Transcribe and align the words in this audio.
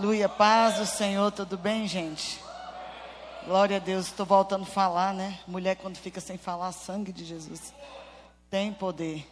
Aleluia, 0.00 0.30
paz 0.30 0.78
do 0.78 0.86
Senhor, 0.86 1.30
tudo 1.30 1.58
bem, 1.58 1.86
gente? 1.86 2.40
Glória 3.44 3.76
a 3.76 3.78
Deus, 3.78 4.06
estou 4.06 4.24
voltando 4.24 4.62
a 4.62 4.66
falar, 4.66 5.12
né? 5.12 5.38
Mulher, 5.46 5.76
quando 5.76 5.98
fica 5.98 6.22
sem 6.22 6.38
falar, 6.38 6.72
sangue 6.72 7.12
de 7.12 7.22
Jesus 7.22 7.74
tem 8.48 8.72
poder. 8.72 9.28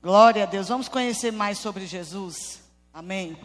Glória 0.00 0.44
a 0.44 0.46
Deus, 0.46 0.68
vamos 0.68 0.86
conhecer 0.86 1.32
mais 1.32 1.58
sobre 1.58 1.84
Jesus, 1.84 2.62
amém? 2.92 3.36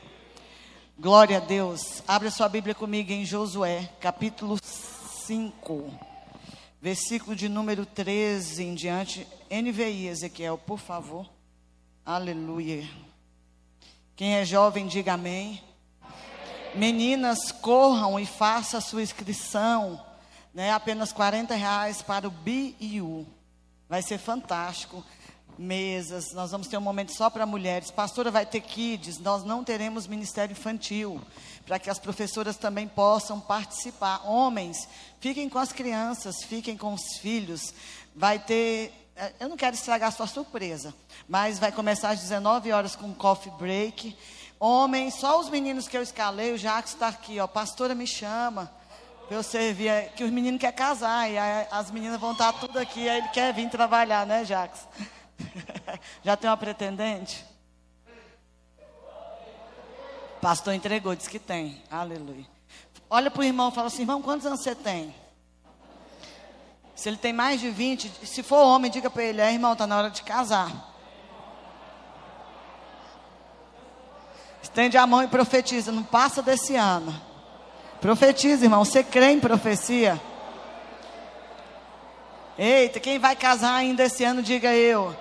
Glória 1.00 1.38
a 1.38 1.40
Deus, 1.40 2.04
abra 2.08 2.30
sua 2.30 2.48
Bíblia 2.48 2.76
comigo 2.76 3.12
em 3.12 3.26
Josué, 3.26 3.90
capítulo 4.00 4.56
5, 4.64 5.92
versículo 6.80 7.36
de 7.36 7.50
número 7.50 7.84
13 7.84 8.64
em 8.64 8.76
diante. 8.76 9.28
NVI, 9.50 10.06
Ezequiel, 10.06 10.60
por 10.60 10.78
favor. 10.78 11.28
Aleluia. 12.06 12.88
Quem 14.16 14.36
é 14.36 14.46
jovem, 14.46 14.86
diga 14.86 15.14
amém. 15.14 15.68
Meninas, 16.76 17.52
corram 17.52 18.20
e 18.20 18.26
façam 18.26 18.78
a 18.78 18.82
sua 18.82 19.02
inscrição. 19.02 20.04
Né? 20.54 20.72
Apenas 20.72 21.12
40 21.12 21.56
reais 21.56 22.02
para 22.02 22.28
o 22.28 22.32
BIU. 22.32 23.26
Vai 23.88 24.02
ser 24.02 24.18
fantástico. 24.18 25.04
Mesas, 25.58 26.32
nós 26.34 26.52
vamos 26.52 26.68
ter 26.68 26.78
um 26.78 26.82
momento 26.82 27.14
só 27.14 27.30
para 27.30 27.46
mulheres. 27.46 27.92
Pastora 27.92 28.32
vai 28.32 28.46
ter 28.46 28.62
kids, 28.62 29.20
nós 29.20 29.44
não 29.44 29.62
teremos 29.62 30.08
ministério 30.08 30.54
infantil, 30.54 31.22
para 31.66 31.78
que 31.78 31.90
as 31.90 32.00
professoras 32.00 32.56
também 32.56 32.88
possam 32.88 33.42
participar. 33.42 34.22
Homens, 34.26 34.88
fiquem 35.20 35.50
com 35.50 35.60
as 35.60 35.74
crianças, 35.74 36.44
fiquem 36.44 36.78
com 36.78 36.94
os 36.94 37.18
filhos. 37.20 37.74
Vai 38.16 38.40
ter 38.40 38.94
é, 39.20 39.34
eu 39.42 39.50
não 39.50 39.58
quero 39.58 39.76
estragar 39.76 40.08
a 40.08 40.12
sua 40.14 40.28
surpresa, 40.28 40.96
mas 41.28 41.60
vai 41.60 41.74
começar 41.74 42.12
às 42.12 42.22
19 42.22 42.72
horas 42.72 42.96
com 42.96 43.14
coffee 43.14 43.52
break. 43.60 44.16
Homens, 44.60 45.14
só 45.16 45.40
os 45.40 45.50
meninos 45.50 45.88
que 45.88 45.96
eu 45.96 46.02
escalei, 46.02 46.52
o 46.52 46.58
Jacques 46.58 46.94
está 46.94 47.08
aqui, 47.08 47.40
ó. 47.40 47.48
Pastora 47.48 47.96
me 47.96 48.06
chama 48.06 48.70
para 49.28 49.38
eu 49.38 49.44
servir, 49.44 49.88
é, 49.88 50.02
que 50.08 50.24
os 50.24 50.32
meninos 50.32 50.60
querem 50.60 50.76
casar, 50.76 51.30
e 51.30 51.38
as 51.72 51.90
meninas 51.92 52.20
vão 52.20 52.34
estar 52.34 52.52
tudo 52.54 52.78
aqui, 52.78 53.08
aí 53.08 53.20
ele 53.20 53.28
quer 53.30 53.54
vir 53.54 53.70
trabalhar, 53.70 54.26
né, 54.26 54.44
Jacques? 54.44 54.82
Já 56.26 56.36
tem 56.36 56.50
uma 56.50 56.58
pretendente? 56.58 57.46
Pastor 60.42 60.74
entregou, 60.74 61.16
disse 61.16 61.30
que 61.30 61.40
tem. 61.40 61.82
Aleluia. 61.90 62.46
Olha 63.10 63.30
para 63.30 63.42
o 63.42 63.44
irmão 63.44 63.70
e 63.70 63.72
fala 63.72 63.88
assim: 63.88 64.02
irmão, 64.02 64.22
quantos 64.22 64.46
anos 64.46 64.62
você 64.62 64.74
tem? 64.74 65.14
Se 66.96 67.08
ele 67.08 67.18
tem 67.18 67.32
mais 67.32 67.62
de 67.62 67.70
20, 67.70 68.26
se 68.26 68.44
for 68.44 68.64
homem, 68.64 68.92
diga 68.92 69.10
para 69.10 69.24
ele: 69.24 69.42
é, 69.42 69.54
irmão, 69.54 69.74
está 69.74 69.86
na 69.86 69.98
hora 69.98 70.10
de 70.10 70.24
casar. 70.24 70.89
Estende 74.70 74.98
a 74.98 75.08
mão 75.08 75.24
e 75.24 75.28
profetiza: 75.28 75.92
não 75.92 76.04
passa 76.04 76.42
desse 76.42 76.76
ano. 76.76 77.14
Profetiza, 78.00 78.66
irmão. 78.66 78.86
Você 78.86 79.04
crê 79.04 79.32
em 79.32 79.40
profecia? 79.40 80.22
Eita, 82.58 83.00
quem 83.00 83.18
vai 83.18 83.36
casar 83.36 83.74
ainda 83.74 84.04
esse 84.04 84.24
ano, 84.24 84.44
diga 84.44 84.74
eu. 84.74 85.16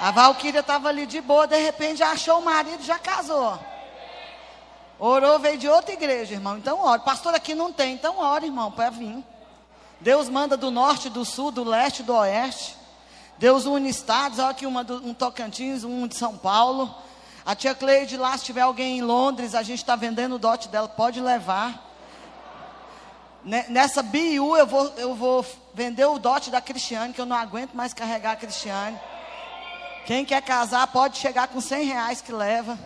A 0.00 0.10
Valquíria 0.10 0.60
estava 0.60 0.88
ali 0.88 1.06
de 1.06 1.20
boa, 1.20 1.46
de 1.46 1.56
repente 1.56 2.02
achou 2.02 2.38
o 2.38 2.44
marido, 2.44 2.82
já 2.82 2.98
casou. 2.98 3.58
Orou, 4.98 5.38
veio 5.38 5.58
de 5.58 5.68
outra 5.68 5.92
igreja, 5.92 6.34
irmão. 6.34 6.56
Então 6.56 6.80
ore. 6.84 7.02
Pastor 7.02 7.34
aqui 7.34 7.54
não 7.54 7.72
tem, 7.72 7.94
então 7.94 8.18
ore, 8.18 8.46
irmão, 8.46 8.70
para 8.70 8.90
vir. 8.90 9.22
Deus 10.00 10.28
manda 10.28 10.56
do 10.56 10.70
norte, 10.70 11.08
do 11.08 11.24
sul, 11.24 11.50
do 11.50 11.62
leste, 11.62 12.02
do 12.02 12.14
oeste. 12.14 12.81
Deus 13.42 13.66
une 13.66 13.88
estados. 13.88 14.38
Olha 14.38 14.50
aqui 14.50 14.64
uma 14.66 14.84
do, 14.84 15.04
um 15.04 15.12
Tocantins, 15.12 15.82
um 15.82 16.06
de 16.06 16.14
São 16.14 16.38
Paulo. 16.38 16.94
A 17.44 17.56
tia 17.56 17.74
Cleide 17.74 18.16
lá, 18.16 18.38
se 18.38 18.44
tiver 18.44 18.60
alguém 18.60 18.98
em 18.98 19.02
Londres, 19.02 19.56
a 19.56 19.64
gente 19.64 19.80
está 19.80 19.96
vendendo 19.96 20.36
o 20.36 20.38
dote 20.38 20.68
dela, 20.68 20.86
pode 20.86 21.20
levar. 21.20 21.90
Nessa 23.42 24.00
BIU 24.00 24.56
eu 24.56 24.64
vou, 24.64 24.86
eu 24.96 25.16
vou 25.16 25.44
vender 25.74 26.04
o 26.04 26.20
dote 26.20 26.52
da 26.52 26.60
Cristiane, 26.60 27.12
que 27.12 27.20
eu 27.20 27.26
não 27.26 27.34
aguento 27.34 27.72
mais 27.74 27.92
carregar 27.92 28.30
a 28.30 28.36
Cristiane. 28.36 28.96
Quem 30.06 30.24
quer 30.24 30.40
casar 30.42 30.86
pode 30.86 31.18
chegar 31.18 31.48
com 31.48 31.60
100 31.60 31.84
reais 31.84 32.20
que 32.20 32.30
leva. 32.30 32.78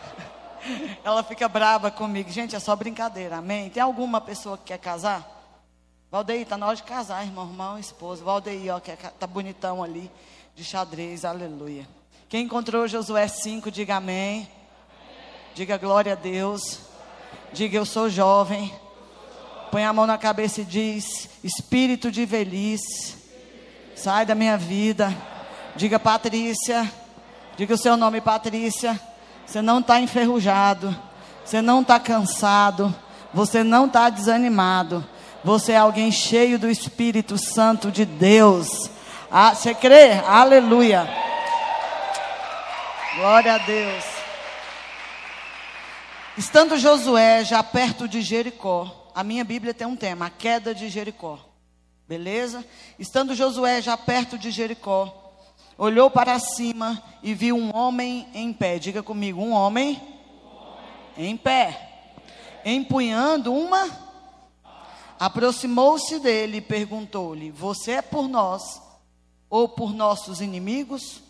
Ela 1.02 1.22
fica 1.22 1.48
brava 1.48 1.90
comigo. 1.90 2.30
Gente, 2.30 2.54
é 2.54 2.60
só 2.60 2.76
brincadeira, 2.76 3.38
amém? 3.38 3.70
Tem 3.70 3.82
alguma 3.82 4.20
pessoa 4.20 4.58
que 4.58 4.64
quer 4.64 4.78
casar? 4.78 5.33
Valdeir, 6.14 6.46
tá 6.46 6.56
na 6.56 6.68
hora 6.68 6.76
de 6.76 6.84
casar, 6.84 7.26
irmão, 7.26 7.44
irmão, 7.44 7.76
esposo. 7.76 8.22
Valdeir, 8.22 8.72
ó, 8.72 8.78
que 8.78 8.92
é, 8.92 8.94
tá 8.94 9.26
bonitão 9.26 9.82
ali, 9.82 10.08
de 10.54 10.62
xadrez, 10.62 11.24
aleluia. 11.24 11.88
Quem 12.28 12.44
encontrou 12.44 12.86
Josué 12.86 13.26
5, 13.26 13.68
diga 13.68 13.96
amém. 13.96 14.36
amém. 14.36 14.48
Diga 15.56 15.76
glória 15.76 16.12
a 16.12 16.14
Deus. 16.14 16.78
Diga 17.52 17.78
eu 17.78 17.84
sou 17.84 18.08
jovem. 18.08 18.72
Põe 19.72 19.84
a 19.84 19.92
mão 19.92 20.06
na 20.06 20.16
cabeça 20.16 20.60
e 20.60 20.64
diz: 20.64 21.28
Espírito 21.42 22.12
de 22.12 22.24
velhice, 22.24 23.16
sai 23.96 24.24
da 24.24 24.36
minha 24.36 24.56
vida. 24.56 25.12
Diga 25.74 25.98
Patrícia. 25.98 26.88
Diga 27.56 27.74
o 27.74 27.78
seu 27.78 27.96
nome, 27.96 28.20
Patrícia. 28.20 29.00
Você 29.44 29.60
não 29.60 29.80
está 29.80 30.00
enferrujado. 30.00 30.96
Você 31.44 31.60
não 31.60 31.80
está 31.80 31.98
cansado. 31.98 32.94
Você 33.32 33.64
não 33.64 33.86
está 33.86 34.08
desanimado. 34.10 35.04
Você 35.44 35.72
é 35.72 35.76
alguém 35.76 36.10
cheio 36.10 36.58
do 36.58 36.70
Espírito 36.70 37.36
Santo 37.36 37.92
de 37.92 38.06
Deus. 38.06 38.88
Ah, 39.30 39.54
você 39.54 39.74
crê? 39.74 40.12
Aleluia. 40.26 41.06
Glória 43.16 43.54
a 43.54 43.58
Deus. 43.58 44.04
Estando 46.38 46.78
Josué 46.78 47.44
já 47.44 47.62
perto 47.62 48.08
de 48.08 48.22
Jericó, 48.22 49.10
a 49.14 49.22
minha 49.22 49.44
Bíblia 49.44 49.74
tem 49.74 49.86
um 49.86 49.94
tema, 49.94 50.26
a 50.26 50.30
queda 50.30 50.74
de 50.74 50.88
Jericó. 50.88 51.38
Beleza? 52.08 52.64
Estando 52.98 53.34
Josué 53.34 53.82
já 53.82 53.98
perto 53.98 54.38
de 54.38 54.50
Jericó, 54.50 55.36
olhou 55.76 56.10
para 56.10 56.38
cima 56.38 57.02
e 57.22 57.34
viu 57.34 57.54
um 57.54 57.76
homem 57.76 58.26
em 58.32 58.50
pé. 58.50 58.78
Diga 58.78 59.02
comigo, 59.02 59.42
um 59.42 59.52
homem, 59.52 60.00
em 61.18 61.36
pé, 61.36 62.14
empunhando 62.64 63.52
uma. 63.52 64.03
Aproximou-se 65.24 66.18
dele 66.18 66.58
e 66.58 66.60
perguntou-lhe: 66.60 67.50
Você 67.50 67.92
é 67.92 68.02
por 68.02 68.28
nós 68.28 68.78
ou 69.48 69.66
por 69.66 69.94
nossos 69.94 70.42
inimigos? 70.42 71.22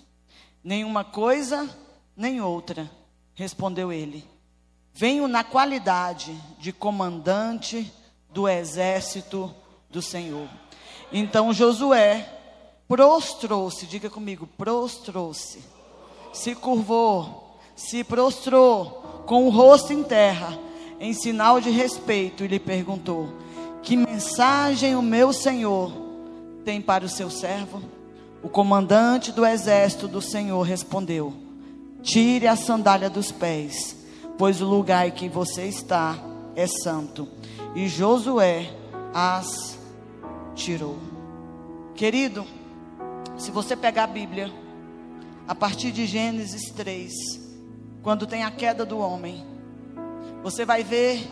Nenhuma 0.65 1.05
coisa, 1.05 1.71
nem 2.17 2.41
outra, 2.41 2.91
respondeu 3.35 3.93
ele. 3.93 4.29
Venho 4.93 5.29
na 5.29 5.45
qualidade 5.45 6.37
de 6.59 6.73
comandante 6.73 7.89
do 8.31 8.49
exército 8.49 9.55
do 9.89 10.03
Senhor. 10.03 10.49
Então 11.13 11.53
Josué 11.53 12.29
prostrou-se, 12.89 13.87
diga 13.87 14.11
comigo, 14.11 14.49
prostrou-se, 14.59 15.63
se 16.33 16.53
curvou, 16.57 17.61
se 17.77 18.03
prostrou 18.03 19.23
com 19.25 19.47
o 19.47 19.51
rosto 19.51 19.93
em 19.93 20.03
terra, 20.03 20.59
em 20.99 21.15
sinal 21.15 21.61
de 21.61 21.71
respeito, 21.71 22.43
e 22.43 22.49
lhe 22.49 22.59
perguntou: 22.59 23.44
Que 23.85 23.97
mensagem 23.97 24.97
o 24.97 25.03
meu 25.03 25.31
senhor 25.31 25.93
tem 26.65 26.81
para 26.81 27.05
o 27.05 27.09
seu 27.09 27.29
servo? 27.29 27.83
O 28.43 28.49
comandante 28.49 29.31
do 29.31 29.45
exército 29.45 30.09
do 30.09 30.23
Senhor 30.23 30.63
respondeu: 30.63 31.35
Tire 32.03 32.47
a 32.47 32.57
sandália 32.57 33.11
dos 33.11 33.31
pés, 33.31 33.95
pois 34.39 34.63
o 34.63 34.67
lugar 34.67 35.07
em 35.07 35.11
que 35.11 35.29
você 35.29 35.67
está 35.67 36.17
é 36.57 36.67
santo. 36.67 37.29
E 37.75 37.87
Josué 37.87 38.71
as 39.13 39.79
tirou. 40.55 40.97
Querido, 41.95 42.47
se 43.37 43.51
você 43.51 43.77
pegar 43.77 44.05
a 44.05 44.09
Bíblia, 44.09 44.51
a 45.47 45.55
partir 45.55 45.93
de 45.93 46.07
Gênesis 46.07 46.71
3, 46.71 47.13
quando 48.03 48.27
tem 48.27 48.45
a 48.45 48.51
queda 48.51 48.85
do 48.85 48.99
homem, 48.99 49.45
você 50.43 50.65
vai 50.65 50.83
ver 50.83 51.29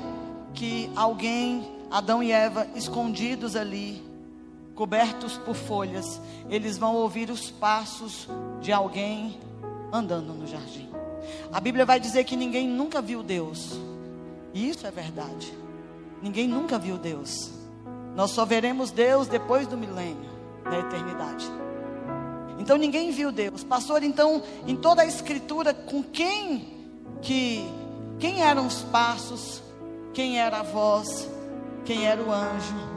que 0.55 0.91
alguém, 0.95 1.82
Adão 1.93 2.23
e 2.23 2.33
Eva, 2.33 2.67
escondidos 2.75 3.55
ali, 3.55 4.03
cobertos 4.75 5.37
por 5.37 5.55
folhas, 5.55 6.19
eles 6.49 6.79
vão 6.79 6.97
ouvir 6.97 7.29
os 7.29 7.51
passos 7.51 8.27
de 8.63 8.73
alguém 8.73 9.39
andando 9.93 10.33
no 10.33 10.47
jardim. 10.47 10.89
A 11.53 11.61
Bíblia 11.61 11.85
vai 11.85 12.01
dizer 12.01 12.25
que 12.25 12.35
ninguém 12.35 12.67
nunca 12.67 13.03
viu 13.03 13.23
Deus, 13.23 13.79
e 14.55 14.71
isso 14.71 14.87
é 14.87 14.91
verdade. 14.91 15.53
Ninguém 16.23 16.49
nunca 16.49 16.79
viu 16.79 16.97
Deus. 16.97 17.51
Nós 18.17 18.31
só 18.31 18.47
veremos 18.47 18.91
Deus 18.91 19.29
depois 19.29 19.67
do 19.67 19.77
milênio, 19.77 20.31
na 20.65 20.79
eternidade. 20.79 21.47
Então 22.59 22.79
ninguém 22.79 23.11
viu 23.11 23.31
Deus. 23.31 23.65
Pastor, 23.65 24.03
então, 24.03 24.43
em 24.67 24.77
toda 24.77 25.03
a 25.03 25.07
escritura, 25.07 25.75
com 25.75 26.03
quem 26.03 26.69
que 27.21 27.67
quem 28.19 28.41
eram 28.41 28.67
os 28.67 28.83
passos, 28.85 29.63
quem 30.15 30.39
era 30.39 30.61
a 30.61 30.63
voz, 30.63 31.29
quem 31.85 32.07
era 32.07 32.23
o 32.23 32.31
anjo? 32.31 32.93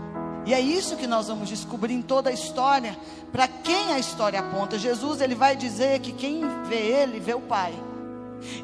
E 0.45 0.53
é 0.53 0.59
isso 0.59 0.95
que 0.95 1.07
nós 1.07 1.27
vamos 1.27 1.49
descobrir 1.49 1.93
em 1.93 2.01
toda 2.03 2.29
a 2.29 2.33
história, 2.33 2.95
para 3.31 3.47
quem 3.47 3.93
a 3.93 3.99
história 3.99 4.39
aponta. 4.39 4.77
Jesus, 4.77 5.19
ele 5.19 5.33
vai 5.33 5.55
dizer 5.55 5.99
que 5.99 6.11
quem 6.11 6.43
vê 6.65 6.75
ele, 6.75 7.19
vê 7.19 7.33
o 7.33 7.41
Pai. 7.41 7.73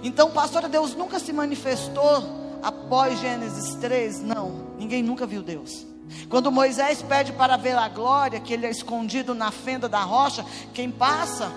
Então, 0.03 0.29
pastora, 0.29 0.69
Deus 0.69 0.93
nunca 0.93 1.19
se 1.19 1.33
manifestou 1.33 2.23
após 2.61 3.19
Gênesis 3.19 3.73
3? 3.75 4.21
Não, 4.21 4.51
ninguém 4.77 5.01
nunca 5.01 5.25
viu 5.25 5.41
Deus. 5.41 5.87
Quando 6.29 6.51
Moisés 6.51 7.01
pede 7.01 7.31
para 7.33 7.57
ver 7.57 7.75
a 7.75 7.89
glória, 7.89 8.39
que 8.39 8.53
ele 8.53 8.67
é 8.67 8.69
escondido 8.69 9.33
na 9.33 9.49
fenda 9.49 9.89
da 9.89 10.03
rocha, 10.03 10.45
quem 10.73 10.91
passa 10.91 11.51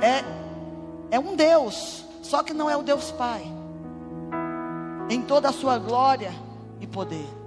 é, 0.00 0.24
é 1.10 1.18
um 1.18 1.36
Deus, 1.36 2.04
só 2.22 2.42
que 2.42 2.54
não 2.54 2.70
é 2.70 2.76
o 2.76 2.82
Deus 2.82 3.10
Pai, 3.10 3.42
em 5.10 5.20
toda 5.20 5.50
a 5.50 5.52
sua 5.52 5.76
glória 5.76 6.32
e 6.80 6.86
poder. 6.86 7.39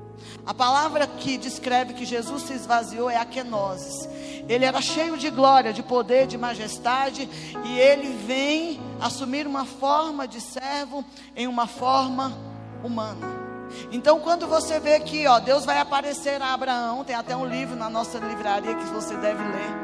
A 0.45 0.53
palavra 0.53 1.07
que 1.07 1.37
descreve 1.37 1.93
que 1.93 2.05
Jesus 2.05 2.43
se 2.43 2.53
esvaziou 2.53 3.09
é 3.09 3.15
a 3.15 3.23
kenosis. 3.23 4.09
Ele 4.47 4.65
era 4.65 4.81
cheio 4.81 5.17
de 5.17 5.29
glória, 5.29 5.71
de 5.71 5.81
poder, 5.81 6.27
de 6.27 6.37
majestade, 6.37 7.29
e 7.63 7.79
ele 7.79 8.09
vem 8.25 8.81
assumir 8.99 9.47
uma 9.47 9.63
forma 9.63 10.27
de 10.27 10.41
servo 10.41 11.03
em 11.33 11.47
uma 11.47 11.65
forma 11.65 12.37
humana. 12.83 13.25
Então, 13.89 14.19
quando 14.19 14.45
você 14.45 14.81
vê 14.81 14.99
que, 14.99 15.25
ó, 15.27 15.39
Deus 15.39 15.63
vai 15.63 15.79
aparecer 15.79 16.41
a 16.41 16.53
Abraão, 16.53 17.05
tem 17.05 17.15
até 17.15 17.35
um 17.35 17.45
livro 17.45 17.77
na 17.77 17.89
nossa 17.89 18.19
livraria 18.19 18.75
que 18.75 18.85
você 18.85 19.15
deve 19.15 19.41
ler, 19.41 19.75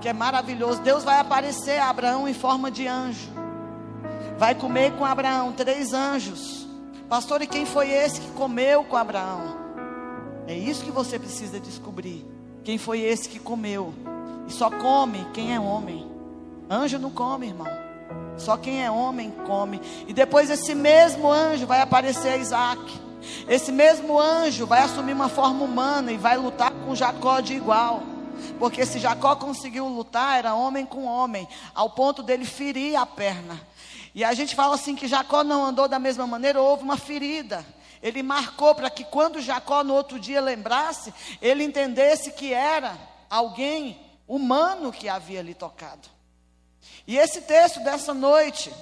que 0.00 0.08
é 0.08 0.12
maravilhoso. 0.12 0.80
Deus 0.80 1.02
vai 1.02 1.18
aparecer 1.18 1.78
a 1.78 1.90
Abraão 1.90 2.28
em 2.28 2.34
forma 2.34 2.70
de 2.70 2.86
anjo. 2.86 3.30
Vai 4.38 4.54
comer 4.54 4.92
com 4.92 5.04
Abraão 5.04 5.52
três 5.52 5.92
anjos. 5.92 6.65
Pastor, 7.08 7.40
e 7.40 7.46
quem 7.46 7.64
foi 7.64 7.90
esse 7.90 8.20
que 8.20 8.30
comeu 8.32 8.82
com 8.82 8.96
Abraão? 8.96 9.56
É 10.48 10.54
isso 10.54 10.84
que 10.84 10.90
você 10.90 11.18
precisa 11.18 11.60
descobrir. 11.60 12.26
Quem 12.64 12.78
foi 12.78 13.00
esse 13.00 13.28
que 13.28 13.38
comeu? 13.38 13.94
E 14.48 14.52
só 14.52 14.68
come 14.68 15.24
quem 15.32 15.54
é 15.54 15.60
homem. 15.60 16.04
Anjo 16.68 16.98
não 16.98 17.10
come, 17.10 17.46
irmão. 17.46 17.68
Só 18.36 18.56
quem 18.56 18.84
é 18.84 18.90
homem 18.90 19.30
come. 19.46 19.80
E 20.08 20.12
depois 20.12 20.50
esse 20.50 20.74
mesmo 20.74 21.30
anjo 21.30 21.64
vai 21.64 21.80
aparecer 21.80 22.30
a 22.30 22.36
Isaac. 22.36 23.00
Esse 23.48 23.70
mesmo 23.70 24.18
anjo 24.18 24.66
vai 24.66 24.80
assumir 24.80 25.12
uma 25.12 25.28
forma 25.28 25.64
humana 25.64 26.10
e 26.10 26.16
vai 26.16 26.36
lutar 26.36 26.72
com 26.72 26.94
Jacó 26.94 27.38
de 27.38 27.54
igual. 27.54 28.02
Porque 28.58 28.84
se 28.84 28.98
Jacó 28.98 29.36
conseguiu 29.36 29.86
lutar, 29.86 30.38
era 30.38 30.54
homem 30.54 30.84
com 30.84 31.04
homem, 31.04 31.46
ao 31.72 31.90
ponto 31.90 32.20
dele 32.22 32.44
ferir 32.44 32.96
a 32.96 33.06
perna. 33.06 33.60
E 34.16 34.24
a 34.24 34.32
gente 34.32 34.54
fala 34.54 34.76
assim 34.76 34.96
que 34.96 35.06
Jacó 35.06 35.44
não 35.44 35.62
andou 35.62 35.86
da 35.86 35.98
mesma 35.98 36.26
maneira, 36.26 36.58
houve 36.58 36.82
uma 36.82 36.96
ferida. 36.96 37.66
Ele 38.02 38.22
marcou 38.22 38.74
para 38.74 38.88
que 38.88 39.04
quando 39.04 39.42
Jacó 39.42 39.84
no 39.84 39.92
outro 39.92 40.18
dia 40.18 40.40
lembrasse, 40.40 41.12
ele 41.42 41.62
entendesse 41.62 42.32
que 42.32 42.50
era 42.50 42.96
alguém 43.28 44.00
humano 44.26 44.90
que 44.90 45.06
havia 45.06 45.42
lhe 45.42 45.52
tocado. 45.52 46.08
E 47.06 47.18
esse 47.18 47.42
texto 47.42 47.80
dessa 47.80 48.14
noite 48.14 48.72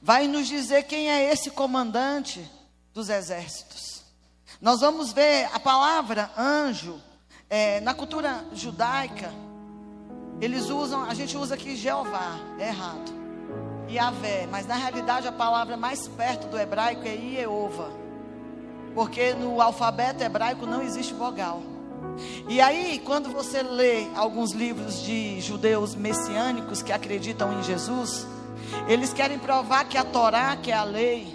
vai 0.00 0.28
nos 0.28 0.46
dizer 0.46 0.84
quem 0.84 1.10
é 1.10 1.32
esse 1.32 1.50
comandante 1.50 2.48
dos 2.94 3.08
exércitos. 3.08 4.04
Nós 4.60 4.82
vamos 4.82 5.12
ver 5.12 5.50
a 5.52 5.58
palavra 5.58 6.30
anjo 6.38 7.02
é, 7.50 7.80
na 7.80 7.92
cultura 7.92 8.44
judaica. 8.52 9.34
Eles 10.40 10.70
usam, 10.70 11.02
a 11.02 11.12
gente 11.12 11.36
usa 11.36 11.56
aqui 11.56 11.74
Jeová, 11.74 12.38
é 12.60 12.68
errado. 12.68 13.25
Yahvé, 13.88 14.48
mas 14.50 14.66
na 14.66 14.76
realidade 14.76 15.28
a 15.28 15.32
palavra 15.32 15.76
mais 15.76 16.08
perto 16.08 16.48
do 16.48 16.58
hebraico 16.58 17.06
é 17.06 17.14
Ieova. 17.14 17.90
Porque 18.94 19.34
no 19.34 19.60
alfabeto 19.60 20.22
hebraico 20.22 20.66
não 20.66 20.82
existe 20.82 21.12
vogal. 21.14 21.62
E 22.48 22.60
aí, 22.60 23.00
quando 23.04 23.30
você 23.30 23.62
lê 23.62 24.06
alguns 24.14 24.52
livros 24.52 25.02
de 25.02 25.40
judeus 25.40 25.94
messiânicos 25.94 26.82
que 26.82 26.92
acreditam 26.92 27.58
em 27.58 27.62
Jesus, 27.62 28.26
eles 28.88 29.12
querem 29.12 29.38
provar 29.38 29.84
que 29.84 29.98
a 29.98 30.04
Torá, 30.04 30.56
que 30.56 30.70
é 30.70 30.74
a 30.74 30.84
lei, 30.84 31.34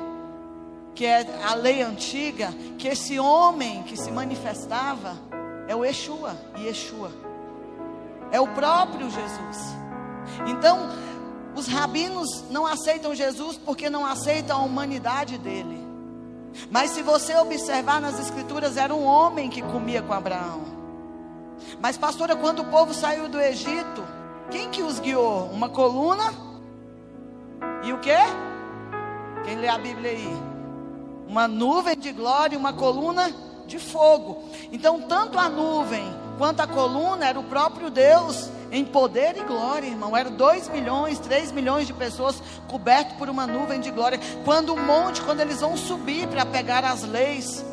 que 0.95 1.05
é 1.05 1.25
a 1.43 1.53
lei 1.53 1.81
antiga, 1.81 2.53
que 2.77 2.87
esse 2.87 3.19
homem 3.19 3.83
que 3.83 3.95
se 3.95 4.11
manifestava 4.11 5.17
é 5.67 5.75
o 5.75 5.85
Yeshua, 5.85 6.35
Yeshua. 6.57 7.11
É 8.31 8.39
o 8.39 8.47
próprio 8.47 9.09
Jesus. 9.09 9.75
Então, 10.47 10.89
os 11.55 11.67
rabinos 11.67 12.45
não 12.49 12.65
aceitam 12.65 13.13
Jesus 13.13 13.57
porque 13.57 13.89
não 13.89 14.05
aceitam 14.05 14.57
a 14.57 14.63
humanidade 14.63 15.37
dele. 15.37 15.79
Mas 16.69 16.91
se 16.91 17.01
você 17.01 17.35
observar 17.35 18.01
nas 18.01 18.19
escrituras, 18.19 18.77
era 18.77 18.93
um 18.93 19.05
homem 19.05 19.49
que 19.49 19.61
comia 19.61 20.01
com 20.01 20.13
Abraão. 20.13 20.61
Mas 21.79 21.97
pastora, 21.97 22.35
quando 22.35 22.59
o 22.59 22.65
povo 22.65 22.93
saiu 22.93 23.29
do 23.29 23.39
Egito, 23.39 24.05
quem 24.49 24.69
que 24.69 24.81
os 24.81 24.99
guiou? 24.99 25.45
Uma 25.45 25.69
coluna? 25.69 26.33
E 27.83 27.93
o 27.93 27.99
quê? 27.99 28.17
Quem 29.43 29.57
lê 29.57 29.67
a 29.67 29.77
Bíblia 29.77 30.11
aí? 30.11 30.41
Uma 31.27 31.47
nuvem 31.47 31.97
de 31.97 32.11
glória 32.11 32.55
e 32.55 32.57
uma 32.57 32.73
coluna 32.73 33.31
de 33.65 33.79
fogo. 33.79 34.43
Então, 34.71 35.01
tanto 35.01 35.39
a 35.39 35.47
nuvem 35.47 36.03
quanto 36.41 36.59
a 36.61 36.65
coluna 36.65 37.27
era 37.27 37.39
o 37.39 37.43
próprio 37.43 37.91
Deus 37.91 38.49
em 38.71 38.83
poder 38.83 39.37
e 39.37 39.43
glória, 39.43 39.85
irmão. 39.85 40.17
Eram 40.17 40.31
2 40.31 40.69
milhões, 40.69 41.19
3 41.19 41.51
milhões 41.51 41.85
de 41.85 41.93
pessoas 41.93 42.41
cobertas 42.67 43.15
por 43.15 43.29
uma 43.29 43.45
nuvem 43.45 43.79
de 43.79 43.91
glória. 43.91 44.19
Quando 44.43 44.73
o 44.73 44.75
monte, 44.75 45.21
quando 45.21 45.41
eles 45.41 45.61
vão 45.61 45.77
subir 45.77 46.27
para 46.27 46.43
pegar 46.43 46.83
as 46.83 47.03
leis, 47.03 47.63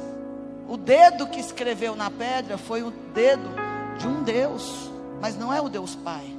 o 0.69 0.77
dedo 0.77 1.29
que 1.29 1.41
escreveu 1.41 1.97
na 1.97 2.11
pedra 2.11 2.59
foi 2.59 2.83
o 2.83 2.91
dedo 2.91 3.49
de 3.97 4.07
um 4.07 4.23
Deus, 4.23 4.91
mas 5.19 5.35
não 5.35 5.51
é 5.51 5.63
o 5.63 5.71
Deus 5.71 5.95
Pai. 5.95 6.38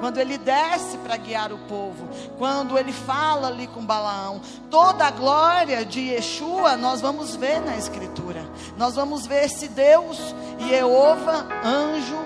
Quando 0.00 0.18
ele 0.18 0.38
desce 0.38 0.96
para 0.98 1.16
guiar 1.18 1.52
o 1.52 1.58
povo, 1.58 2.08
quando 2.38 2.78
ele 2.78 2.92
fala 2.92 3.48
ali 3.48 3.66
com 3.66 3.84
Balaão, 3.84 4.40
toda 4.70 5.04
a 5.04 5.10
glória 5.10 5.84
de 5.84 6.00
Yeshua 6.00 6.76
nós 6.76 7.02
vamos 7.02 7.36
ver 7.36 7.60
na 7.60 7.76
Escritura. 7.76 8.42
Nós 8.78 8.96
vamos 8.96 9.26
ver 9.26 9.44
esse 9.44 9.68
Deus, 9.68 10.34
Jeová, 10.58 11.46
anjo, 11.62 12.18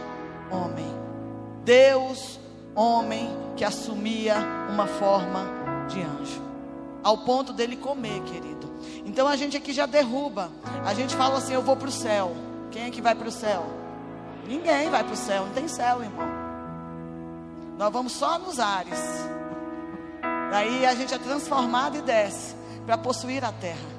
homem. 0.50 0.86
Deus, 1.64 2.38
homem, 2.76 3.28
que 3.56 3.64
assumia 3.64 4.36
uma 4.70 4.86
forma 4.86 5.46
de 5.88 6.00
anjo, 6.00 6.42
ao 7.02 7.18
ponto 7.18 7.52
dele 7.52 7.76
comer, 7.76 8.22
querido. 8.22 8.72
Então 9.04 9.26
a 9.26 9.34
gente 9.34 9.56
aqui 9.56 9.72
já 9.72 9.86
derruba. 9.86 10.50
A 10.84 10.94
gente 10.94 11.14
fala 11.16 11.38
assim: 11.38 11.54
eu 11.54 11.62
vou 11.62 11.76
para 11.76 11.88
o 11.88 11.92
céu. 11.92 12.36
Quem 12.70 12.84
é 12.84 12.90
que 12.90 13.00
vai 13.00 13.14
para 13.14 13.28
o 13.28 13.32
céu? 13.32 13.64
Ninguém 14.46 14.90
vai 14.90 15.02
para 15.02 15.14
o 15.14 15.16
céu, 15.16 15.46
não 15.46 15.52
tem 15.52 15.66
céu, 15.68 16.02
irmão. 16.02 16.43
Nós 17.78 17.92
vamos 17.92 18.12
só 18.12 18.38
nos 18.38 18.58
ares. 18.60 18.98
Daí 20.50 20.86
a 20.86 20.94
gente 20.94 21.12
é 21.12 21.18
transformado 21.18 21.96
e 21.96 22.02
desce 22.02 22.54
para 22.86 22.96
possuir 22.96 23.44
a 23.44 23.50
terra. 23.50 23.94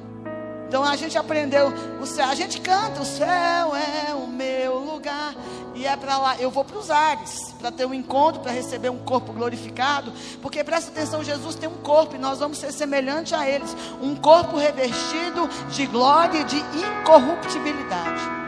Então 0.67 0.83
a 0.83 0.95
gente 0.95 1.17
aprendeu 1.17 1.71
o 2.01 2.05
céu, 2.05 2.27
a 2.27 2.35
gente 2.35 2.59
canta, 2.59 3.01
o 3.01 3.05
céu 3.05 3.75
é 3.75 4.13
o 4.13 4.27
meu 4.27 4.77
lugar. 4.79 5.35
E 5.75 5.85
é 5.85 5.95
para 5.97 6.17
lá, 6.17 6.37
eu 6.37 6.49
vou 6.49 6.63
para 6.63 6.77
os 6.77 6.89
ares, 6.89 7.53
para 7.59 7.69
ter 7.69 7.85
um 7.85 7.93
encontro, 7.93 8.41
para 8.41 8.51
receber 8.51 8.89
um 8.89 8.99
corpo 8.99 9.33
glorificado. 9.33 10.11
Porque 10.41 10.63
presta 10.63 10.89
atenção, 10.89 11.23
Jesus 11.23 11.55
tem 11.55 11.67
um 11.67 11.77
corpo 11.77 12.15
e 12.15 12.17
nós 12.17 12.39
vamos 12.39 12.57
ser 12.57 12.71
semelhante 12.71 13.35
a 13.35 13.47
eles. 13.47 13.75
Um 14.01 14.15
corpo 14.15 14.57
revestido 14.57 15.47
de 15.69 15.85
glória 15.85 16.39
e 16.39 16.43
de 16.45 16.57
incorruptibilidade 16.57 18.44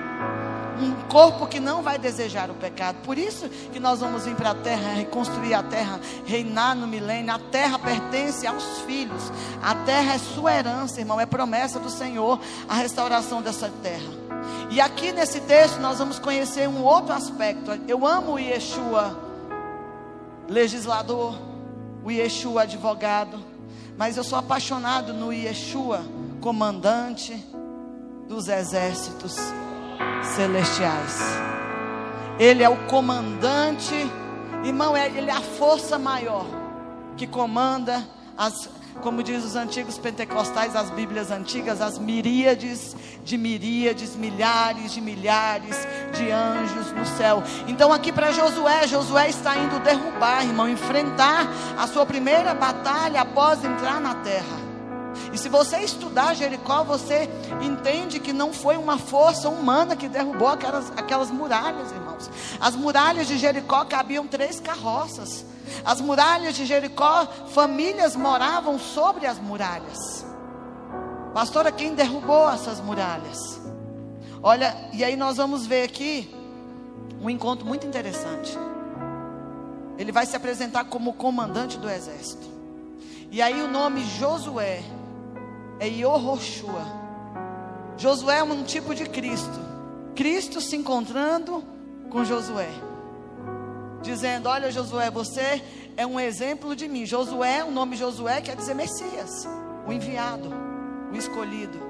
corpo 1.09 1.47
que 1.47 1.59
não 1.59 1.81
vai 1.81 1.97
desejar 1.97 2.49
o 2.49 2.53
pecado. 2.55 2.97
Por 3.03 3.17
isso 3.17 3.49
que 3.71 3.79
nós 3.79 3.99
vamos 3.99 4.25
vir 4.25 4.35
para 4.35 4.51
a 4.51 4.55
terra, 4.55 4.93
reconstruir 4.93 5.53
a 5.53 5.63
terra, 5.63 5.99
reinar 6.25 6.75
no 6.75 6.87
milênio. 6.87 7.33
A 7.33 7.39
terra 7.39 7.79
pertence 7.79 8.45
aos 8.45 8.79
filhos. 8.81 9.31
A 9.61 9.75
terra 9.75 10.13
é 10.13 10.17
sua 10.17 10.53
herança, 10.53 10.99
irmão, 10.99 11.19
é 11.19 11.25
promessa 11.25 11.79
do 11.79 11.89
Senhor 11.89 12.39
a 12.67 12.75
restauração 12.75 13.41
dessa 13.41 13.71
terra. 13.81 14.27
E 14.69 14.79
aqui 14.79 15.11
nesse 15.11 15.41
texto 15.41 15.79
nós 15.79 15.99
vamos 15.99 16.19
conhecer 16.19 16.67
um 16.67 16.83
outro 16.83 17.13
aspecto. 17.13 17.71
Eu 17.87 18.05
amo 18.05 18.33
o 18.33 18.39
Yeshua 18.39 19.17
legislador, 20.47 21.37
o 22.03 22.11
Yeshua 22.11 22.63
advogado, 22.63 23.39
mas 23.97 24.15
eu 24.15 24.23
sou 24.23 24.39
apaixonado 24.39 25.13
no 25.13 25.33
Yeshua 25.33 26.01
comandante 26.41 27.45
dos 28.27 28.47
exércitos 28.47 29.37
celestiais. 30.35 31.19
Ele 32.39 32.63
é 32.63 32.69
o 32.69 32.77
comandante, 32.85 33.95
irmão, 34.63 34.95
é, 34.95 35.07
ele 35.07 35.29
é 35.29 35.33
a 35.33 35.41
força 35.41 35.97
maior 35.97 36.45
que 37.15 37.25
comanda 37.25 38.07
as, 38.37 38.69
como 39.01 39.23
diz 39.23 39.43
os 39.43 39.55
antigos 39.55 39.97
pentecostais, 39.97 40.75
as 40.75 40.91
Bíblias 40.91 41.31
antigas, 41.31 41.81
as 41.81 41.97
miríades 41.97 42.95
de 43.23 43.37
miríades, 43.37 44.15
milhares 44.15 44.93
de 44.93 45.01
milhares 45.01 45.87
de 46.13 46.31
anjos 46.31 46.91
no 46.91 47.05
céu. 47.05 47.41
Então, 47.67 47.91
aqui 47.91 48.11
para 48.11 48.31
Josué, 48.31 48.87
Josué 48.87 49.29
está 49.29 49.57
indo 49.57 49.79
derrubar, 49.79 50.45
irmão, 50.45 50.69
enfrentar 50.69 51.47
a 51.77 51.87
sua 51.87 52.05
primeira 52.05 52.53
batalha 52.53 53.21
após 53.21 53.63
entrar 53.63 53.99
na 53.99 54.13
terra. 54.15 54.66
E 55.33 55.37
se 55.37 55.49
você 55.49 55.79
estudar 55.79 56.33
Jericó, 56.33 56.83
você 56.83 57.29
entende 57.61 58.19
que 58.19 58.31
não 58.31 58.53
foi 58.53 58.77
uma 58.77 58.97
força 58.97 59.49
humana 59.49 59.95
que 59.95 60.07
derrubou 60.07 60.47
aquelas, 60.47 60.91
aquelas 60.95 61.29
muralhas, 61.29 61.91
irmãos. 61.91 62.29
As 62.59 62.75
muralhas 62.75 63.27
de 63.27 63.37
Jericó 63.37 63.83
cabiam 63.85 64.25
três 64.25 64.59
carroças. 64.59 65.45
As 65.83 65.99
muralhas 65.99 66.55
de 66.55 66.65
Jericó, 66.65 67.25
famílias 67.49 68.15
moravam 68.15 68.79
sobre 68.79 69.25
as 69.25 69.37
muralhas. 69.37 70.25
Pastora, 71.33 71.71
quem 71.71 71.93
derrubou 71.93 72.49
essas 72.49 72.79
muralhas? 72.79 73.59
Olha, 74.41 74.75
e 74.93 75.03
aí 75.03 75.15
nós 75.15 75.37
vamos 75.37 75.65
ver 75.65 75.83
aqui 75.83 76.33
um 77.21 77.29
encontro 77.29 77.65
muito 77.65 77.85
interessante. 77.85 78.57
Ele 79.97 80.11
vai 80.11 80.25
se 80.25 80.35
apresentar 80.35 80.85
como 80.85 81.13
comandante 81.13 81.77
do 81.77 81.89
exército. 81.89 82.47
E 83.31 83.41
aí 83.41 83.61
o 83.61 83.67
nome 83.67 84.05
Josué 84.05 84.83
é 85.79 85.87
Yoroshua. 85.87 86.85
Josué 87.97 88.37
é 88.39 88.43
um 88.43 88.63
tipo 88.63 88.93
de 88.93 89.05
Cristo. 89.05 89.59
Cristo 90.15 90.61
se 90.61 90.75
encontrando 90.75 91.63
com 92.09 92.23
Josué. 92.23 92.69
Dizendo: 94.01 94.49
Olha, 94.49 94.71
Josué, 94.71 95.09
você 95.09 95.61
é 95.95 96.05
um 96.05 96.19
exemplo 96.19 96.75
de 96.75 96.87
mim. 96.87 97.05
Josué, 97.05 97.63
o 97.63 97.71
nome 97.71 97.95
Josué 97.95 98.41
quer 98.41 98.55
dizer 98.55 98.73
Messias, 98.73 99.47
o 99.87 99.91
enviado, 99.91 100.49
o 101.11 101.15
escolhido. 101.15 101.87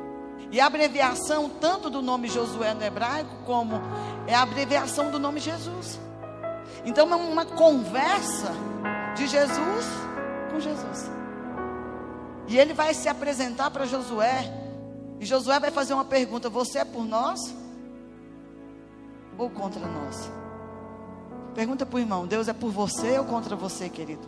E 0.49 0.61
a 0.61 0.65
abreviação 0.65 1.49
tanto 1.49 1.89
do 1.89 2.01
nome 2.01 2.29
Josué 2.29 2.73
no 2.73 2.83
hebraico, 2.83 3.29
como 3.45 3.81
é 4.25 4.33
a 4.33 4.43
abreviação 4.43 5.11
do 5.11 5.19
nome 5.19 5.41
Jesus. 5.41 5.99
Então 6.85 7.11
é 7.11 7.15
uma 7.15 7.45
conversa 7.45 8.53
de 9.15 9.27
Jesus 9.27 9.85
com 10.51 10.59
Jesus. 10.59 11.11
E 12.47 12.57
ele 12.57 12.73
vai 12.73 12.93
se 12.93 13.09
apresentar 13.09 13.69
para 13.71 13.85
Josué. 13.85 14.51
E 15.19 15.25
Josué 15.25 15.59
vai 15.59 15.71
fazer 15.71 15.93
uma 15.93 16.05
pergunta: 16.05 16.49
Você 16.49 16.79
é 16.79 16.85
por 16.85 17.05
nós? 17.05 17.39
Ou 19.37 19.49
contra 19.49 19.85
nós? 19.85 20.31
Pergunta 21.53 21.85
para 21.85 21.97
o 21.97 21.99
irmão: 21.99 22.25
Deus 22.25 22.47
é 22.47 22.53
por 22.53 22.71
você 22.71 23.19
ou 23.19 23.25
contra 23.25 23.55
você, 23.55 23.89
querido? 23.89 24.27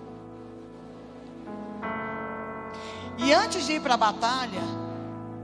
E 3.17 3.33
antes 3.33 3.65
de 3.65 3.73
ir 3.73 3.81
para 3.81 3.95
a 3.95 3.97
batalha, 3.97 4.61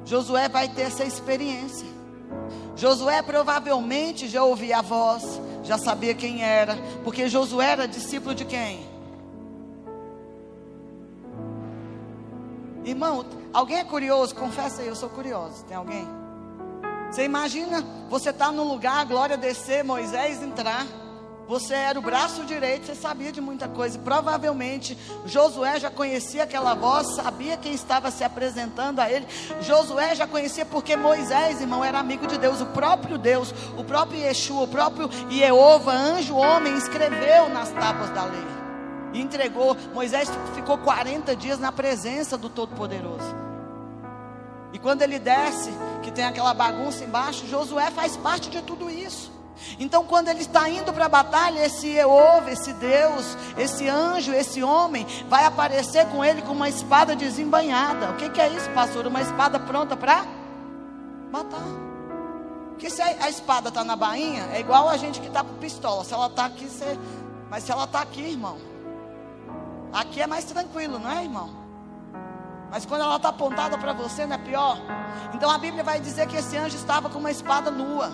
Josué 0.06 0.48
vai 0.48 0.70
ter 0.70 0.84
essa 0.84 1.04
experiência. 1.04 1.88
Josué 2.76 3.22
provavelmente 3.22 4.28
já 4.28 4.44
ouvia 4.44 4.80
a 4.80 4.82
voz, 4.82 5.42
já 5.64 5.78
sabia 5.78 6.14
quem 6.14 6.44
era, 6.44 6.76
porque 7.04 7.30
Josué 7.30 7.72
era 7.72 7.88
discípulo 7.88 8.36
de 8.36 8.46
quem? 8.46 8.95
Irmão, 12.86 13.26
alguém 13.52 13.80
é 13.80 13.84
curioso? 13.84 14.36
Confessa 14.36 14.84
aí, 14.84 14.88
eu 14.88 14.96
sou 14.96 15.10
curioso. 15.10 15.66
Tem 15.66 15.76
alguém? 15.76 16.08
Você 17.10 17.24
imagina 17.24 17.84
você 18.10 18.30
estar 18.30 18.48
tá 18.48 18.52
num 18.52 18.64
lugar, 18.64 19.00
a 19.00 19.04
glória 19.04 19.36
descer, 19.36 19.84
Moisés 19.84 20.42
entrar. 20.44 20.86
Você 21.48 21.74
era 21.76 21.98
o 21.98 22.02
braço 22.02 22.44
direito, 22.44 22.88
você 22.88 22.96
sabia 22.96 23.32
de 23.32 23.40
muita 23.40 23.68
coisa. 23.68 23.98
Provavelmente 24.00 24.98
Josué 25.26 25.80
já 25.80 25.90
conhecia 25.90 26.44
aquela 26.44 26.74
voz, 26.74 27.16
sabia 27.16 27.56
quem 27.58 27.74
estava 27.74 28.10
se 28.12 28.24
apresentando 28.24 29.00
a 29.00 29.10
ele. 29.10 29.28
Josué 29.62 30.16
já 30.16 30.28
conhecia 30.28 30.66
porque 30.66 30.96
Moisés, 30.96 31.62
irmão, 31.62 31.84
era 31.84 32.00
amigo 32.00 32.26
de 32.28 32.38
Deus, 32.38 32.62
o 32.62 32.66
próprio 32.68 33.18
Deus, 33.18 33.54
o 33.78 33.84
próprio 33.84 34.20
Yeshua, 34.20 34.64
o 34.64 34.68
próprio 34.68 35.10
Jeová, 35.30 35.94
anjo 35.94 36.36
homem, 36.36 36.76
escreveu 36.76 37.50
nas 37.50 37.72
tábuas 37.72 38.10
da 38.10 38.26
lei. 38.26 38.65
E 39.16 39.22
entregou. 39.22 39.78
Moisés 39.94 40.30
ficou 40.54 40.78
40 40.78 41.36
dias 41.38 41.58
na 41.58 41.72
presença 41.72 42.38
do 42.38 42.50
Todo-Poderoso. 42.50 43.34
E 44.74 44.78
quando 44.78 45.02
ele 45.04 45.18
desce, 45.18 45.72
que 46.04 46.12
tem 46.12 46.26
aquela 46.26 46.54
bagunça 46.54 47.06
embaixo, 47.06 47.48
Josué 47.48 47.90
faz 47.92 48.18
parte 48.18 48.50
de 48.50 48.62
tudo 48.62 48.90
isso. 48.90 49.32
Então, 49.80 50.04
quando 50.04 50.28
ele 50.28 50.42
está 50.42 50.70
indo 50.70 50.92
para 50.92 51.06
a 51.06 51.10
batalha, 51.10 51.66
esse 51.66 51.88
Eove, 51.96 52.52
esse 52.52 52.74
Deus, 52.74 53.38
esse 53.58 53.88
anjo, 53.88 54.34
esse 54.34 54.62
homem, 54.62 55.08
vai 55.30 55.46
aparecer 55.46 56.06
com 56.08 56.24
ele 56.26 56.42
com 56.42 56.52
uma 56.52 56.68
espada 56.68 57.16
desembanhada. 57.16 58.12
O 58.12 58.16
que, 58.18 58.30
que 58.30 58.42
é 58.42 58.50
isso, 58.50 58.70
pastor? 58.72 59.08
Uma 59.08 59.22
espada 59.22 59.58
pronta 59.58 59.96
para 59.96 60.26
matar. 61.32 61.64
Porque 62.72 62.90
se 62.90 63.02
a, 63.02 63.30
espada 63.30 63.70
está 63.70 63.82
na 63.82 63.96
bainha, 63.96 64.50
é 64.52 64.60
igual 64.60 64.90
a 64.90 64.98
gente 64.98 65.22
que 65.22 65.28
está 65.28 65.42
com 65.42 65.54
pistola. 65.54 66.04
Se 66.04 66.14
ela 66.14 66.28
está 66.28 66.48
aqui, 66.48 66.66
você. 66.66 67.00
Mas 67.50 67.64
se 67.64 67.72
ela 67.72 67.86
está 67.86 68.02
aqui, 68.02 68.22
irmão. 68.22 68.75
Aqui 69.96 70.22
é 70.22 70.28
mais 70.28 70.44
tranquilo, 70.44 71.00
não 71.00 71.10
é, 71.10 71.24
irmão? 71.24 71.50
Mas 72.70 72.86
quando 72.86 73.02
ela 73.02 73.16
está 73.16 73.30
apontada 73.30 73.78
para 73.78 73.94
você, 73.94 74.26
não 74.26 74.36
é 74.36 74.38
pior? 74.38 74.78
Então 75.34 75.50
a 75.50 75.58
Bíblia 75.58 75.86
vai 75.86 76.02
dizer 76.02 76.28
que 76.28 76.36
esse 76.36 76.58
anjo 76.58 76.76
estava 76.76 77.10
com 77.10 77.18
uma 77.18 77.32
espada 77.32 77.72
nua 77.72 78.12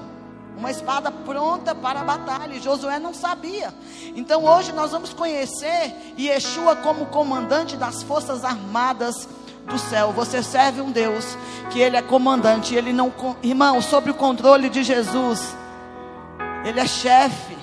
uma 0.56 0.70
espada 0.70 1.10
pronta 1.12 1.74
para 1.74 2.02
a 2.02 2.04
batalha. 2.04 2.54
E 2.54 2.60
Josué 2.60 3.00
não 3.00 3.16
sabia. 3.16 3.74
Então 4.16 4.46
hoje 4.46 4.72
nós 4.72 4.92
vamos 4.92 5.12
conhecer 5.12 6.14
Yeshua 6.20 6.76
como 6.76 7.08
comandante 7.08 7.76
das 7.76 8.04
forças 8.04 8.46
armadas 8.46 9.28
do 9.66 9.80
céu. 9.80 10.12
Você 10.12 10.44
serve 10.44 10.82
um 10.82 10.92
Deus 10.92 11.36
que 11.72 11.80
ele 11.80 11.98
é 11.98 12.02
comandante, 12.02 12.76
ele 12.76 12.94
não, 12.94 13.12
irmão, 13.42 13.82
sob 13.82 14.12
o 14.12 14.14
controle 14.14 14.70
de 14.70 14.84
Jesus. 14.84 15.56
Ele 16.64 16.80
é 16.80 16.86
chefe. 16.86 17.58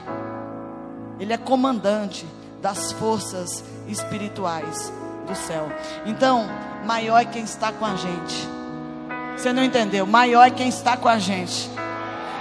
Ele 1.21 1.33
é 1.33 1.39
comandante 1.39 2.27
das 2.61 2.93
forças 2.93 3.63
espirituais 3.87 4.93
do 5.27 5.35
céu. 5.35 5.71
Então, 6.07 6.49
maior 6.85 7.21
é 7.21 7.25
quem 7.25 7.43
está 7.43 7.73
com 7.73 7.85
a 7.85 7.97
gente. 7.97 8.49
Você 9.37 9.53
não 9.53 9.63
entendeu? 9.63 10.07
Maior 10.07 10.47
é 10.47 10.51
quem 10.51 10.69
está 10.69 10.97
com 10.97 11.09
a 11.09 11.19
gente. 11.19 11.71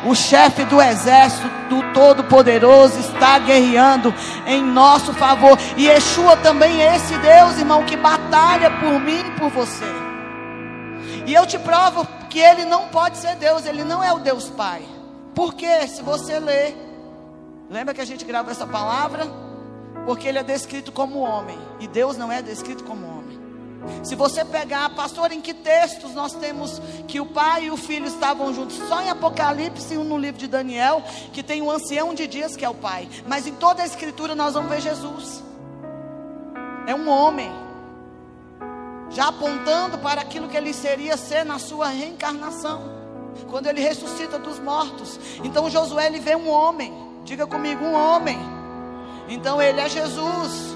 O 0.05 0.15
chefe 0.15 0.63
do 0.65 0.81
exército 0.81 1.47
do 1.69 1.93
Todo-Poderoso 1.93 2.99
está 2.99 3.39
guerreando 3.39 4.13
em 4.45 4.61
nosso 4.61 5.13
favor. 5.13 5.57
E 5.75 5.87
Yeshua 5.87 6.37
também 6.37 6.81
é 6.81 6.95
esse 6.95 7.17
Deus, 7.17 7.57
irmão, 7.57 7.83
que 7.83 7.97
batalha 7.97 8.69
por 8.71 8.99
mim 8.99 9.19
e 9.19 9.39
por 9.39 9.49
você. 9.49 9.85
E 11.25 11.33
eu 11.33 11.45
te 11.45 11.57
provo 11.59 12.07
que 12.29 12.39
ele 12.39 12.63
não 12.65 12.87
pode 12.87 13.17
ser 13.17 13.35
Deus, 13.35 13.65
ele 13.65 13.83
não 13.83 14.03
é 14.03 14.13
o 14.13 14.19
Deus 14.19 14.49
Pai. 14.49 14.81
Porque 15.33 15.87
se 15.87 16.01
você 16.01 16.39
ler, 16.39 16.75
lembra 17.69 17.93
que 17.93 18.01
a 18.01 18.05
gente 18.05 18.23
gravou 18.23 18.51
essa 18.51 18.65
palavra? 18.65 19.27
Porque 20.07 20.25
ele 20.25 20.39
é 20.39 20.43
descrito 20.43 20.89
como 20.89 21.19
homem, 21.19 21.59
e 21.81 21.87
Deus 21.87 22.15
não 22.15 22.31
é 22.31 22.41
descrito 22.41 22.85
como 22.85 23.05
homem. 23.05 23.37
Se 24.03 24.15
você 24.15 24.45
pegar, 24.45 24.89
pastor, 24.95 25.33
em 25.33 25.41
que 25.41 25.53
textos 25.53 26.13
nós 26.13 26.31
temos 26.31 26.81
que 27.09 27.19
o 27.19 27.25
pai 27.25 27.65
e 27.65 27.71
o 27.71 27.75
filho 27.75 28.05
estavam 28.05 28.53
juntos? 28.53 28.77
Só 28.87 29.01
em 29.01 29.09
Apocalipse 29.09 29.93
e 29.93 29.97
no 29.97 30.17
livro 30.17 30.39
de 30.39 30.47
Daniel, 30.47 31.03
que 31.33 31.43
tem 31.43 31.61
o 31.61 31.69
ancião 31.69 32.13
de 32.13 32.25
dias 32.25 32.55
que 32.55 32.63
é 32.63 32.69
o 32.69 32.73
pai. 32.73 33.09
Mas 33.27 33.45
em 33.47 33.53
toda 33.55 33.83
a 33.83 33.85
escritura 33.85 34.33
nós 34.33 34.53
vamos 34.53 34.69
ver 34.69 34.79
Jesus. 34.79 35.43
É 36.87 36.95
um 36.95 37.09
homem. 37.09 37.51
Já 39.09 39.27
apontando 39.27 39.97
para 39.97 40.21
aquilo 40.21 40.47
que 40.47 40.55
ele 40.55 40.73
seria 40.73 41.17
ser 41.17 41.43
na 41.43 41.59
sua 41.59 41.89
reencarnação. 41.89 42.95
Quando 43.49 43.67
ele 43.67 43.81
ressuscita 43.81 44.39
dos 44.39 44.57
mortos. 44.57 45.19
Então 45.43 45.69
Josué 45.69 46.07
ele 46.07 46.21
vê 46.21 46.33
um 46.33 46.49
homem. 46.49 46.93
Diga 47.25 47.45
comigo, 47.45 47.83
um 47.83 47.93
homem. 47.93 48.56
Então 49.27 49.61
ele 49.61 49.79
é 49.81 49.89
Jesus. 49.89 50.75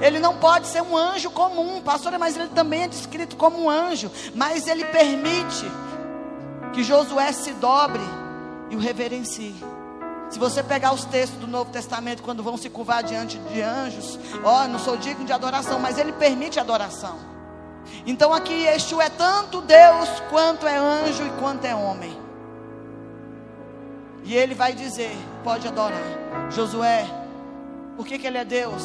Ele 0.00 0.18
não 0.18 0.36
pode 0.36 0.66
ser 0.66 0.82
um 0.82 0.96
anjo 0.96 1.30
comum, 1.30 1.80
pastora, 1.80 2.18
mas 2.18 2.36
ele 2.36 2.48
também 2.48 2.82
é 2.82 2.88
descrito 2.88 3.36
como 3.36 3.62
um 3.62 3.70
anjo. 3.70 4.10
Mas 4.34 4.66
ele 4.66 4.84
permite 4.86 5.70
que 6.72 6.82
Josué 6.82 7.30
se 7.32 7.52
dobre 7.52 8.02
e 8.70 8.76
o 8.76 8.78
reverencie. 8.78 9.54
Se 10.30 10.38
você 10.38 10.62
pegar 10.62 10.94
os 10.94 11.04
textos 11.04 11.38
do 11.38 11.46
Novo 11.46 11.70
Testamento, 11.70 12.22
quando 12.22 12.42
vão 12.42 12.56
se 12.56 12.70
curvar 12.70 13.02
diante 13.02 13.38
de 13.38 13.60
anjos, 13.60 14.18
ó, 14.42 14.66
não 14.66 14.78
sou 14.78 14.96
digno 14.96 15.26
de 15.26 15.32
adoração, 15.32 15.78
mas 15.78 15.98
ele 15.98 16.12
permite 16.12 16.58
adoração. 16.58 17.18
Então 18.06 18.32
aqui 18.32 18.52
Yeshua 18.52 19.04
é 19.04 19.10
tanto 19.10 19.60
Deus 19.60 20.08
quanto 20.30 20.66
é 20.66 20.76
anjo 20.76 21.22
e 21.26 21.30
quanto 21.38 21.66
é 21.66 21.74
homem. 21.74 22.16
E 24.24 24.34
ele 24.34 24.54
vai 24.54 24.72
dizer: 24.72 25.14
pode 25.44 25.68
adorar. 25.68 26.00
Josué, 26.50 27.06
por 27.96 28.06
que, 28.06 28.18
que 28.18 28.26
ele 28.26 28.38
é 28.38 28.44
Deus? 28.44 28.82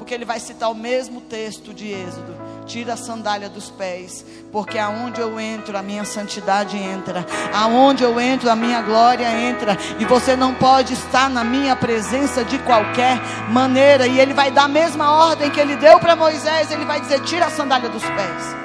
porque 0.00 0.14
ele 0.14 0.24
vai 0.24 0.40
citar 0.40 0.70
o 0.70 0.74
mesmo 0.74 1.20
texto 1.20 1.74
de 1.74 1.92
Êxodo. 1.92 2.34
Tira 2.66 2.94
a 2.94 2.96
sandália 2.96 3.50
dos 3.50 3.70
pés, 3.70 4.24
porque 4.50 4.78
aonde 4.78 5.20
eu 5.20 5.38
entro, 5.38 5.76
a 5.76 5.82
minha 5.82 6.04
santidade 6.04 6.76
entra. 6.76 7.24
Aonde 7.54 8.02
eu 8.02 8.18
entro, 8.18 8.50
a 8.50 8.56
minha 8.56 8.80
glória 8.80 9.30
entra. 9.30 9.76
E 9.98 10.04
você 10.06 10.34
não 10.34 10.54
pode 10.54 10.94
estar 10.94 11.28
na 11.28 11.44
minha 11.44 11.76
presença 11.76 12.42
de 12.42 12.58
qualquer 12.60 13.20
maneira. 13.50 14.06
E 14.06 14.18
ele 14.18 14.32
vai 14.32 14.50
dar 14.50 14.64
a 14.64 14.68
mesma 14.68 15.12
ordem 15.12 15.50
que 15.50 15.60
ele 15.60 15.76
deu 15.76 16.00
para 16.00 16.16
Moisés. 16.16 16.72
Ele 16.72 16.86
vai 16.86 17.00
dizer: 17.00 17.20
tira 17.22 17.46
a 17.46 17.50
sandália 17.50 17.90
dos 17.90 18.02
pés. 18.02 18.56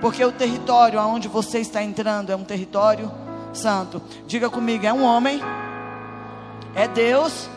Porque 0.00 0.24
o 0.24 0.32
território 0.32 0.98
aonde 0.98 1.28
você 1.28 1.58
está 1.58 1.82
entrando 1.82 2.30
é 2.30 2.36
um 2.36 2.44
território 2.44 3.12
santo. 3.52 4.00
Diga 4.26 4.48
comigo: 4.48 4.86
é 4.86 4.92
um 4.92 5.04
homem, 5.04 5.38
é 6.74 6.88
Deus 6.88 7.48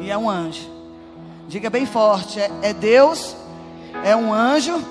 e 0.00 0.10
é 0.10 0.16
um 0.16 0.28
anjo. 0.28 0.68
Diga 1.48 1.70
bem 1.70 1.86
forte: 1.86 2.40
é, 2.40 2.50
é 2.62 2.72
Deus, 2.72 3.36
é 4.04 4.14
um 4.16 4.32
anjo 4.32 4.82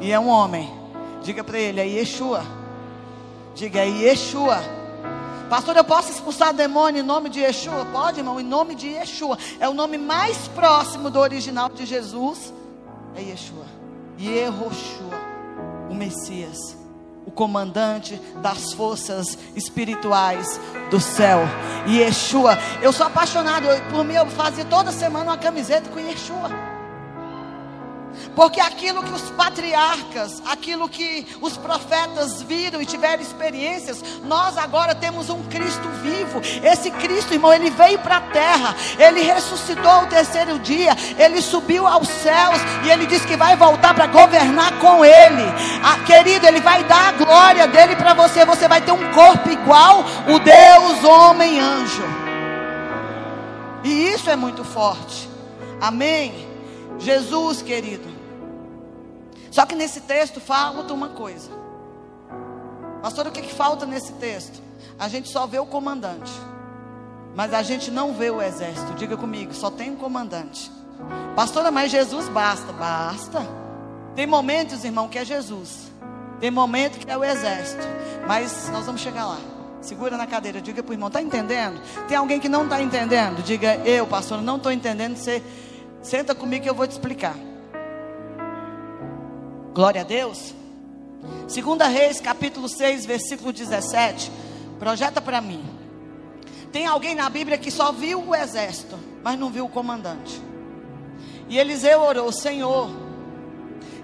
e 0.00 0.10
é 0.12 0.18
um 0.18 0.28
homem. 0.28 0.70
Diga 1.22 1.42
para 1.42 1.58
ele: 1.58 1.80
é 1.80 1.86
Yeshua. 1.86 2.44
Diga: 3.54 3.80
é 3.80 3.88
Yeshua. 3.88 4.58
Pastor, 5.48 5.76
eu 5.76 5.84
posso 5.84 6.10
expulsar 6.10 6.54
demônio 6.54 7.00
em 7.00 7.06
nome 7.06 7.28
de 7.28 7.40
Yeshua? 7.40 7.84
Pode, 7.92 8.20
irmão, 8.20 8.40
em 8.40 8.44
nome 8.44 8.74
de 8.74 8.88
Yeshua. 8.88 9.36
É 9.60 9.68
o 9.68 9.74
nome 9.74 9.98
mais 9.98 10.48
próximo 10.48 11.10
do 11.10 11.18
original 11.18 11.68
de 11.68 11.84
Jesus. 11.84 12.52
É 13.14 13.20
Yeshua. 13.20 13.66
Yehoshua, 14.18 15.18
o 15.90 15.94
Messias, 15.94 16.76
o 17.26 17.30
comandante 17.30 18.20
das 18.36 18.72
forças 18.72 19.38
espirituais 19.54 20.60
do 20.90 21.00
céu. 21.00 21.40
Yeshua. 21.86 22.58
Eu 22.80 22.92
sou 22.92 23.06
apaixonado, 23.06 23.66
eu, 23.66 23.80
por 23.90 24.04
mim 24.04 24.14
eu 24.14 24.26
fazia 24.26 24.64
toda 24.64 24.92
semana 24.92 25.32
uma 25.32 25.38
camiseta 25.38 25.88
com 25.90 25.98
Yeshua. 25.98 26.71
Porque 28.34 28.60
aquilo 28.60 29.02
que 29.02 29.12
os 29.12 29.30
patriarcas, 29.30 30.42
aquilo 30.46 30.88
que 30.88 31.26
os 31.40 31.56
profetas 31.56 32.42
viram 32.42 32.80
e 32.80 32.86
tiveram 32.86 33.22
experiências, 33.22 34.02
nós 34.24 34.56
agora 34.56 34.94
temos 34.94 35.28
um 35.28 35.42
Cristo 35.44 35.88
vivo. 36.02 36.40
Esse 36.62 36.90
Cristo, 36.90 37.34
irmão, 37.34 37.52
ele 37.52 37.70
veio 37.70 37.98
para 37.98 38.16
a 38.16 38.20
terra, 38.20 38.74
ele 38.98 39.22
ressuscitou 39.22 39.90
ao 39.90 40.06
terceiro 40.06 40.58
dia, 40.58 40.96
ele 41.18 41.42
subiu 41.42 41.86
aos 41.86 42.08
céus 42.08 42.58
e 42.84 42.90
ele 42.90 43.06
disse 43.06 43.26
que 43.26 43.36
vai 43.36 43.56
voltar 43.56 43.94
para 43.94 44.06
governar 44.06 44.78
com 44.78 45.04
ele. 45.04 45.44
Ah, 45.82 45.98
querido, 46.04 46.46
ele 46.46 46.60
vai 46.60 46.84
dar 46.84 47.08
a 47.08 47.12
glória 47.12 47.66
dele 47.66 47.96
para 47.96 48.14
você. 48.14 48.44
Você 48.44 48.68
vai 48.68 48.80
ter 48.80 48.92
um 48.92 49.12
corpo 49.12 49.50
igual 49.50 50.04
o 50.28 50.38
Deus, 50.38 51.04
homem, 51.04 51.60
anjo. 51.60 52.02
E 53.84 54.08
isso 54.08 54.30
é 54.30 54.36
muito 54.36 54.64
forte. 54.64 55.28
Amém. 55.80 56.51
Jesus, 57.02 57.62
querido. 57.62 58.08
Só 59.50 59.66
que 59.66 59.74
nesse 59.74 60.00
texto 60.00 60.40
falta 60.40 60.94
uma 60.94 61.10
coisa. 61.10 61.50
Pastor, 63.02 63.26
o 63.26 63.30
que, 63.30 63.42
que 63.42 63.52
falta 63.52 63.84
nesse 63.84 64.12
texto? 64.14 64.62
A 64.98 65.08
gente 65.08 65.28
só 65.28 65.46
vê 65.46 65.58
o 65.58 65.66
comandante. 65.66 66.32
Mas 67.34 67.52
a 67.52 67.62
gente 67.62 67.90
não 67.90 68.14
vê 68.14 68.30
o 68.30 68.40
exército. 68.40 68.94
Diga 68.94 69.16
comigo, 69.16 69.52
só 69.54 69.70
tem 69.70 69.90
um 69.90 69.96
comandante. 69.96 70.70
Pastora, 71.34 71.70
mas 71.70 71.90
Jesus 71.90 72.28
basta. 72.28 72.72
Basta. 72.72 73.46
Tem 74.14 74.26
momentos, 74.26 74.84
irmão, 74.84 75.08
que 75.08 75.18
é 75.18 75.24
Jesus. 75.24 75.90
Tem 76.40 76.50
momento 76.50 76.98
que 76.98 77.10
é 77.10 77.16
o 77.16 77.24
exército. 77.24 77.82
Mas 78.26 78.68
nós 78.70 78.86
vamos 78.86 79.00
chegar 79.00 79.26
lá. 79.26 79.38
Segura 79.80 80.16
na 80.16 80.28
cadeira, 80.28 80.60
diga 80.60 80.80
para 80.80 80.92
o 80.92 80.94
irmão, 80.94 81.08
está 81.08 81.20
entendendo? 81.20 81.80
Tem 82.06 82.16
alguém 82.16 82.38
que 82.38 82.48
não 82.48 82.64
está 82.64 82.80
entendendo? 82.80 83.42
Diga, 83.42 83.74
eu, 83.84 84.06
pastor, 84.06 84.40
não 84.40 84.56
estou 84.56 84.70
entendendo. 84.70 85.16
Você 85.16 85.42
senta 86.02 86.34
comigo 86.34 86.64
que 86.64 86.70
eu 86.70 86.74
vou 86.74 86.86
te 86.86 86.92
explicar. 86.92 87.36
Glória 89.72 90.02
a 90.02 90.04
Deus. 90.04 90.54
Segunda 91.48 91.86
Reis, 91.86 92.20
capítulo 92.20 92.68
6, 92.68 93.06
versículo 93.06 93.52
17. 93.52 94.30
Projeta 94.78 95.20
para 95.20 95.40
mim. 95.40 95.64
Tem 96.72 96.86
alguém 96.86 97.14
na 97.14 97.28
Bíblia 97.30 97.56
que 97.56 97.70
só 97.70 97.92
viu 97.92 98.28
o 98.28 98.34
exército, 98.34 98.98
mas 99.22 99.38
não 99.38 99.50
viu 99.50 99.66
o 99.66 99.68
comandante. 99.68 100.42
E 101.48 101.58
Eliseu 101.58 102.00
orou, 102.00 102.32
Senhor. 102.32 102.90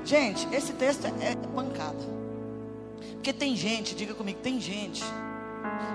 Gente, 0.05 0.47
esse 0.55 0.73
texto 0.73 1.07
é, 1.07 1.33
é 1.33 1.37
pancada. 1.55 2.19
Porque 3.14 3.33
tem 3.33 3.57
gente, 3.57 3.95
diga 3.95 4.14
comigo, 4.14 4.38
tem 4.40 4.61
gente. 4.61 5.02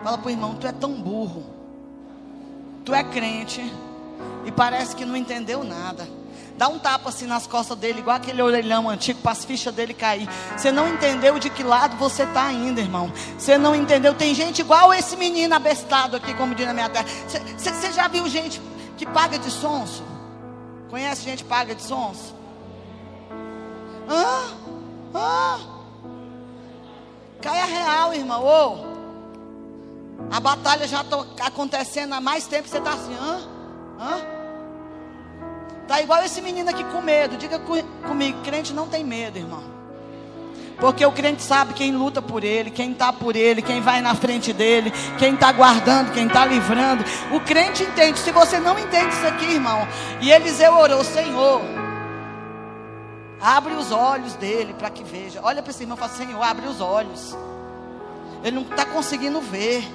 Fala 0.03 0.17
para 0.17 0.27
o 0.27 0.31
irmão, 0.31 0.55
tu 0.55 0.67
é 0.67 0.71
tão 0.71 0.93
burro. 1.01 1.45
Tu 2.83 2.93
é 2.93 3.03
crente 3.03 3.61
e 4.45 4.51
parece 4.51 4.95
que 4.95 5.05
não 5.05 5.15
entendeu 5.15 5.63
nada. 5.63 6.07
Dá 6.55 6.67
um 6.67 6.77
tapa 6.77 7.09
assim 7.09 7.25
nas 7.25 7.47
costas 7.47 7.77
dele, 7.77 7.99
igual 7.99 8.17
aquele 8.17 8.41
orelhão 8.41 8.87
antigo, 8.87 9.19
para 9.21 9.31
as 9.31 9.43
fichas 9.43 9.73
dele 9.73 9.93
cair. 9.93 10.29
Você 10.55 10.71
não 10.71 10.87
entendeu 10.87 11.39
de 11.39 11.49
que 11.49 11.63
lado 11.63 11.97
você 11.97 12.23
está 12.23 12.45
ainda, 12.45 12.79
irmão. 12.79 13.11
Você 13.37 13.57
não 13.57 13.73
entendeu. 13.73 14.13
Tem 14.13 14.35
gente 14.35 14.59
igual 14.59 14.93
esse 14.93 15.17
menino 15.17 15.55
abestado 15.55 16.15
aqui, 16.15 16.33
como 16.35 16.53
diz 16.53 16.67
na 16.67 16.73
minha 16.73 16.89
terra. 16.89 17.05
Você 17.57 17.91
já 17.91 18.07
viu 18.07 18.27
gente 18.29 18.61
que 18.97 19.05
paga 19.05 19.39
de 19.39 19.49
sonso? 19.49 20.03
Conhece 20.89 21.23
gente 21.23 21.43
que 21.43 21.49
paga 21.49 21.73
de 21.73 21.81
sonso? 21.81 22.35
Hã? 24.07 24.43
Hã? 25.15 25.59
Caia 27.41 27.65
real, 27.65 28.13
irmão. 28.13 28.43
Ô. 28.43 28.93
A 30.31 30.39
batalha 30.39 30.87
já 30.87 31.01
está 31.01 31.47
acontecendo 31.47 32.13
há 32.13 32.21
mais 32.21 32.45
tempo. 32.45 32.67
Você 32.67 32.77
está 32.77 32.93
assim, 32.93 33.15
hã? 33.15 33.52
Hã? 33.99 34.21
Tá 35.87 36.01
igual 36.01 36.23
esse 36.23 36.41
menino 36.41 36.69
aqui 36.69 36.83
com 36.85 37.01
medo. 37.01 37.37
Diga 37.37 37.59
comigo, 37.59 38.41
crente 38.43 38.73
não 38.73 38.87
tem 38.87 39.03
medo, 39.03 39.37
irmão. 39.37 39.73
Porque 40.79 41.05
o 41.05 41.11
crente 41.11 41.41
sabe 41.41 41.73
quem 41.73 41.95
luta 41.95 42.21
por 42.21 42.43
ele, 42.43 42.71
quem 42.71 42.91
está 42.91 43.13
por 43.13 43.35
ele, 43.35 43.61
quem 43.61 43.79
vai 43.79 44.01
na 44.01 44.15
frente 44.15 44.51
dele, 44.51 44.91
quem 45.17 45.35
está 45.35 45.51
guardando, 45.51 46.11
quem 46.11 46.27
está 46.27 46.45
livrando. 46.45 47.03
O 47.31 47.39
crente 47.39 47.83
entende. 47.83 48.19
Se 48.19 48.31
você 48.31 48.59
não 48.59 48.77
entende 48.77 49.13
isso 49.13 49.27
aqui, 49.27 49.45
irmão, 49.45 49.87
e 50.19 50.31
Eliseu 50.31 50.73
orou, 50.73 51.03
Senhor, 51.03 51.61
abre 53.39 53.73
os 53.73 53.91
olhos 53.91 54.33
dele 54.35 54.73
para 54.73 54.89
que 54.89 55.03
veja. 55.03 55.39
Olha 55.43 55.61
para 55.61 55.71
esse 55.71 55.83
irmão 55.83 55.95
e 55.95 55.99
fala, 55.99 56.11
Senhor, 56.11 56.41
abre 56.41 56.67
os 56.67 56.81
olhos. 56.81 57.37
Ele 58.43 58.55
não 58.55 58.63
está 58.63 58.85
conseguindo 58.85 59.39
ver 59.39 59.87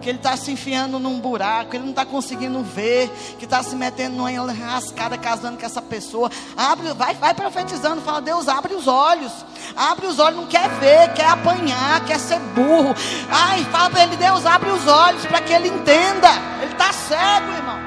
que 0.00 0.08
ele 0.08 0.18
está 0.18 0.36
se 0.36 0.50
enfiando 0.50 0.98
num 0.98 1.20
buraco, 1.20 1.74
ele 1.74 1.84
não 1.84 1.90
está 1.90 2.04
conseguindo 2.04 2.62
ver, 2.62 3.08
que 3.38 3.44
está 3.44 3.62
se 3.62 3.74
metendo 3.74 4.16
numa 4.16 4.30
enrascada 4.30 5.16
casando 5.16 5.58
com 5.58 5.66
essa 5.66 5.80
pessoa. 5.80 6.30
Abre, 6.56 6.92
vai, 6.92 7.14
vai 7.14 7.34
profetizando, 7.34 8.02
fala, 8.02 8.20
Deus, 8.20 8.48
abre 8.48 8.74
os 8.74 8.86
olhos. 8.86 9.32
Abre 9.76 10.06
os 10.06 10.18
olhos, 10.18 10.40
não 10.40 10.46
quer 10.46 10.68
ver, 10.78 11.12
quer 11.14 11.26
apanhar, 11.26 12.04
quer 12.04 12.18
ser 12.18 12.38
burro. 12.38 12.94
Ai, 13.30 13.64
fala 13.64 13.90
para 13.90 14.02
ele, 14.02 14.16
Deus, 14.16 14.44
abre 14.46 14.70
os 14.70 14.86
olhos 14.86 15.24
para 15.26 15.40
que 15.40 15.52
ele 15.52 15.68
entenda. 15.68 16.28
Ele 16.62 16.72
está 16.72 16.92
cego, 16.92 17.52
irmão. 17.52 17.78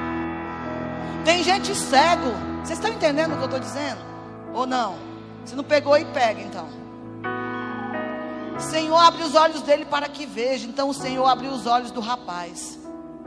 Tem 1.23 1.43
gente 1.43 1.75
cego. 1.75 2.31
Vocês 2.63 2.79
estão 2.79 2.91
entendendo 2.91 3.33
o 3.33 3.37
que 3.37 3.43
eu 3.43 3.45
estou 3.45 3.59
dizendo? 3.59 3.99
Ou 4.53 4.65
não? 4.65 4.95
Se 5.45 5.55
não 5.55 5.63
pegou 5.63 5.97
e 5.97 6.05
pega 6.05 6.41
então. 6.41 6.86
Senhor, 8.59 8.97
abre 8.97 9.23
os 9.23 9.35
olhos 9.35 9.61
dele 9.61 9.85
para 9.85 10.07
que 10.07 10.25
veja. 10.25 10.67
Então 10.67 10.89
o 10.89 10.93
Senhor 10.93 11.25
abriu 11.25 11.51
os 11.51 11.65
olhos 11.65 11.91
do 11.91 11.99
rapaz, 11.99 12.77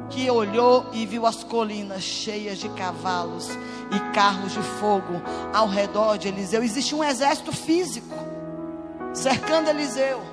que 0.08 0.30
olhou 0.30 0.86
e 0.92 1.06
viu 1.06 1.26
as 1.26 1.44
colinas 1.44 2.02
cheias 2.02 2.58
de 2.58 2.68
cavalos 2.70 3.48
e 3.90 4.12
carros 4.12 4.52
de 4.52 4.62
fogo 4.62 5.22
ao 5.52 5.68
redor 5.68 6.18
de 6.18 6.28
Eliseu. 6.28 6.62
Existia 6.62 6.96
um 6.96 7.04
exército 7.04 7.52
físico 7.52 8.14
cercando 9.12 9.68
Eliseu. 9.68 10.29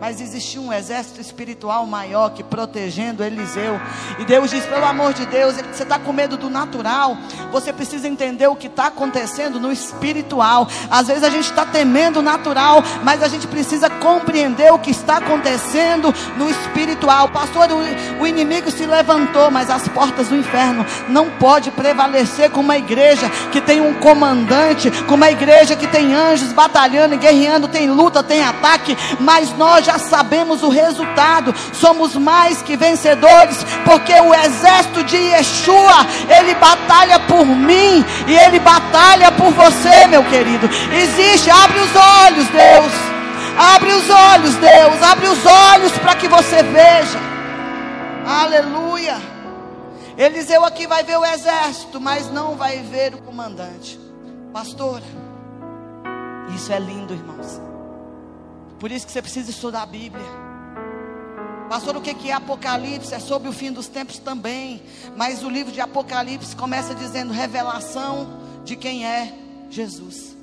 Mas 0.00 0.20
existia 0.20 0.60
um 0.60 0.72
exército 0.72 1.20
espiritual 1.20 1.86
maior 1.86 2.30
que 2.30 2.42
protegendo 2.42 3.24
Eliseu. 3.24 3.80
E 4.18 4.24
Deus 4.24 4.50
diz: 4.50 4.64
pelo 4.66 4.84
amor 4.84 5.14
de 5.14 5.24
Deus, 5.26 5.56
você 5.56 5.82
está 5.82 5.98
com 5.98 6.12
medo 6.12 6.36
do 6.36 6.50
natural. 6.50 7.16
Você 7.50 7.72
precisa 7.72 8.06
entender 8.06 8.46
o 8.46 8.56
que 8.56 8.66
está 8.66 8.86
acontecendo 8.86 9.58
no 9.58 9.72
espiritual. 9.72 10.68
Às 10.90 11.06
vezes 11.06 11.22
a 11.22 11.30
gente 11.30 11.48
está 11.48 11.64
temendo 11.64 12.18
o 12.18 12.22
natural, 12.22 12.82
mas 13.02 13.22
a 13.22 13.28
gente 13.28 13.46
precisa 13.46 13.88
compreender 13.88 14.72
o 14.72 14.78
que 14.78 14.90
está 14.90 15.16
acontecendo 15.16 16.12
no 16.36 16.50
espiritual. 16.50 17.30
Pastor, 17.30 17.68
o, 17.70 18.22
o 18.22 18.26
inimigo 18.26 18.70
se 18.70 18.84
levantou, 18.84 19.50
mas 19.50 19.70
as 19.70 19.88
portas 19.88 20.28
do 20.28 20.36
inferno 20.36 20.84
não 21.08 21.30
pode 21.30 21.70
prevalecer 21.70 22.50
com 22.50 22.60
uma 22.60 22.76
igreja 22.76 23.30
que 23.50 23.60
tem 23.60 23.80
um 23.80 23.94
comandante, 23.94 24.90
com 25.04 25.14
uma 25.14 25.30
igreja 25.30 25.74
que 25.74 25.86
tem 25.86 26.14
anjos 26.14 26.52
batalhando 26.52 27.14
e 27.14 27.18
guerreando, 27.18 27.68
tem 27.68 27.90
luta, 27.90 28.22
tem 28.22 28.42
ataque, 28.42 28.96
mas 29.20 29.56
nós 29.56 29.85
já 29.86 29.98
sabemos 29.98 30.62
o 30.62 30.68
resultado. 30.68 31.54
Somos 31.72 32.14
mais 32.16 32.60
que 32.60 32.76
vencedores, 32.76 33.64
porque 33.84 34.12
o 34.12 34.34
exército 34.34 35.04
de 35.04 35.16
Yeshua, 35.16 36.06
ele 36.28 36.54
batalha 36.56 37.20
por 37.20 37.46
mim 37.46 38.04
e 38.26 38.36
ele 38.36 38.58
batalha 38.58 39.30
por 39.32 39.52
você, 39.52 40.06
meu 40.08 40.24
querido. 40.24 40.68
Existe, 40.92 41.50
abre 41.50 41.78
os 41.80 41.96
olhos, 41.96 42.48
Deus. 42.48 42.92
Abre 43.56 43.92
os 43.92 44.10
olhos, 44.10 44.54
Deus. 44.56 45.02
Abre 45.02 45.28
os 45.28 45.46
olhos 45.46 45.92
para 45.92 46.16
que 46.16 46.28
você 46.28 46.62
veja. 46.62 47.18
Aleluia. 48.26 49.16
Eliseu 50.18 50.64
aqui 50.64 50.86
vai 50.86 51.04
ver 51.04 51.18
o 51.18 51.24
exército, 51.24 52.00
mas 52.00 52.30
não 52.30 52.56
vai 52.56 52.78
ver 52.78 53.14
o 53.14 53.18
comandante. 53.18 54.00
Pastora, 54.52 55.04
isso 56.54 56.72
é 56.72 56.78
lindo, 56.78 57.12
irmãos. 57.12 57.60
Por 58.78 58.90
isso 58.90 59.06
que 59.06 59.12
você 59.12 59.22
precisa 59.22 59.50
estudar 59.50 59.82
a 59.82 59.86
Bíblia. 59.86 60.24
Pastor, 61.68 61.96
o 61.96 62.00
que 62.00 62.30
é 62.30 62.32
Apocalipse? 62.32 63.12
É 63.12 63.18
sobre 63.18 63.48
o 63.48 63.52
fim 63.52 63.72
dos 63.72 63.88
tempos 63.88 64.18
também. 64.18 64.82
Mas 65.16 65.42
o 65.42 65.50
livro 65.50 65.72
de 65.72 65.80
Apocalipse 65.80 66.54
começa 66.54 66.94
dizendo 66.94 67.32
revelação 67.32 68.40
de 68.64 68.76
quem 68.76 69.06
é 69.06 69.32
Jesus. 69.68 70.36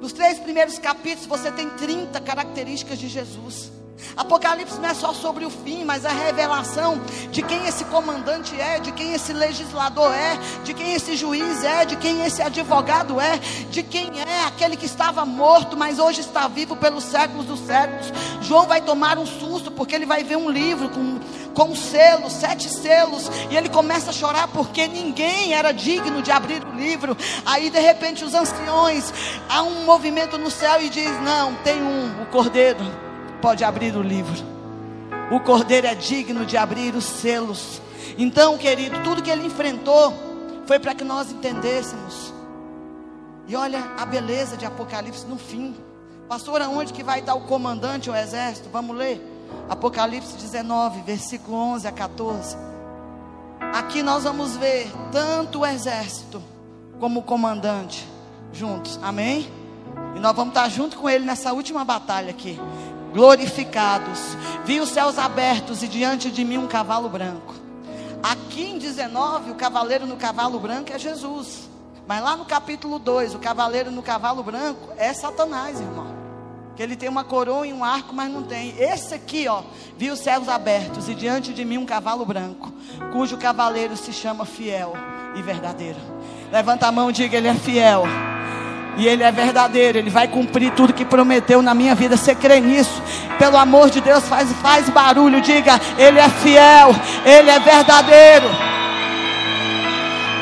Nos 0.00 0.12
três 0.12 0.38
primeiros 0.38 0.78
capítulos 0.78 1.26
você 1.26 1.50
tem 1.50 1.70
30 1.70 2.20
características 2.20 2.98
de 2.98 3.08
Jesus. 3.08 3.70
Apocalipse 4.16 4.80
não 4.80 4.88
é 4.88 4.94
só 4.94 5.12
sobre 5.12 5.44
o 5.44 5.50
fim, 5.50 5.84
mas 5.84 6.04
a 6.04 6.10
revelação 6.10 7.00
de 7.30 7.42
quem 7.42 7.66
esse 7.66 7.84
comandante 7.86 8.58
é, 8.60 8.78
de 8.78 8.92
quem 8.92 9.12
esse 9.12 9.32
legislador 9.32 10.12
é, 10.12 10.38
de 10.62 10.72
quem 10.72 10.94
esse 10.94 11.16
juiz 11.16 11.64
é, 11.64 11.84
de 11.84 11.96
quem 11.96 12.24
esse 12.24 12.42
advogado 12.42 13.20
é, 13.20 13.38
de 13.70 13.82
quem 13.82 14.10
é 14.20 14.44
aquele 14.46 14.76
que 14.76 14.86
estava 14.86 15.24
morto, 15.24 15.76
mas 15.76 15.98
hoje 15.98 16.20
está 16.20 16.46
vivo 16.46 16.76
pelos 16.76 17.04
séculos 17.04 17.46
dos 17.46 17.60
séculos. 17.60 18.12
João 18.42 18.66
vai 18.66 18.80
tomar 18.80 19.18
um 19.18 19.26
susto 19.26 19.70
porque 19.70 19.94
ele 19.94 20.06
vai 20.06 20.22
ver 20.22 20.36
um 20.36 20.48
livro 20.48 20.88
com, 20.90 21.18
com 21.54 21.74
selos, 21.74 22.32
sete 22.32 22.68
selos, 22.68 23.30
e 23.50 23.56
ele 23.56 23.68
começa 23.68 24.10
a 24.10 24.12
chorar 24.12 24.48
porque 24.48 24.86
ninguém 24.86 25.54
era 25.54 25.72
digno 25.72 26.22
de 26.22 26.30
abrir 26.30 26.64
o 26.64 26.72
livro. 26.72 27.16
Aí 27.44 27.70
de 27.70 27.80
repente 27.80 28.24
os 28.24 28.34
anciões, 28.34 29.12
há 29.48 29.62
um 29.62 29.84
movimento 29.84 30.38
no 30.38 30.50
céu 30.50 30.80
e 30.80 30.88
diz: 30.88 31.10
Não, 31.22 31.54
tem 31.56 31.82
um, 31.82 32.22
o 32.22 32.26
cordeiro 32.26 33.03
pode 33.44 33.62
abrir 33.62 33.94
o 33.94 34.00
livro. 34.00 34.42
O 35.30 35.38
cordeiro 35.38 35.86
é 35.86 35.94
digno 35.94 36.46
de 36.46 36.56
abrir 36.56 36.94
os 36.94 37.04
selos. 37.04 37.78
Então, 38.16 38.56
querido, 38.56 39.02
tudo 39.02 39.22
que 39.22 39.28
ele 39.28 39.44
enfrentou 39.44 40.14
foi 40.64 40.78
para 40.78 40.94
que 40.94 41.04
nós 41.04 41.30
entendêssemos. 41.30 42.32
E 43.46 43.54
olha 43.54 43.84
a 43.98 44.06
beleza 44.06 44.56
de 44.56 44.64
Apocalipse 44.64 45.26
no 45.26 45.36
fim. 45.36 45.76
Pastor, 46.26 46.62
aonde 46.62 46.94
que 46.94 47.02
vai 47.02 47.20
estar 47.20 47.34
o 47.34 47.42
comandante 47.42 48.08
o 48.08 48.16
exército? 48.16 48.70
Vamos 48.72 48.96
ler. 48.96 49.20
Apocalipse 49.68 50.38
19, 50.38 51.02
versículo 51.02 51.54
11 51.54 51.86
a 51.86 51.92
14. 51.92 52.56
Aqui 53.74 54.02
nós 54.02 54.24
vamos 54.24 54.56
ver 54.56 54.90
tanto 55.12 55.60
o 55.60 55.66
exército 55.66 56.42
como 56.98 57.20
o 57.20 57.22
comandante 57.22 58.08
juntos. 58.54 58.98
Amém? 59.02 59.46
E 60.16 60.18
nós 60.18 60.34
vamos 60.34 60.52
estar 60.52 60.66
junto 60.70 60.96
com 60.96 61.10
ele 61.10 61.26
nessa 61.26 61.52
última 61.52 61.84
batalha 61.84 62.30
aqui. 62.30 62.58
Glorificados. 63.14 64.36
Vi 64.64 64.80
os 64.80 64.90
céus 64.90 65.18
abertos 65.18 65.82
e 65.82 65.88
diante 65.88 66.30
de 66.30 66.44
mim 66.44 66.58
um 66.58 66.66
cavalo 66.66 67.08
branco. 67.08 67.54
Aqui 68.22 68.70
em 68.70 68.78
19, 68.78 69.52
o 69.52 69.54
cavaleiro 69.54 70.06
no 70.06 70.16
cavalo 70.16 70.58
branco 70.58 70.92
é 70.92 70.98
Jesus. 70.98 71.68
Mas 72.06 72.22
lá 72.22 72.36
no 72.36 72.44
capítulo 72.44 72.98
2, 72.98 73.34
o 73.34 73.38
cavaleiro 73.38 73.90
no 73.90 74.02
cavalo 74.02 74.42
branco 74.42 74.92
é 74.96 75.12
Satanás, 75.14 75.80
irmão. 75.80 76.14
Que 76.74 76.82
ele 76.82 76.96
tem 76.96 77.08
uma 77.08 77.22
coroa 77.22 77.66
e 77.66 77.72
um 77.72 77.84
arco, 77.84 78.12
mas 78.12 78.30
não 78.30 78.42
tem. 78.42 78.74
Esse 78.78 79.14
aqui, 79.14 79.46
ó, 79.46 79.62
viu 79.96 80.14
os 80.14 80.18
céus 80.18 80.48
abertos 80.48 81.08
e 81.08 81.14
diante 81.14 81.54
de 81.54 81.64
mim 81.64 81.78
um 81.78 81.86
cavalo 81.86 82.26
branco, 82.26 82.72
cujo 83.12 83.38
cavaleiro 83.38 83.96
se 83.96 84.12
chama 84.12 84.44
fiel 84.44 84.92
e 85.36 85.40
verdadeiro. 85.40 86.00
Levanta 86.50 86.88
a 86.88 86.92
mão 86.92 87.10
e 87.10 87.12
diga: 87.12 87.36
Ele 87.36 87.48
é 87.48 87.54
fiel. 87.54 88.02
E 88.96 89.06
Ele 89.08 89.22
é 89.22 89.32
verdadeiro, 89.32 89.98
Ele 89.98 90.10
vai 90.10 90.28
cumprir 90.28 90.72
tudo 90.72 90.92
que 90.92 91.04
prometeu 91.04 91.60
na 91.62 91.74
minha 91.74 91.94
vida. 91.94 92.16
Você 92.16 92.34
crê 92.34 92.60
nisso? 92.60 93.02
Pelo 93.38 93.56
amor 93.56 93.90
de 93.90 94.00
Deus, 94.00 94.26
faz, 94.28 94.50
faz 94.62 94.88
barulho. 94.88 95.40
Diga: 95.40 95.80
Ele 95.98 96.18
é 96.18 96.28
fiel, 96.28 96.94
Ele 97.24 97.50
é 97.50 97.58
verdadeiro. 97.58 98.48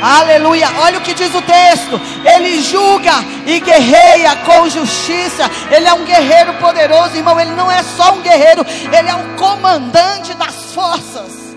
Aleluia. 0.02 0.66
Olha 0.80 0.98
o 0.98 1.02
que 1.02 1.14
diz 1.14 1.32
o 1.32 1.40
texto. 1.42 2.00
Ele 2.24 2.60
julga 2.60 3.12
e 3.46 3.60
guerreia 3.60 4.34
com 4.44 4.68
justiça. 4.68 5.44
Ele 5.70 5.86
é 5.86 5.94
um 5.94 6.04
guerreiro 6.04 6.54
poderoso, 6.54 7.16
irmão. 7.16 7.38
Ele 7.38 7.52
não 7.52 7.70
é 7.70 7.84
só 7.84 8.12
um 8.12 8.20
guerreiro, 8.20 8.66
ele 8.66 9.08
é 9.08 9.14
um 9.14 9.36
comandante 9.36 10.34
das 10.34 10.72
forças 10.72 11.56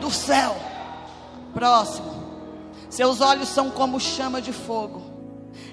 do 0.00 0.10
céu. 0.10 0.56
Próximo. 1.54 2.10
Seus 2.90 3.20
olhos 3.20 3.48
são 3.48 3.70
como 3.70 4.00
chama 4.00 4.42
de 4.42 4.52
fogo. 4.52 4.99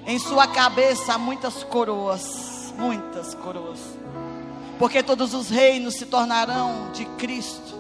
Em 0.08 0.18
sua 0.18 0.48
cabeça 0.48 1.14
há 1.14 1.18
muitas 1.20 1.64
coroas, 1.64 2.74
muitas 2.78 3.36
coroas. 3.36 3.80
Porque 4.80 5.04
todos 5.04 5.36
os 5.36 5.50
reinos 5.50 5.96
se 5.96 6.08
tornarão 6.08 6.92
de 6.94 7.06
Cristo 7.18 7.78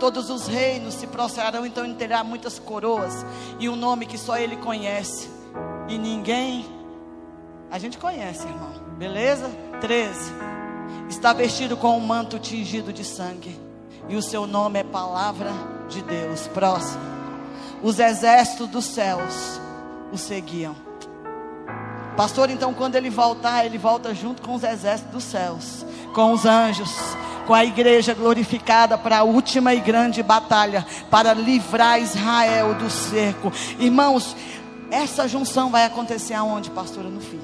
todos 0.00 0.30
os 0.30 0.48
reinos 0.48 0.94
se 0.94 1.06
prostrarão, 1.06 1.64
então 1.66 1.84
ele 1.84 1.94
terá 1.94 2.24
muitas 2.24 2.58
coroas 2.58 3.24
e 3.60 3.68
um 3.68 3.76
nome 3.76 4.06
que 4.06 4.16
só 4.16 4.38
ele 4.38 4.56
conhece. 4.56 5.28
E 5.86 5.98
ninguém 5.98 6.64
a 7.70 7.78
gente 7.78 7.98
conhece, 7.98 8.46
irmão. 8.46 8.72
Beleza? 8.96 9.48
13. 9.80 10.32
Está 11.08 11.32
vestido 11.32 11.76
com 11.76 11.96
um 11.96 12.00
manto 12.00 12.38
tingido 12.38 12.92
de 12.92 13.04
sangue, 13.04 13.58
e 14.08 14.16
o 14.16 14.22
seu 14.22 14.46
nome 14.46 14.80
é 14.80 14.84
palavra 14.84 15.52
de 15.88 16.02
Deus. 16.02 16.48
Próximo. 16.48 17.02
Os 17.82 17.98
exércitos 17.98 18.68
dos 18.68 18.84
céus 18.86 19.60
o 20.12 20.18
seguiam. 20.18 20.89
Pastor, 22.16 22.50
então 22.50 22.74
quando 22.74 22.96
ele 22.96 23.10
voltar, 23.10 23.64
ele 23.64 23.78
volta 23.78 24.14
junto 24.14 24.42
com 24.42 24.54
os 24.54 24.62
exércitos 24.62 25.12
dos 25.12 25.24
céus, 25.24 25.86
com 26.14 26.32
os 26.32 26.44
anjos 26.44 26.90
com 27.50 27.54
a 27.54 27.64
igreja 27.64 28.14
glorificada 28.14 28.96
para 28.96 29.18
a 29.18 29.22
última 29.24 29.74
e 29.74 29.80
grande 29.80 30.22
batalha, 30.22 30.86
para 31.10 31.34
livrar 31.34 32.00
Israel 32.00 32.74
do 32.74 32.88
cerco. 32.88 33.52
Irmãos, 33.76 34.36
essa 34.88 35.26
junção 35.26 35.68
vai 35.68 35.84
acontecer 35.84 36.34
aonde, 36.34 36.70
pastora? 36.70 37.08
No 37.08 37.20
fim. 37.20 37.40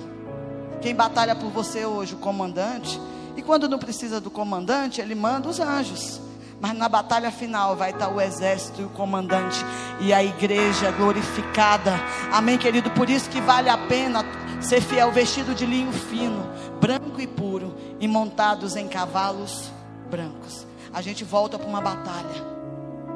Quem 0.80 0.94
batalha 0.94 1.34
por 1.34 1.50
você 1.50 1.84
hoje, 1.84 2.14
o 2.14 2.18
comandante, 2.18 3.00
e 3.36 3.42
quando 3.42 3.68
não 3.68 3.80
precisa 3.80 4.20
do 4.20 4.30
comandante, 4.30 5.00
ele 5.00 5.16
manda 5.16 5.48
os 5.48 5.58
anjos. 5.58 6.20
Mas 6.60 6.72
na 6.78 6.88
batalha 6.88 7.32
final 7.32 7.74
vai 7.74 7.90
estar 7.90 8.08
o 8.08 8.20
exército 8.20 8.82
e 8.82 8.84
o 8.84 8.88
comandante 8.90 9.58
e 10.00 10.12
a 10.12 10.22
igreja 10.22 10.90
glorificada. 10.92 11.92
Amém, 12.32 12.56
querido? 12.56 12.92
Por 12.92 13.10
isso 13.10 13.28
que 13.28 13.40
vale 13.40 13.68
a 13.68 13.76
pena 13.76 14.24
ser 14.60 14.80
fiel, 14.80 15.10
vestido 15.12 15.54
de 15.54 15.66
linho 15.66 15.92
fino, 15.92 16.46
branco 16.80 17.20
e 17.20 17.26
puro, 17.26 17.74
e 18.00 18.08
montados 18.08 18.76
em 18.76 18.88
cavalos 18.88 19.70
brancos. 20.10 20.66
A 20.92 21.02
gente 21.02 21.24
volta 21.24 21.58
para 21.58 21.68
uma 21.68 21.80
batalha. 21.80 22.56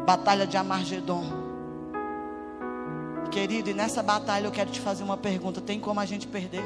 Batalha 0.04 0.46
de 0.46 0.56
Amargedon. 0.56 1.24
Querido, 3.30 3.70
e 3.70 3.74
nessa 3.74 4.02
batalha 4.02 4.46
eu 4.46 4.50
quero 4.50 4.70
te 4.70 4.80
fazer 4.80 5.02
uma 5.02 5.16
pergunta: 5.16 5.60
tem 5.60 5.78
como 5.78 6.00
a 6.00 6.04
gente 6.04 6.26
perder? 6.26 6.64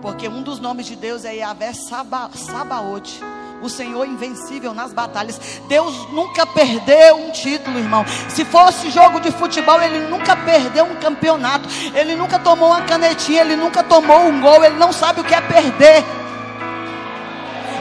Porque 0.00 0.28
um 0.28 0.42
dos 0.42 0.58
nomes 0.58 0.86
de 0.86 0.96
Deus 0.96 1.24
é 1.24 1.36
Yahvé 1.36 1.72
Saba, 1.72 2.30
Sabaote 2.34 3.20
o 3.62 3.68
Senhor 3.68 4.04
invencível 4.06 4.74
nas 4.74 4.92
batalhas. 4.92 5.40
Deus 5.68 6.10
nunca 6.10 6.44
perdeu 6.44 7.16
um 7.16 7.30
título, 7.30 7.78
irmão. 7.78 8.04
Se 8.28 8.44
fosse 8.44 8.90
jogo 8.90 9.20
de 9.20 9.30
futebol, 9.30 9.80
ele 9.80 10.00
nunca 10.08 10.36
perdeu 10.36 10.84
um 10.84 10.96
campeonato. 10.96 11.68
Ele 11.94 12.16
nunca 12.16 12.38
tomou 12.38 12.70
uma 12.70 12.82
canetinha, 12.82 13.40
ele 13.40 13.56
nunca 13.56 13.82
tomou 13.82 14.26
um 14.26 14.40
gol, 14.40 14.64
ele 14.64 14.76
não 14.76 14.92
sabe 14.92 15.20
o 15.20 15.24
que 15.24 15.34
é 15.34 15.40
perder. 15.40 16.04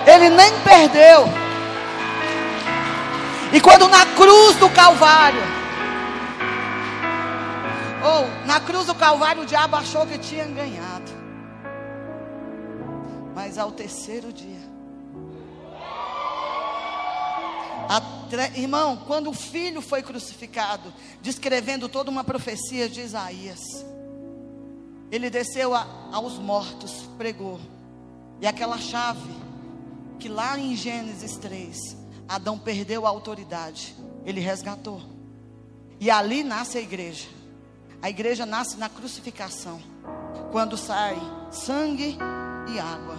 Ele 0.05 0.29
nem 0.29 0.59
perdeu. 0.59 1.27
E 3.51 3.59
quando 3.59 3.89
na 3.89 4.05
cruz 4.05 4.55
do 4.57 4.69
Calvário, 4.69 5.41
ou 8.03 8.25
oh, 8.25 8.47
na 8.47 8.59
cruz 8.59 8.85
do 8.85 8.95
Calvário, 8.95 9.41
o 9.41 9.45
diabo 9.45 9.75
achou 9.75 10.05
que 10.05 10.17
tinha 10.17 10.45
ganhado. 10.45 11.20
Mas 13.33 13.57
ao 13.57 13.71
terceiro 13.71 14.31
dia, 14.33 14.71
irmão, 18.55 18.97
quando 19.07 19.29
o 19.29 19.33
filho 19.33 19.81
foi 19.81 20.01
crucificado, 20.01 20.93
descrevendo 21.21 21.89
toda 21.89 22.09
uma 22.09 22.23
profecia 22.23 22.87
de 22.87 23.01
Isaías, 23.01 23.59
ele 25.11 25.29
desceu 25.29 25.73
a, 25.75 25.85
aos 26.11 26.37
mortos, 26.37 27.09
pregou, 27.17 27.59
e 28.39 28.47
aquela 28.47 28.77
chave 28.77 29.41
que 30.19 30.29
lá 30.29 30.57
em 30.57 30.75
Gênesis 30.75 31.35
3, 31.37 31.97
Adão 32.27 32.57
perdeu 32.57 33.05
a 33.05 33.09
autoridade, 33.09 33.95
ele 34.25 34.39
resgatou. 34.39 35.01
E 35.99 36.09
ali 36.09 36.43
nasce 36.43 36.77
a 36.77 36.81
igreja. 36.81 37.27
A 38.01 38.09
igreja 38.09 38.45
nasce 38.45 38.77
na 38.77 38.87
crucificação, 38.87 39.81
quando 40.51 40.77
sai 40.77 41.19
sangue 41.51 42.17
e 42.67 42.79
água, 42.79 43.15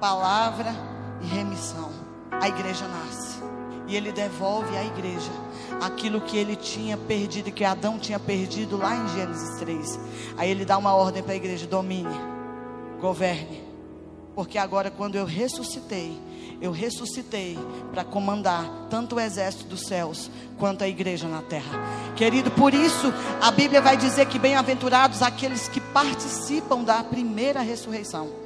palavra 0.00 0.74
e 1.22 1.26
remissão. 1.26 1.90
A 2.30 2.48
igreja 2.48 2.86
nasce. 2.88 3.42
E 3.86 3.96
ele 3.96 4.12
devolve 4.12 4.76
à 4.76 4.84
igreja 4.84 5.30
aquilo 5.80 6.20
que 6.20 6.36
ele 6.36 6.56
tinha 6.56 6.96
perdido, 6.96 7.52
que 7.52 7.64
Adão 7.64 7.98
tinha 7.98 8.18
perdido 8.18 8.76
lá 8.76 8.96
em 8.96 9.08
Gênesis 9.08 9.58
3. 9.58 10.00
Aí 10.36 10.50
ele 10.50 10.64
dá 10.64 10.78
uma 10.78 10.94
ordem 10.94 11.22
para 11.22 11.32
a 11.32 11.36
igreja: 11.36 11.66
domine, 11.66 12.14
governe, 13.00 13.62
porque 14.34 14.58
agora, 14.58 14.90
quando 14.90 15.16
eu 15.16 15.24
ressuscitei, 15.24 16.18
eu 16.60 16.72
ressuscitei 16.72 17.58
para 17.92 18.04
comandar 18.04 18.64
tanto 18.88 19.16
o 19.16 19.20
exército 19.20 19.66
dos 19.66 19.82
céus 19.82 20.30
quanto 20.58 20.82
a 20.82 20.88
igreja 20.88 21.28
na 21.28 21.42
terra. 21.42 21.78
Querido, 22.16 22.50
por 22.50 22.72
isso 22.72 23.12
a 23.40 23.50
Bíblia 23.50 23.80
vai 23.80 23.96
dizer 23.96 24.26
que 24.26 24.38
bem-aventurados 24.38 25.20
aqueles 25.22 25.68
que 25.68 25.80
participam 25.80 26.82
da 26.82 27.02
primeira 27.04 27.60
ressurreição. 27.60 28.43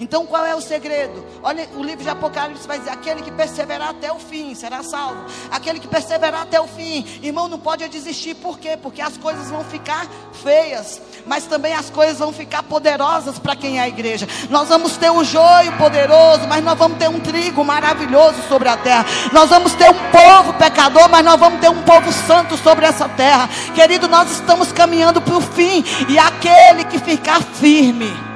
Então 0.00 0.26
qual 0.26 0.44
é 0.44 0.54
o 0.54 0.60
segredo? 0.60 1.24
Olha, 1.40 1.68
o 1.76 1.82
livro 1.82 2.02
de 2.02 2.08
Apocalipse 2.08 2.66
vai 2.66 2.78
dizer: 2.78 2.90
aquele 2.90 3.22
que 3.22 3.30
perseverar 3.30 3.90
até 3.90 4.12
o 4.12 4.18
fim 4.18 4.52
será 4.54 4.82
salvo. 4.82 5.24
Aquele 5.52 5.78
que 5.78 5.86
perseverar 5.86 6.42
até 6.42 6.60
o 6.60 6.66
fim, 6.66 7.06
irmão, 7.22 7.46
não 7.46 7.60
pode 7.60 7.88
desistir, 7.88 8.34
por 8.34 8.58
quê? 8.58 8.76
Porque 8.76 9.00
as 9.00 9.16
coisas 9.16 9.50
vão 9.50 9.62
ficar 9.64 10.06
feias, 10.42 11.00
mas 11.24 11.46
também 11.46 11.74
as 11.74 11.90
coisas 11.90 12.18
vão 12.18 12.32
ficar 12.32 12.64
poderosas 12.64 13.38
para 13.38 13.54
quem 13.54 13.78
é 13.78 13.82
a 13.82 13.88
igreja. 13.88 14.26
Nós 14.50 14.68
vamos 14.68 14.96
ter 14.96 15.10
o 15.10 15.22
joio 15.22 15.72
poderoso, 15.78 16.48
mas 16.48 16.64
nós 16.64 16.76
vamos 16.76 16.98
ter 16.98 17.08
um 17.08 17.20
trigo 17.20 17.64
maravilhoso 17.64 18.42
sobre 18.48 18.68
a 18.68 18.76
terra. 18.76 19.06
Nós 19.32 19.48
vamos 19.48 19.74
ter 19.74 19.88
um 19.88 20.10
povo 20.10 20.54
pecador, 20.54 21.08
mas 21.08 21.24
nós 21.24 21.38
vamos 21.38 21.60
ter 21.60 21.70
um 21.70 21.82
povo 21.82 22.12
santo 22.12 22.56
sobre 22.56 22.84
essa 22.84 23.08
terra. 23.10 23.48
Querido, 23.72 24.08
nós 24.08 24.28
estamos 24.32 24.72
caminhando 24.72 25.22
para 25.22 25.36
o 25.36 25.40
fim, 25.40 25.84
e 26.08 26.18
aquele 26.18 26.84
que 26.84 26.98
ficar 26.98 27.40
firme 27.40 28.33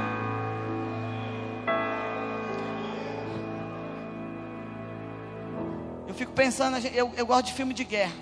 pensando, 6.38 6.78
eu, 6.86 7.12
eu 7.16 7.26
gosto 7.26 7.46
de 7.46 7.52
filme 7.52 7.74
de 7.74 7.82
guerra. 7.82 8.14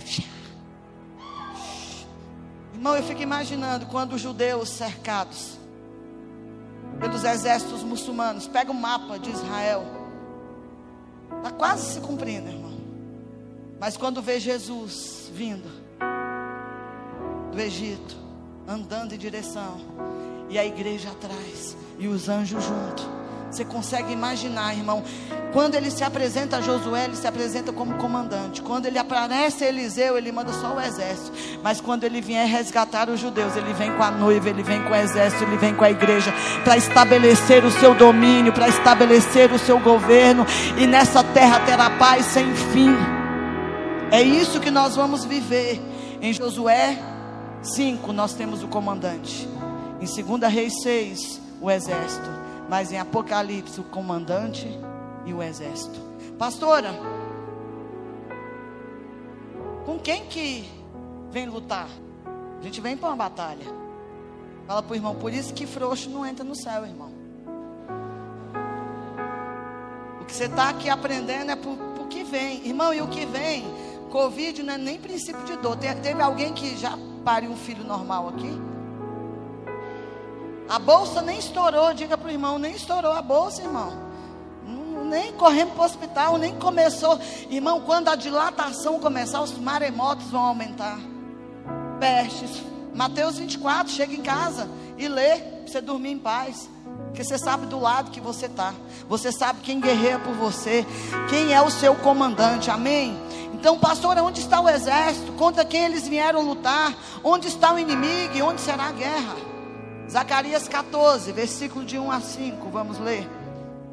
Irmão, 2.72 2.96
eu 2.96 3.02
fico 3.02 3.20
imaginando 3.20 3.84
quando 3.84 4.14
os 4.14 4.22
judeus 4.22 4.70
cercados 4.70 5.58
pelos 6.98 7.24
exércitos 7.24 7.82
muçulmanos, 7.82 8.48
pega 8.48 8.72
o 8.72 8.74
mapa 8.74 9.18
de 9.18 9.28
Israel, 9.28 9.84
está 11.36 11.50
quase 11.50 11.92
se 11.92 12.00
cumprindo, 12.00 12.48
irmão. 12.48 12.78
Mas 13.78 13.98
quando 13.98 14.22
vê 14.22 14.40
Jesus 14.40 15.30
vindo 15.34 15.68
do 17.52 17.60
Egito, 17.60 18.16
andando 18.66 19.14
em 19.14 19.18
direção, 19.18 19.76
e 20.48 20.58
a 20.58 20.64
igreja 20.64 21.10
atrás, 21.10 21.76
e 21.98 22.08
os 22.08 22.30
anjos 22.30 22.64
junto. 22.64 23.25
Você 23.50 23.64
consegue 23.64 24.12
imaginar, 24.12 24.76
irmão? 24.76 25.02
Quando 25.52 25.74
ele 25.74 25.90
se 25.90 26.04
apresenta 26.04 26.58
a 26.58 26.60
Josué, 26.60 27.04
ele 27.04 27.16
se 27.16 27.26
apresenta 27.26 27.72
como 27.72 27.94
comandante. 27.94 28.60
Quando 28.60 28.86
ele 28.86 28.98
aparece 28.98 29.64
a 29.64 29.68
Eliseu, 29.68 30.18
ele 30.18 30.30
manda 30.30 30.52
só 30.52 30.74
o 30.74 30.80
exército. 30.80 31.32
Mas 31.62 31.80
quando 31.80 32.04
ele 32.04 32.20
vier 32.20 32.46
resgatar 32.46 33.08
os 33.08 33.18
judeus, 33.18 33.56
ele 33.56 33.72
vem 33.72 33.92
com 33.92 34.02
a 34.02 34.10
noiva, 34.10 34.50
ele 34.50 34.62
vem 34.62 34.82
com 34.82 34.90
o 34.90 34.94
exército, 34.94 35.44
ele 35.44 35.56
vem 35.56 35.74
com 35.74 35.84
a 35.84 35.90
igreja 35.90 36.32
para 36.64 36.76
estabelecer 36.76 37.64
o 37.64 37.70
seu 37.70 37.94
domínio, 37.94 38.52
para 38.52 38.68
estabelecer 38.68 39.50
o 39.52 39.58
seu 39.58 39.78
governo. 39.78 40.44
E 40.76 40.86
nessa 40.86 41.22
terra 41.22 41.60
terá 41.60 41.88
paz 41.90 42.26
sem 42.26 42.54
fim. 42.54 42.94
É 44.10 44.20
isso 44.20 44.60
que 44.60 44.70
nós 44.70 44.96
vamos 44.96 45.24
viver. 45.24 45.80
Em 46.20 46.32
Josué 46.32 46.98
5, 47.62 48.12
nós 48.12 48.34
temos 48.34 48.62
o 48.62 48.68
comandante. 48.68 49.48
Em 50.00 50.04
2 50.04 50.52
Reis 50.52 50.82
6, 50.82 51.40
o 51.60 51.70
exército. 51.70 52.45
Mas 52.68 52.90
em 52.90 52.98
Apocalipse, 52.98 53.80
o 53.80 53.84
comandante 53.84 54.66
e 55.24 55.32
o 55.32 55.42
exército. 55.42 56.00
Pastora, 56.38 56.90
com 59.84 59.98
quem 59.98 60.26
que 60.26 60.68
vem 61.30 61.46
lutar? 61.46 61.88
A 62.58 62.62
gente 62.62 62.80
vem 62.80 62.96
para 62.96 63.08
uma 63.08 63.16
batalha. 63.16 63.66
Fala 64.66 64.82
para 64.82 64.92
o 64.92 64.96
irmão, 64.96 65.14
por 65.14 65.32
isso 65.32 65.54
que 65.54 65.66
frouxo 65.66 66.10
não 66.10 66.26
entra 66.26 66.44
no 66.44 66.56
céu, 66.56 66.84
irmão. 66.84 67.12
O 70.20 70.24
que 70.24 70.34
você 70.34 70.46
está 70.46 70.70
aqui 70.70 70.90
aprendendo 70.90 71.52
é 71.52 71.56
por, 71.56 71.76
por 71.96 72.08
que 72.08 72.24
vem. 72.24 72.66
Irmão, 72.66 72.92
e 72.92 73.00
o 73.00 73.06
que 73.06 73.24
vem? 73.26 73.64
Covid 74.10 74.62
não 74.62 74.74
é 74.74 74.78
nem 74.78 74.98
princípio 74.98 75.44
de 75.44 75.56
dor. 75.56 75.76
Teve 75.76 76.20
alguém 76.20 76.52
que 76.52 76.76
já 76.76 76.98
pariu 77.24 77.50
um 77.50 77.56
filho 77.56 77.84
normal 77.84 78.28
aqui? 78.28 78.75
A 80.68 80.78
bolsa 80.78 81.22
nem 81.22 81.38
estourou, 81.38 81.94
diga 81.94 82.18
para 82.18 82.28
o 82.28 82.30
irmão, 82.30 82.58
nem 82.58 82.74
estourou 82.74 83.12
a 83.12 83.22
bolsa, 83.22 83.62
irmão 83.62 84.06
nem 85.06 85.32
corremos 85.32 85.74
para 85.74 85.82
o 85.82 85.86
hospital, 85.86 86.38
nem 86.38 86.54
começou. 86.56 87.18
Irmão, 87.48 87.80
quando 87.80 88.08
a 88.08 88.16
dilatação 88.16 88.98
começar, 88.98 89.40
os 89.40 89.56
maremotos 89.56 90.26
vão 90.30 90.42
aumentar. 90.42 90.98
Pestes. 91.98 92.62
Mateus 92.94 93.38
24, 93.38 93.92
chega 93.92 94.14
em 94.14 94.22
casa 94.22 94.68
e 94.96 95.06
lê, 95.06 95.36
para 95.36 95.66
você 95.66 95.80
dormir 95.80 96.10
em 96.10 96.18
paz. 96.18 96.68
Porque 97.06 97.22
você 97.22 97.38
sabe 97.38 97.66
do 97.66 97.78
lado 97.78 98.10
que 98.10 98.20
você 98.20 98.46
está. 98.46 98.74
Você 99.08 99.30
sabe 99.32 99.60
quem 99.60 99.80
guerreia 99.80 100.18
por 100.18 100.34
você. 100.34 100.84
Quem 101.28 101.52
é 101.52 101.62
o 101.62 101.70
seu 101.70 101.94
comandante. 101.94 102.70
Amém? 102.70 103.16
Então, 103.54 103.78
pastor, 103.78 104.18
onde 104.18 104.40
está 104.40 104.60
o 104.60 104.68
exército? 104.68 105.32
Contra 105.32 105.64
quem 105.64 105.84
eles 105.84 106.06
vieram 106.06 106.42
lutar? 106.42 106.94
Onde 107.22 107.48
está 107.48 107.72
o 107.72 107.78
inimigo 107.78 108.36
e 108.36 108.42
onde 108.42 108.60
será 108.60 108.84
a 108.84 108.92
guerra? 108.92 109.55
Zacarias 110.10 110.68
14, 110.68 111.32
versículo 111.32 111.84
de 111.84 111.98
1 111.98 112.10
a 112.10 112.20
5. 112.20 112.68
Vamos 112.70 112.98
ler. 112.98 113.28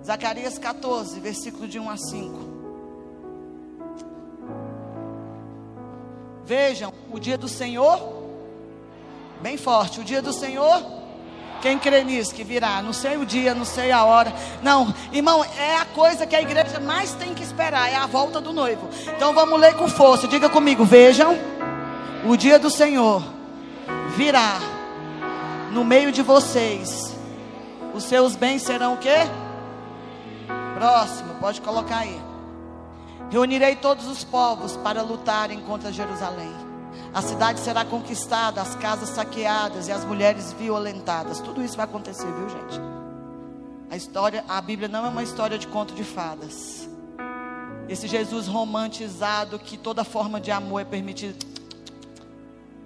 Zacarias 0.05 0.57
14, 0.59 1.19
versículo 1.19 1.67
de 1.67 1.79
1 1.79 1.89
a 1.89 1.97
5. 1.97 2.53
Vejam, 6.45 6.93
o 7.11 7.19
dia 7.19 7.37
do 7.37 7.47
Senhor, 7.47 7.99
bem 9.41 9.57
forte, 9.57 10.01
o 10.01 10.03
dia 10.03 10.21
do 10.21 10.33
Senhor, 10.33 10.83
quem 11.61 11.79
crê 11.79 12.03
nisso 12.03 12.35
que 12.35 12.43
virá, 12.43 12.81
não 12.81 12.91
sei 12.91 13.15
o 13.15 13.25
dia, 13.25 13.55
não 13.55 13.63
sei 13.63 13.91
a 13.91 14.03
hora. 14.03 14.33
Não, 14.61 14.93
irmão, 15.13 15.43
é 15.43 15.77
a 15.77 15.85
coisa 15.85 16.27
que 16.27 16.35
a 16.35 16.41
igreja 16.41 16.81
mais 16.81 17.13
tem 17.13 17.33
que 17.33 17.41
esperar, 17.41 17.89
é 17.89 17.95
a 17.95 18.05
volta 18.05 18.41
do 18.41 18.51
noivo. 18.51 18.89
Então 19.15 19.33
vamos 19.33 19.59
ler 19.59 19.73
com 19.75 19.87
força, 19.87 20.27
diga 20.27 20.49
comigo, 20.49 20.83
vejam, 20.83 21.37
o 22.25 22.35
dia 22.35 22.59
do 22.59 22.69
Senhor 22.69 23.23
virá 24.17 24.59
no 25.73 25.83
meio 25.83 26.11
de 26.11 26.21
vocês. 26.21 27.15
Os 27.93 28.03
seus 28.03 28.35
bens 28.35 28.61
serão 28.61 28.93
o 28.93 28.97
quê? 28.97 29.27
Próximo, 30.75 31.35
pode 31.39 31.61
colocar 31.61 31.99
aí. 31.99 32.21
Reunirei 33.29 33.75
todos 33.75 34.07
os 34.07 34.23
povos 34.23 34.77
para 34.77 35.01
lutarem 35.01 35.59
contra 35.61 35.91
Jerusalém. 35.91 36.53
A 37.13 37.21
cidade 37.21 37.59
será 37.59 37.83
conquistada, 37.83 38.61
as 38.61 38.75
casas 38.75 39.09
saqueadas 39.09 39.87
e 39.87 39.91
as 39.91 40.05
mulheres 40.05 40.53
violentadas. 40.53 41.39
Tudo 41.39 41.63
isso 41.63 41.75
vai 41.75 41.85
acontecer, 41.85 42.31
viu, 42.31 42.49
gente? 42.49 42.79
A 43.89 43.95
história, 43.95 44.43
a 44.47 44.61
Bíblia 44.61 44.87
não 44.87 45.05
é 45.05 45.09
uma 45.09 45.23
história 45.23 45.57
de 45.57 45.67
conto 45.67 45.93
de 45.93 46.03
fadas. 46.03 46.87
Esse 47.89 48.07
Jesus 48.07 48.47
romantizado 48.47 49.59
que 49.59 49.77
toda 49.77 50.03
forma 50.03 50.39
de 50.39 50.51
amor 50.51 50.81
é 50.81 50.85
permitida. 50.85 51.45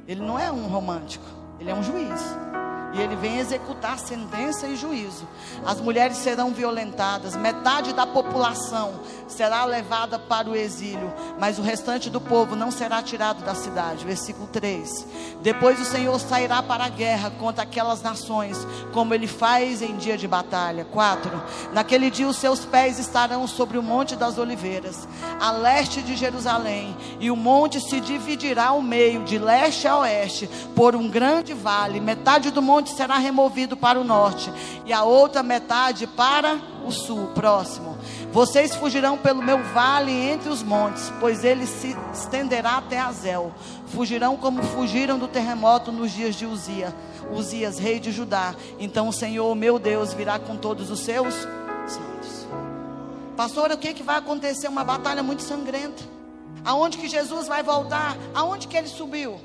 Ele 0.08 0.22
não 0.22 0.40
é 0.40 0.52
um 0.52 0.68
romântico, 0.68 1.26
ele 1.60 1.70
é 1.70 1.76
um 1.76 1.84
juiz. 1.84 2.22
E 2.94 3.02
ele 3.02 3.16
vem 3.16 3.38
executar 3.38 4.00
sentença 4.00 4.68
e 4.68 4.76
juízo. 4.76 5.28
As 5.66 5.80
mulheres 5.80 6.18
serão 6.18 6.52
violentadas, 6.52 7.36
metade 7.36 7.94
da 7.94 8.06
população 8.06 8.94
será 9.28 9.66
levada 9.66 10.18
para 10.18 10.50
o 10.50 10.56
exílio, 10.56 11.14
mas 11.40 11.60
o 11.60 11.62
restante 11.62 12.10
do 12.10 12.20
povo 12.20 12.56
não 12.56 12.72
será 12.72 13.02
tirado 13.02 13.44
da 13.44 13.54
cidade. 13.54 14.06
Versículo 14.06 14.48
3. 14.48 15.06
Depois 15.42 15.80
o 15.80 15.86
Senhor 15.86 16.18
sairá 16.20 16.64
para 16.64 16.86
a 16.86 16.90
guerra 16.90 17.32
contra 17.32 17.64
aquelas 17.64 18.02
nações, 18.02 18.58
como 18.94 19.14
ele 19.14 19.28
faz 19.28 19.82
em 19.82 19.98
dia 19.98 20.18
de 20.18 20.28
batalha. 20.28 20.86
4. 20.86 21.44
Naquele 21.74 22.10
dia 22.10 22.28
os 22.28 22.38
seus 22.38 22.66
pés 22.66 23.00
estarão 23.00 23.46
sobre 23.48 23.78
o 23.78 23.84
monte 23.84 24.16
das 24.16 24.38
oliveiras, 24.38 25.08
a 25.40 25.52
leste 25.52 26.02
de 26.02 26.16
Jerusalém, 26.16 26.96
e 27.20 27.30
o 27.30 27.36
monte 27.36 27.80
se 27.82 28.00
dividirá 28.00 28.68
ao 28.68 28.82
meio, 28.82 29.24
de 29.24 29.38
leste 29.38 29.88
a 29.88 29.98
oeste, 29.98 30.50
por 30.76 30.96
um 30.96 31.10
grande 31.10 31.54
vale. 31.54 32.00
Metade 32.00 32.52
do 32.52 32.62
monte 32.62 32.77
será 32.86 33.18
removido 33.18 33.76
para 33.76 34.00
o 34.00 34.04
norte, 34.04 34.52
e 34.86 34.94
a 34.94 35.04
outra 35.04 35.42
metade 35.44 36.08
para 36.08 36.60
o 36.86 36.92
sul. 36.92 37.28
Próximo. 37.34 37.98
Vocês 38.32 38.76
fugirão 38.76 39.18
pelo 39.18 39.42
meu 39.42 39.64
vale 39.74 40.12
entre 40.12 40.50
os 40.50 40.62
montes, 40.62 41.12
pois 41.20 41.44
ele 41.44 41.66
se 41.66 41.96
estenderá 42.14 42.78
até 42.78 43.00
Azel. 43.00 43.52
Fugirão 43.88 44.38
como 44.38 44.62
fugiram 44.62 45.18
do 45.18 45.28
terremoto 45.28 45.92
nos 45.92 46.12
dias 46.12 46.36
de 46.36 46.46
Uzia, 46.46 46.94
Uzias, 47.32 47.80
rei 47.80 48.00
de 48.00 48.12
Judá. 48.12 48.54
Então 48.80 49.08
o 49.08 49.14
Senhor, 49.14 49.54
meu 49.56 49.80
Deus, 49.80 50.14
virá 50.14 50.38
com 50.38 50.56
todos 50.56 50.92
os 50.92 51.00
seus 51.00 51.34
santos. 51.88 52.48
Pastor, 53.36 53.72
o 53.72 53.78
que, 53.78 53.94
que 53.94 54.04
vai 54.04 54.18
acontecer? 54.18 54.68
Uma 54.68 54.84
batalha 54.84 55.24
muito 55.24 55.44
sangrenta. 55.44 56.04
Aonde 56.66 56.98
que 56.98 57.08
Jesus 57.08 57.48
vai 57.48 57.64
voltar? 57.64 58.18
Aonde 58.34 58.68
que 58.68 58.76
ele 58.76 58.88
subiu? 58.88 59.40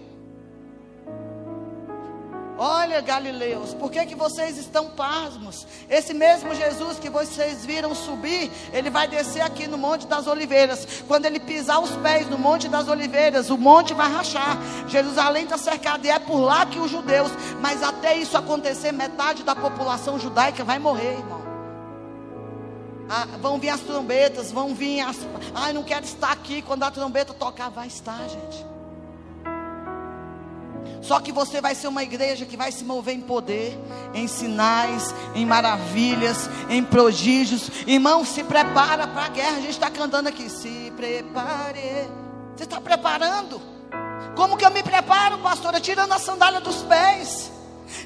Olha, 2.58 3.00
Galileus, 3.00 3.72
por 3.74 3.90
que, 3.90 4.04
que 4.04 4.14
vocês 4.14 4.58
estão 4.58 4.90
pasmos? 4.90 5.66
Esse 5.88 6.12
mesmo 6.12 6.54
Jesus 6.54 6.98
que 6.98 7.08
vocês 7.08 7.64
viram 7.64 7.94
subir, 7.94 8.50
ele 8.72 8.90
vai 8.90 9.08
descer 9.08 9.40
aqui 9.40 9.66
no 9.66 9.78
Monte 9.78 10.06
das 10.06 10.26
Oliveiras. 10.26 11.02
Quando 11.08 11.24
ele 11.24 11.40
pisar 11.40 11.80
os 11.80 11.90
pés 11.96 12.28
no 12.28 12.38
Monte 12.38 12.68
das 12.68 12.88
Oliveiras, 12.88 13.48
o 13.48 13.56
monte 13.56 13.94
vai 13.94 14.10
rachar. 14.10 14.58
Jerusalém 14.86 15.44
está 15.44 15.56
cercada 15.56 16.06
e 16.06 16.10
é 16.10 16.18
por 16.18 16.40
lá 16.40 16.66
que 16.66 16.78
os 16.78 16.90
judeus, 16.90 17.32
mas 17.60 17.82
até 17.82 18.16
isso 18.16 18.36
acontecer, 18.36 18.92
metade 18.92 19.42
da 19.42 19.56
população 19.56 20.18
judaica 20.18 20.62
vai 20.62 20.78
morrer, 20.78 21.14
irmão. 21.14 21.42
Ah, 23.08 23.26
vão 23.40 23.58
vir 23.58 23.70
as 23.70 23.80
trombetas, 23.80 24.52
vão 24.52 24.74
vir 24.74 25.00
as. 25.00 25.16
Ai, 25.54 25.72
não 25.72 25.82
quero 25.82 26.04
estar 26.04 26.32
aqui. 26.32 26.62
Quando 26.62 26.82
a 26.82 26.90
trombeta 26.90 27.34
tocar, 27.34 27.70
vai 27.70 27.86
estar, 27.86 28.26
gente. 28.28 28.71
Só 31.00 31.20
que 31.20 31.32
você 31.32 31.60
vai 31.60 31.74
ser 31.74 31.88
uma 31.88 32.02
igreja 32.02 32.46
que 32.46 32.56
vai 32.56 32.70
se 32.70 32.84
mover 32.84 33.14
em 33.14 33.20
poder, 33.20 33.78
em 34.14 34.28
sinais, 34.28 35.14
em 35.34 35.44
maravilhas, 35.44 36.48
em 36.68 36.82
prodígios. 36.82 37.70
Irmão, 37.86 38.24
se 38.24 38.44
prepara 38.44 39.06
para 39.06 39.24
a 39.24 39.28
guerra. 39.28 39.56
A 39.56 39.60
gente 39.60 39.70
está 39.70 39.90
cantando 39.90 40.28
aqui. 40.28 40.48
Se 40.48 40.92
prepare. 40.96 42.08
Você 42.56 42.64
está 42.64 42.80
preparando? 42.80 43.60
Como 44.36 44.56
que 44.56 44.64
eu 44.64 44.70
me 44.70 44.82
preparo, 44.82 45.38
pastora? 45.38 45.80
Tirando 45.80 46.12
a 46.12 46.18
sandália 46.18 46.60
dos 46.60 46.82
pés 46.82 47.52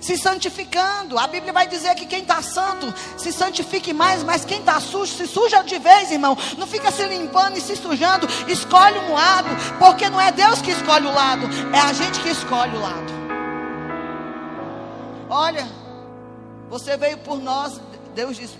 se 0.01 0.17
santificando. 0.17 1.19
A 1.19 1.27
Bíblia 1.27 1.53
vai 1.53 1.67
dizer 1.67 1.95
que 1.95 2.07
quem 2.07 2.21
está 2.21 2.43
santo 2.43 2.93
se 3.17 3.33
santifique 3.33 3.93
mais, 3.93 4.23
mas 4.23 4.45
quem 4.45 4.61
está 4.61 4.81
sujo 4.81 5.13
se 5.13 5.27
suja 5.27 5.63
de 5.63 5.79
vez, 5.79 6.11
irmão. 6.11 6.37
Não 6.57 6.67
fica 6.67 6.91
se 6.91 7.05
limpando 7.05 7.57
e 7.57 7.61
se 7.61 7.77
sujando. 7.77 8.27
Escolhe 8.49 8.99
um 8.99 9.13
lado, 9.13 9.49
porque 9.79 10.09
não 10.09 10.21
é 10.21 10.31
Deus 10.33 10.61
que 10.61 10.71
escolhe 10.71 11.07
o 11.07 11.13
lado, 11.13 11.47
é 11.73 11.79
a 11.79 11.93
gente 11.93 12.21
que 12.21 12.29
escolhe 12.29 12.77
o 12.77 12.81
lado. 12.81 13.17
Olha, 15.29 15.67
você 16.69 16.97
veio 16.97 17.19
por 17.19 17.39
nós, 17.39 17.81
Deus 18.15 18.37
diz: 18.37 18.57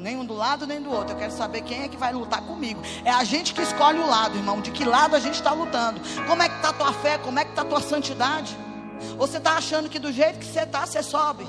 nem 0.00 0.16
um 0.16 0.24
do 0.24 0.34
lado 0.34 0.66
nem 0.66 0.80
do 0.80 0.90
outro. 0.90 1.14
Eu 1.14 1.18
quero 1.18 1.32
saber 1.32 1.60
quem 1.60 1.82
é 1.82 1.88
que 1.88 1.96
vai 1.96 2.12
lutar 2.12 2.40
comigo. 2.42 2.80
É 3.04 3.10
a 3.10 3.22
gente 3.22 3.52
que 3.52 3.62
escolhe 3.62 3.98
o 3.98 4.06
lado, 4.06 4.36
irmão. 4.36 4.60
De 4.60 4.70
que 4.70 4.84
lado 4.84 5.14
a 5.14 5.20
gente 5.20 5.34
está 5.34 5.52
lutando? 5.52 6.00
Como 6.26 6.42
é 6.42 6.48
que 6.48 6.56
está 6.56 6.70
a 6.70 6.72
tua 6.72 6.92
fé? 6.92 7.18
Como 7.18 7.38
é 7.38 7.44
que 7.44 7.50
está 7.50 7.62
a 7.62 7.66
tua 7.66 7.80
santidade? 7.80 8.56
Ou 9.18 9.26
você 9.26 9.38
está 9.38 9.56
achando 9.56 9.88
que 9.88 9.98
do 9.98 10.12
jeito 10.12 10.38
que 10.38 10.44
você 10.44 10.60
está, 10.60 10.86
você 10.86 11.02
sobe? 11.02 11.44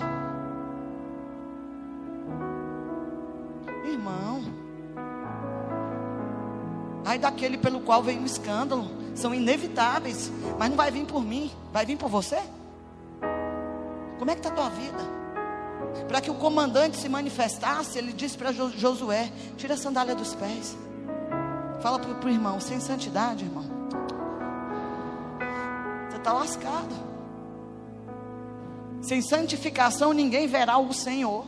Irmão, 3.85 4.43
ai 7.05 7.17
daquele 7.17 7.57
pelo 7.57 7.81
qual 7.81 8.01
vem 8.01 8.19
um 8.19 8.25
escândalo, 8.25 8.89
são 9.15 9.33
inevitáveis, 9.33 10.31
mas 10.57 10.69
não 10.69 10.77
vai 10.77 10.91
vir 10.91 11.05
por 11.05 11.23
mim, 11.23 11.51
vai 11.71 11.85
vir 11.85 11.97
por 11.97 12.09
você? 12.09 12.39
Como 14.17 14.29
é 14.29 14.35
que 14.35 14.39
está 14.39 14.49
a 14.49 14.55
tua 14.55 14.69
vida? 14.69 15.21
Para 16.07 16.21
que 16.21 16.29
o 16.29 16.35
comandante 16.35 16.97
se 16.97 17.09
manifestasse, 17.09 17.97
ele 17.97 18.13
disse 18.13 18.37
para 18.37 18.51
Josué: 18.51 19.31
tira 19.57 19.73
a 19.73 19.77
sandália 19.77 20.15
dos 20.15 20.35
pés. 20.35 20.77
Fala 21.81 21.97
para 21.97 22.27
o 22.27 22.29
irmão, 22.29 22.59
sem 22.59 22.79
santidade, 22.79 23.45
irmão. 23.45 23.65
Você 26.09 26.17
está 26.17 26.33
lascado. 26.33 27.10
Sem 29.01 29.21
santificação 29.21 30.13
ninguém 30.13 30.47
verá 30.47 30.77
o 30.77 30.93
Senhor. 30.93 31.45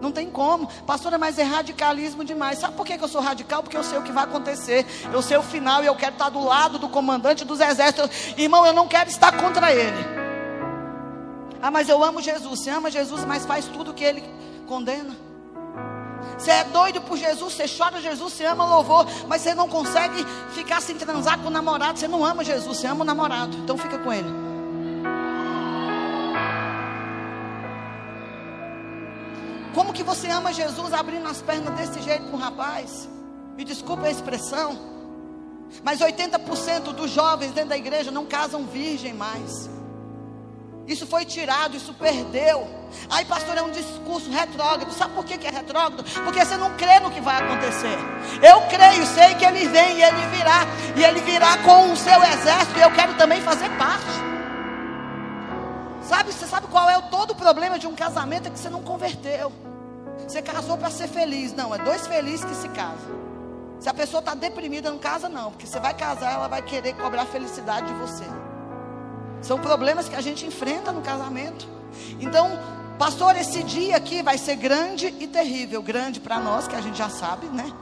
Não 0.00 0.10
tem 0.10 0.28
como. 0.28 0.66
Pastora, 0.84 1.16
mas 1.16 1.38
é 1.38 1.44
radicalismo 1.44 2.24
demais. 2.24 2.58
Sabe 2.58 2.76
por 2.76 2.84
que 2.84 2.94
eu 3.00 3.06
sou 3.06 3.20
radical? 3.20 3.62
Porque 3.62 3.76
eu 3.76 3.84
sei 3.84 3.98
o 3.98 4.02
que 4.02 4.10
vai 4.10 4.24
acontecer. 4.24 4.84
Eu 5.12 5.22
sei 5.22 5.36
o 5.36 5.42
final 5.42 5.84
e 5.84 5.86
eu 5.86 5.94
quero 5.94 6.14
estar 6.14 6.28
do 6.28 6.42
lado 6.42 6.76
do 6.76 6.88
comandante 6.88 7.44
dos 7.44 7.60
exércitos. 7.60 8.10
Irmão, 8.36 8.66
eu 8.66 8.72
não 8.72 8.88
quero 8.88 9.08
estar 9.08 9.30
contra 9.36 9.72
ele. 9.72 10.04
Ah, 11.62 11.70
mas 11.70 11.88
eu 11.88 12.02
amo 12.02 12.20
Jesus. 12.20 12.60
Você 12.60 12.70
ama 12.70 12.90
Jesus, 12.90 13.24
mas 13.24 13.46
faz 13.46 13.66
tudo 13.66 13.94
que 13.94 14.02
ele 14.02 14.24
condena. 14.66 15.14
Você 16.36 16.50
é 16.50 16.64
doido 16.64 17.00
por 17.02 17.16
Jesus, 17.16 17.54
você 17.54 17.66
chora 17.68 18.00
Jesus, 18.00 18.32
você 18.32 18.44
ama 18.44 18.64
louvor, 18.64 19.06
mas 19.28 19.42
você 19.42 19.54
não 19.54 19.68
consegue 19.68 20.24
ficar 20.50 20.80
sem 20.80 20.96
transar 20.96 21.38
com 21.38 21.46
o 21.46 21.50
namorado. 21.50 21.98
Você 21.98 22.08
não 22.08 22.24
ama 22.24 22.42
Jesus, 22.42 22.78
você 22.78 22.88
ama 22.88 23.02
o 23.02 23.04
namorado. 23.04 23.56
Então 23.58 23.78
fica 23.78 23.98
com 23.98 24.12
ele. 24.12 24.41
Como 29.74 29.92
que 29.92 30.02
você 30.02 30.28
ama 30.28 30.52
Jesus 30.52 30.92
abrindo 30.92 31.26
as 31.28 31.40
pernas 31.40 31.74
desse 31.74 32.02
jeito 32.02 32.24
para 32.24 32.36
um 32.36 32.38
rapaz? 32.38 33.08
Me 33.56 33.64
desculpa 33.64 34.06
a 34.06 34.10
expressão, 34.10 34.78
mas 35.82 36.00
80% 36.00 36.92
dos 36.92 37.10
jovens 37.10 37.52
dentro 37.52 37.70
da 37.70 37.76
igreja 37.76 38.10
não 38.10 38.26
casam 38.26 38.64
virgem 38.64 39.14
mais. 39.14 39.70
Isso 40.86 41.06
foi 41.06 41.24
tirado, 41.24 41.76
isso 41.76 41.94
perdeu. 41.94 42.68
Aí, 43.08 43.24
pastor, 43.24 43.56
é 43.56 43.62
um 43.62 43.70
discurso 43.70 44.30
retrógrado. 44.30 44.92
Sabe 44.92 45.14
por 45.14 45.24
que, 45.24 45.38
que 45.38 45.46
é 45.46 45.50
retrógrado? 45.50 46.04
Porque 46.24 46.44
você 46.44 46.56
não 46.56 46.76
crê 46.76 46.98
no 46.98 47.10
que 47.10 47.20
vai 47.20 47.40
acontecer. 47.40 47.96
Eu 48.42 48.62
creio, 48.62 49.06
sei 49.06 49.34
que 49.36 49.44
ele 49.44 49.68
vem 49.68 49.98
e 49.98 50.02
ele 50.02 50.26
virá. 50.36 50.66
E 50.96 51.04
ele 51.04 51.20
virá 51.20 51.56
com 51.58 51.92
o 51.92 51.96
seu 51.96 52.22
exército. 52.22 52.78
E 52.78 52.82
eu 52.82 52.90
quero 52.90 53.14
também 53.14 53.40
fazer 53.40 53.70
parte. 53.78 54.31
Você 56.42 56.46
sabe 56.48 56.66
qual 56.66 56.90
é 56.90 56.98
o 56.98 57.02
todo 57.02 57.34
problema 57.36 57.78
de 57.78 57.86
um 57.86 57.94
casamento? 57.94 58.48
É 58.48 58.50
que 58.50 58.58
você 58.58 58.68
não 58.68 58.82
converteu. 58.82 59.52
Você 60.26 60.42
casou 60.42 60.76
para 60.76 60.90
ser 60.90 61.06
feliz. 61.06 61.54
Não, 61.54 61.72
é 61.74 61.78
dois 61.78 62.06
felizes 62.06 62.44
que 62.44 62.54
se 62.56 62.68
casam. 62.70 63.22
Se 63.78 63.88
a 63.88 63.94
pessoa 63.94 64.18
está 64.18 64.34
deprimida, 64.34 64.90
não 64.90 64.98
casa, 64.98 65.28
não. 65.28 65.50
Porque 65.50 65.66
você 65.66 65.78
vai 65.78 65.94
casar, 65.94 66.32
ela 66.32 66.48
vai 66.48 66.60
querer 66.60 66.94
cobrar 66.94 67.26
felicidade 67.26 67.86
de 67.86 67.94
você. 67.94 68.24
São 69.40 69.58
problemas 69.58 70.08
que 70.08 70.16
a 70.16 70.20
gente 70.20 70.44
enfrenta 70.46 70.90
no 70.90 71.00
casamento. 71.00 71.68
Então, 72.20 72.58
pastor, 72.98 73.36
esse 73.36 73.62
dia 73.62 73.96
aqui 73.96 74.22
vai 74.22 74.36
ser 74.36 74.56
grande 74.56 75.14
e 75.18 75.26
terrível. 75.26 75.82
Grande 75.82 76.20
para 76.20 76.38
nós, 76.38 76.66
que 76.66 76.76
a 76.76 76.80
gente 76.80 76.98
já 76.98 77.08
sabe, 77.08 77.46
né? 77.46 77.72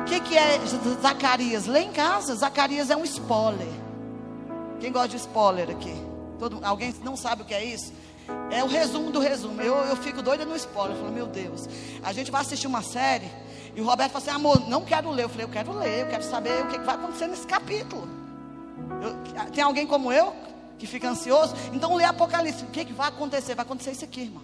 O 0.00 0.04
que, 0.04 0.20
que 0.20 0.38
é 0.38 0.60
Zacarias? 1.02 1.66
Lê 1.66 1.80
em 1.80 1.92
casa, 1.92 2.34
Zacarias 2.34 2.88
é 2.90 2.96
um 2.96 3.04
spoiler. 3.04 3.68
Quem 4.80 4.90
gosta 4.90 5.08
de 5.08 5.16
spoiler 5.16 5.70
aqui? 5.70 6.09
Todo, 6.40 6.58
alguém 6.64 6.92
não 7.04 7.16
sabe 7.16 7.42
o 7.42 7.44
que 7.44 7.54
é 7.54 7.64
isso? 7.64 7.92
É 8.50 8.64
o 8.64 8.66
resumo 8.66 9.12
do 9.12 9.20
resumo. 9.20 9.60
Eu, 9.62 9.76
eu 9.76 9.96
fico 9.96 10.22
doida 10.22 10.44
no 10.44 10.56
spoiler. 10.56 10.96
Eu 10.96 11.02
falo, 11.02 11.12
meu 11.12 11.26
Deus. 11.26 11.68
A 12.02 12.12
gente 12.12 12.30
vai 12.32 12.40
assistir 12.40 12.66
uma 12.66 12.82
série. 12.82 13.30
E 13.76 13.80
o 13.80 13.84
Roberto 13.84 14.12
fala 14.12 14.24
assim: 14.24 14.34
amor, 14.34 14.68
não 14.68 14.84
quero 14.84 15.10
ler. 15.10 15.24
Eu 15.24 15.28
falei, 15.28 15.44
eu 15.44 15.50
quero 15.50 15.72
ler. 15.72 16.00
Eu 16.00 16.06
quero 16.08 16.24
saber 16.24 16.64
o 16.64 16.66
que 16.66 16.78
vai 16.80 16.96
acontecer 16.96 17.28
nesse 17.28 17.46
capítulo. 17.46 18.08
Eu, 19.00 19.50
tem 19.52 19.62
alguém 19.62 19.86
como 19.86 20.12
eu? 20.12 20.34
que 20.80 20.86
fica 20.86 21.08
ansioso. 21.08 21.54
Então 21.72 21.94
lê 21.94 22.04
Apocalipse. 22.04 22.64
O 22.64 22.68
que, 22.68 22.86
que 22.86 22.92
vai 22.92 23.08
acontecer? 23.08 23.54
Vai 23.54 23.64
acontecer 23.64 23.92
isso 23.92 24.04
aqui, 24.04 24.22
irmão. 24.22 24.42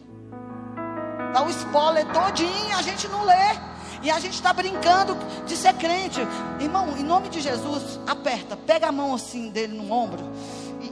Dá 1.33 1.43
o 1.43 1.51
spoiler 1.51 2.07
todinho, 2.13 2.77
a 2.77 2.83
gente 2.83 3.09
não 3.09 3.25
lê. 3.25 3.59
E 4.03 4.11
a 4.11 4.21
gente 4.21 4.35
está 4.35 4.53
brincando 4.53 5.17
de 5.47 5.57
ser 5.57 5.73
crente. 5.75 6.21
Irmão, 6.61 6.97
em 6.97 7.03
nome 7.03 7.31
de 7.31 7.41
Jesus, 7.41 7.99
aperta, 8.07 8.57
pega 8.57 8.89
a 8.89 8.93
mão 8.93 9.15
assim 9.15 9.49
dele 9.49 9.77
no 9.77 9.91
ombro. 9.91 10.23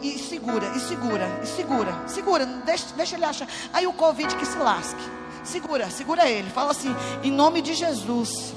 E, 0.03 0.15
e 0.15 0.19
segura, 0.19 0.67
e 0.75 0.81
segura, 0.81 1.41
e 1.43 1.47
segura, 1.47 2.03
segura, 2.07 2.47
deixa, 2.47 2.87
deixa 2.97 3.17
ele 3.17 3.25
achar. 3.25 3.49
Aí 3.73 3.87
o 3.87 3.93
Covid 3.93 4.35
que 4.37 4.47
se 4.47 4.59
lasque. 4.59 5.03
Segura, 5.43 5.91
segura 5.91 6.29
ele. 6.29 6.49
Fala 6.51 6.71
assim, 6.71 6.95
em 7.23 7.31
nome 7.31 7.61
de 7.61 7.75
Jesus. 7.75 8.55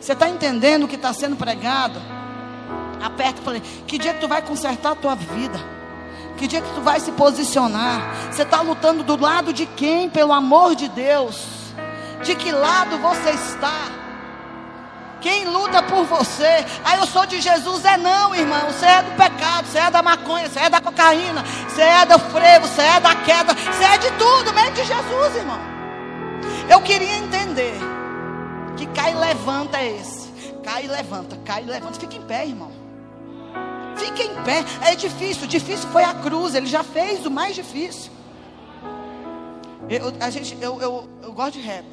Você 0.00 0.12
está 0.12 0.28
entendendo 0.28 0.84
o 0.84 0.88
que 0.88 0.96
está 0.96 1.12
sendo 1.12 1.36
pregado? 1.36 2.00
Aperta 3.02 3.40
e 3.40 3.44
fala, 3.44 3.60
que 3.60 3.98
dia 3.98 4.14
que 4.14 4.20
tu 4.20 4.28
vai 4.28 4.42
consertar 4.42 4.92
a 4.92 4.96
tua 4.96 5.14
vida? 5.14 5.58
Que 6.36 6.46
dia 6.46 6.60
que 6.60 6.74
tu 6.74 6.80
vai 6.80 6.98
se 7.00 7.12
posicionar? 7.12 8.32
Você 8.32 8.42
está 8.42 8.62
lutando 8.62 9.04
do 9.04 9.16
lado 9.20 9.52
de 9.52 9.66
quem, 9.66 10.08
pelo 10.08 10.32
amor 10.32 10.74
de 10.74 10.88
Deus? 10.88 11.44
De 12.24 12.34
que 12.34 12.50
lado 12.50 12.98
você 12.98 13.30
está? 13.30 13.99
Quem 15.20 15.46
luta 15.46 15.82
por 15.82 16.04
você? 16.06 16.64
Ah, 16.84 16.96
eu 16.96 17.06
sou 17.06 17.26
de 17.26 17.40
Jesus. 17.40 17.84
É 17.84 17.96
não, 17.96 18.34
irmão. 18.34 18.66
Você 18.66 18.86
é 18.86 19.02
do 19.02 19.10
pecado, 19.12 19.66
você 19.66 19.78
é 19.78 19.90
da 19.90 20.02
maconha, 20.02 20.48
você 20.48 20.60
é 20.60 20.70
da 20.70 20.80
cocaína, 20.80 21.44
você 21.68 21.82
é 21.82 22.06
do 22.06 22.18
frevo, 22.18 22.66
você 22.66 22.82
é 22.82 23.00
da 23.00 23.14
queda, 23.14 23.54
você 23.54 23.84
é 23.84 23.98
de 23.98 24.10
tudo, 24.18 24.52
menos 24.52 24.74
de 24.74 24.84
Jesus, 24.84 25.36
irmão. 25.36 25.60
Eu 26.68 26.80
queria 26.80 27.16
entender 27.18 27.74
que 28.76 28.86
cai 28.86 29.12
e 29.12 29.16
levanta 29.16 29.78
é 29.78 29.98
esse. 30.00 30.30
Cai 30.62 30.84
e 30.84 30.88
levanta, 30.88 31.36
cai 31.44 31.62
e 31.62 31.66
levanta. 31.66 32.00
Fica 32.00 32.16
em 32.16 32.22
pé, 32.22 32.46
irmão. 32.46 32.72
Fique 33.96 34.22
em 34.22 34.42
pé. 34.42 34.64
É 34.82 34.94
difícil. 34.94 35.46
Difícil 35.46 35.88
foi 35.90 36.04
a 36.04 36.14
cruz. 36.14 36.54
Ele 36.54 36.66
já 36.66 36.82
fez 36.82 37.26
o 37.26 37.30
mais 37.30 37.54
difícil. 37.54 38.10
Eu, 39.88 40.12
a 40.20 40.30
gente, 40.30 40.56
eu, 40.60 40.80
eu, 40.80 41.08
eu 41.22 41.32
gosto 41.32 41.58
de 41.58 41.60
rap. 41.60 41.84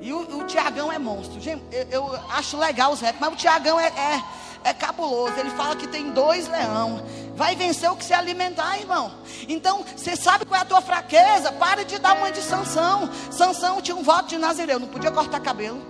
E 0.00 0.12
o, 0.12 0.38
o 0.38 0.44
Tiagão 0.44 0.92
é 0.92 0.98
monstro. 0.98 1.40
Gente, 1.40 1.62
eu, 1.72 1.86
eu, 1.90 2.20
acho 2.30 2.56
legal 2.56 2.92
os 2.92 3.00
rap, 3.00 3.16
mas 3.18 3.32
o 3.32 3.36
Tiagão 3.36 3.78
é, 3.80 3.88
é, 3.88 4.24
é 4.64 4.72
cabuloso. 4.72 5.34
Ele 5.38 5.50
fala 5.50 5.74
que 5.74 5.88
tem 5.88 6.10
dois 6.10 6.48
leão. 6.48 7.02
Vai 7.34 7.56
vencer 7.56 7.90
o 7.90 7.96
que 7.96 8.04
se 8.04 8.14
alimentar, 8.14 8.78
irmão. 8.78 9.12
Então, 9.48 9.84
você 9.96 10.14
sabe 10.14 10.44
qual 10.44 10.58
é 10.58 10.62
a 10.62 10.66
tua 10.66 10.80
fraqueza? 10.80 11.52
Para 11.52 11.84
de 11.84 11.98
dar 11.98 12.14
uma 12.16 12.30
de 12.30 12.40
Sansão. 12.42 13.10
Sansão 13.30 13.80
tinha 13.80 13.96
um 13.96 14.02
voto 14.02 14.28
de 14.28 14.38
Nazireu. 14.38 14.78
Não 14.78 14.88
podia 14.88 15.10
cortar 15.10 15.40
cabelo. 15.40 15.80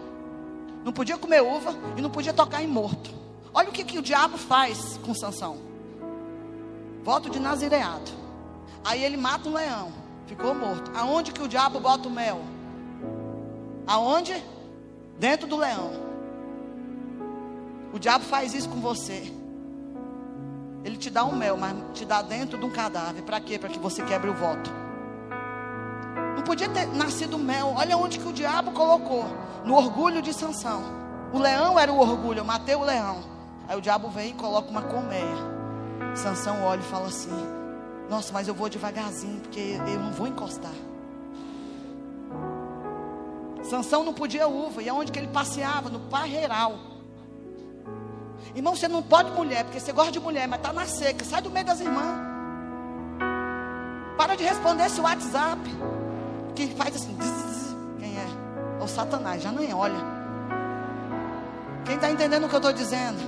Não 0.85 0.93
podia 0.93 1.19
comer 1.19 1.43
uva. 1.43 1.75
E 1.97 2.01
não 2.01 2.11
podia 2.11 2.33
tocar 2.33 2.63
em 2.63 2.67
morto. 2.67 3.11
Olha 3.53 3.69
o 3.69 3.73
que, 3.73 3.85
que 3.85 3.99
o 3.99 4.03
diabo 4.03 4.39
faz 4.39 4.99
com 5.05 5.15
Sansão. 5.15 5.59
Voto 7.03 7.29
de 7.29 7.39
nazireado. 7.39 8.11
Aí 8.85 9.05
ele 9.05 9.17
mata 9.17 9.49
um 9.49 9.55
leão. 9.55 9.93
Ficou 10.27 10.55
morto. 10.55 10.91
Aonde 10.95 11.33
que 11.33 11.43
o 11.43 11.49
diabo 11.49 11.81
bota 11.81 12.09
o 12.09 12.11
mel? 12.11 12.43
Aonde? 13.89 14.45
Dentro 15.19 15.49
do 15.49 15.57
leão. 15.57 15.91
O 17.91 17.99
diabo 17.99 18.23
faz 18.25 18.53
isso 18.53 18.69
com 18.69 18.81
você. 18.81 19.33
Ele 20.85 20.97
te 20.97 21.09
dá 21.09 21.25
um 21.25 21.35
mel, 21.35 21.57
mas 21.57 21.75
te 21.95 22.05
dá 22.05 22.21
dentro 22.21 22.59
de 22.59 22.67
um 22.67 22.71
cadáver. 22.71 23.23
Para 23.23 23.41
quê? 23.41 23.59
Para 23.59 23.71
que 23.71 23.79
você 23.79 24.03
quebre 24.03 24.29
o 24.29 24.35
voto. 24.35 24.71
Não 26.37 26.43
podia 26.43 26.69
ter 26.69 26.87
nascido 26.87 27.39
mel. 27.39 27.75
Olha 27.77 27.97
onde 27.97 28.19
que 28.19 28.29
o 28.29 28.33
diabo 28.33 28.73
colocou. 28.73 29.25
No 29.65 29.75
orgulho 29.75 30.21
de 30.21 30.35
Sansão. 30.35 30.83
O 31.33 31.39
leão 31.39 31.79
era 31.79 31.91
o 31.91 31.99
orgulho. 31.99 32.41
Eu 32.41 32.45
matei 32.45 32.75
o 32.75 32.85
leão. 32.85 33.25
Aí 33.67 33.77
o 33.77 33.81
diabo 33.81 34.11
vem 34.11 34.31
e 34.31 34.35
coloca 34.35 34.71
uma 34.71 34.83
colmeia. 34.83 35.37
Sansão 36.15 36.63
olha 36.63 36.81
e 36.81 36.85
fala 36.85 37.09
assim: 37.09 37.31
Nossa, 38.09 38.33
mas 38.33 38.47
eu 38.47 38.55
vou 38.55 38.69
devagarzinho, 38.69 39.41
porque 39.41 39.61
eu 39.61 39.99
não 39.99 40.13
vou 40.13 40.27
encostar. 40.27 40.73
Sansão 43.69 44.03
não 44.03 44.15
podia 44.15 44.49
uva, 44.49 44.83
e 44.83 44.89
aonde 44.89 45.13
que 45.13 45.19
ele 45.19 45.29
passeava? 45.29 45.91
No 45.91 46.01
parreiral. 46.01 46.79
Irmão, 48.55 48.75
você 48.75 48.89
não 48.89 49.03
pode 49.03 49.31
mulher, 49.33 49.65
porque 49.65 49.79
você 49.79 49.93
gosta 49.93 50.11
de 50.11 50.19
mulher, 50.19 50.49
mas 50.49 50.59
está 50.61 50.73
na 50.73 50.87
seca. 50.87 51.25
Sai 51.25 51.43
do 51.43 51.51
meio 51.51 51.67
das 51.67 51.81
irmãs. 51.81 52.19
Para 54.17 54.35
de 54.37 54.43
responder 54.43 54.87
esse 54.87 55.01
WhatsApp. 55.01 55.61
Que 56.55 56.69
faz 56.69 56.97
assim. 56.97 57.17
Quem 57.99 58.17
é? 58.17 58.27
É 58.81 58.83
o 58.83 58.89
Satanás, 58.89 59.43
já 59.43 59.53
nem 59.53 59.73
olha. 59.75 60.19
Quem 61.85 61.97
está 61.97 62.11
entendendo 62.11 62.45
o 62.45 62.49
que 62.49 62.55
eu 62.55 62.59
estou 62.59 62.73
dizendo? 62.73 63.19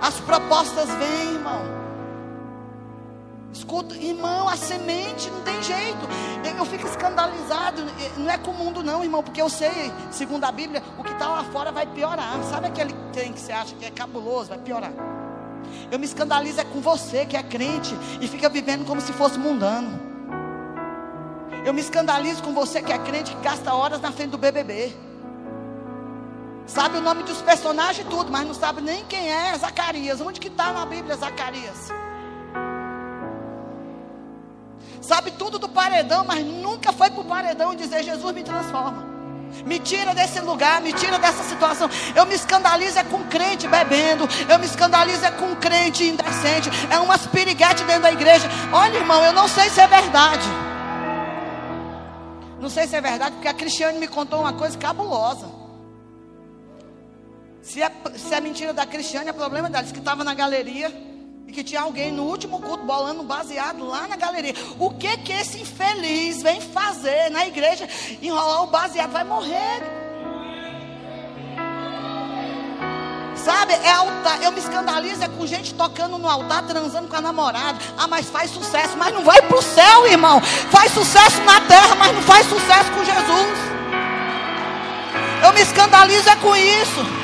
As 0.00 0.18
propostas 0.20 0.88
vêm, 0.88 1.34
irmão. 1.34 1.79
Escuta, 3.52 3.96
irmão, 3.96 4.48
a 4.48 4.56
semente 4.56 5.28
não 5.30 5.40
tem 5.42 5.60
jeito. 5.62 6.08
Eu, 6.56 6.64
fico 6.64 6.86
escandalizado. 6.86 7.82
Não 8.16 8.30
é 8.30 8.38
com 8.38 8.50
o 8.50 8.54
mundo, 8.54 8.82
não, 8.82 9.02
irmão, 9.02 9.22
porque 9.22 9.40
eu 9.40 9.48
sei, 9.48 9.92
segundo 10.10 10.44
a 10.44 10.52
Bíblia, 10.52 10.82
o 10.98 11.02
que 11.02 11.12
está 11.12 11.26
lá 11.26 11.44
fora 11.44 11.72
vai 11.72 11.86
piorar. 11.86 12.38
Sabe 12.44 12.68
aquele 12.68 12.94
trem 13.12 13.32
que 13.32 13.40
você 13.40 13.52
acha 13.52 13.74
que 13.74 13.84
é 13.84 13.90
cabuloso? 13.90 14.50
Vai 14.50 14.58
piorar. 14.58 14.92
Eu 15.90 15.98
me 15.98 16.04
escandalizo 16.04 16.60
é 16.60 16.64
com 16.64 16.80
você 16.80 17.26
que 17.26 17.36
é 17.36 17.42
crente 17.42 17.94
e 18.20 18.28
fica 18.28 18.48
vivendo 18.48 18.86
como 18.86 19.00
se 19.00 19.12
fosse 19.12 19.38
mundano. 19.38 19.98
Eu 21.64 21.74
me 21.74 21.80
escandalizo 21.80 22.42
com 22.42 22.54
você 22.54 22.80
que 22.80 22.92
é 22.92 22.98
crente 22.98 23.34
que 23.34 23.42
gasta 23.42 23.72
horas 23.74 24.00
na 24.00 24.12
frente 24.12 24.30
do 24.30 24.38
BBB. 24.38 24.94
Sabe 26.66 26.98
o 26.98 27.00
nome 27.00 27.24
dos 27.24 27.42
personagens 27.42 28.06
e 28.06 28.08
tudo, 28.08 28.30
mas 28.30 28.46
não 28.46 28.54
sabe 28.54 28.80
nem 28.80 29.04
quem 29.06 29.30
é 29.32 29.58
Zacarias. 29.58 30.20
Onde 30.20 30.38
que 30.38 30.48
está 30.48 30.72
na 30.72 30.86
Bíblia 30.86 31.16
Zacarias? 31.16 31.90
Sabe 35.00 35.30
tudo 35.30 35.58
do 35.58 35.68
paredão, 35.68 36.24
mas 36.24 36.44
nunca 36.44 36.92
foi 36.92 37.10
para 37.10 37.20
o 37.20 37.24
paredão 37.24 37.74
dizer: 37.74 38.02
Jesus 38.02 38.34
me 38.34 38.42
transforma. 38.42 39.08
Me 39.66 39.78
tira 39.78 40.14
desse 40.14 40.40
lugar, 40.40 40.80
me 40.80 40.92
tira 40.92 41.18
dessa 41.18 41.42
situação. 41.44 41.88
Eu 42.14 42.24
me 42.26 42.34
escandalizo 42.34 42.98
é 42.98 43.04
com 43.04 43.24
crente 43.24 43.66
bebendo. 43.66 44.28
Eu 44.48 44.58
me 44.58 44.66
escandalizo 44.66 45.24
é 45.24 45.30
com 45.30 45.56
crente 45.56 46.04
indecente. 46.04 46.70
É 46.90 46.98
umas 46.98 47.26
piriguete 47.26 47.82
dentro 47.84 48.02
da 48.02 48.12
igreja. 48.12 48.48
Olha, 48.72 48.98
irmão, 48.98 49.24
eu 49.24 49.32
não 49.32 49.48
sei 49.48 49.68
se 49.68 49.80
é 49.80 49.86
verdade. 49.86 50.46
Não 52.60 52.68
sei 52.68 52.86
se 52.86 52.94
é 52.94 53.00
verdade, 53.00 53.32
porque 53.32 53.48
a 53.48 53.54
Cristiane 53.54 53.98
me 53.98 54.06
contou 54.06 54.40
uma 54.40 54.52
coisa 54.52 54.76
cabulosa. 54.76 55.48
Se 57.62 57.82
é, 57.82 57.90
se 58.16 58.34
é 58.34 58.40
mentira 58.40 58.72
da 58.72 58.86
Cristiane, 58.86 59.30
é 59.30 59.32
problema 59.32 59.68
dela. 59.70 59.82
Diz 59.82 59.92
que 59.92 59.98
estava 59.98 60.22
na 60.22 60.34
galeria 60.34 61.09
e 61.50 61.52
que 61.52 61.64
tinha 61.64 61.80
alguém 61.80 62.12
no 62.12 62.22
último 62.22 62.60
culto 62.60 62.84
bolando 62.84 63.24
baseado 63.24 63.84
lá 63.84 64.06
na 64.06 64.14
galeria. 64.14 64.54
O 64.78 64.90
que 64.90 65.16
que 65.16 65.32
esse 65.32 65.60
infeliz 65.60 66.42
vem 66.42 66.60
fazer 66.60 67.28
na 67.30 67.44
igreja? 67.44 67.88
Enrolar 68.22 68.62
o 68.62 68.68
baseado, 68.68 69.10
vai 69.10 69.24
morrer. 69.24 69.82
Sabe, 73.34 73.72
é 73.72 73.90
altar. 73.90 74.40
Eu 74.40 74.52
me 74.52 74.60
escandalizo 74.60 75.24
é 75.24 75.28
com 75.28 75.44
gente 75.44 75.74
tocando 75.74 76.18
no 76.18 76.28
altar, 76.28 76.62
transando 76.66 77.08
com 77.08 77.16
a 77.16 77.20
namorada. 77.20 77.78
Ah, 77.98 78.06
mas 78.06 78.26
faz 78.26 78.52
sucesso, 78.52 78.96
mas 78.96 79.12
não 79.12 79.24
vai 79.24 79.42
para 79.42 79.58
o 79.58 79.62
céu, 79.62 80.06
irmão. 80.06 80.40
Faz 80.70 80.92
sucesso 80.92 81.40
na 81.42 81.60
terra, 81.62 81.96
mas 81.96 82.14
não 82.14 82.22
faz 82.22 82.46
sucesso 82.46 82.92
com 82.92 83.04
Jesus. 83.04 83.58
Eu 85.44 85.52
me 85.52 85.62
escandalizo 85.62 86.28
é 86.28 86.36
com 86.36 86.54
isso. 86.54 87.19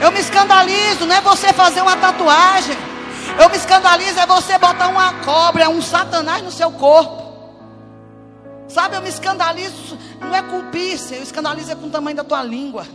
Eu 0.00 0.12
me 0.12 0.20
escandalizo, 0.20 1.06
não 1.06 1.16
é 1.16 1.20
você 1.20 1.52
fazer 1.52 1.80
uma 1.80 1.96
tatuagem. 1.96 2.76
Eu 3.40 3.48
me 3.48 3.56
escandalizo, 3.56 4.18
é 4.18 4.26
você 4.26 4.58
botar 4.58 4.88
uma 4.88 5.14
cobra, 5.24 5.68
um 5.68 5.80
satanás 5.80 6.42
no 6.42 6.52
seu 6.52 6.70
corpo. 6.72 7.24
Sabe, 8.68 8.96
eu 8.96 9.02
me 9.02 9.08
escandalizo, 9.08 9.96
não 10.20 10.34
é 10.34 10.42
com 10.42 10.70
piercing, 10.70 11.16
eu 11.16 11.22
escandalizo 11.22 11.70
é 11.70 11.74
com 11.74 11.86
o 11.86 11.90
tamanho 11.90 12.16
da 12.16 12.24
tua 12.24 12.42
língua. 12.42 12.86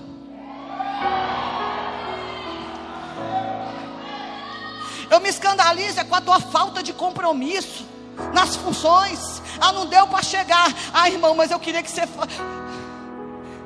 Eu 5.09 5.19
me 5.19 5.29
escandalizo 5.29 5.99
é 5.99 6.03
com 6.03 6.15
a 6.15 6.21
tua 6.21 6.39
falta 6.39 6.81
de 6.81 6.93
compromisso 6.93 7.85
nas 8.33 8.55
funções. 8.55 9.41
Ah, 9.59 9.73
não 9.73 9.85
deu 9.85 10.07
para 10.07 10.23
chegar. 10.23 10.73
Ah, 10.93 11.09
irmão, 11.09 11.35
mas 11.35 11.51
eu 11.51 11.59
queria 11.59 11.83
que 11.83 11.91
você. 11.91 12.03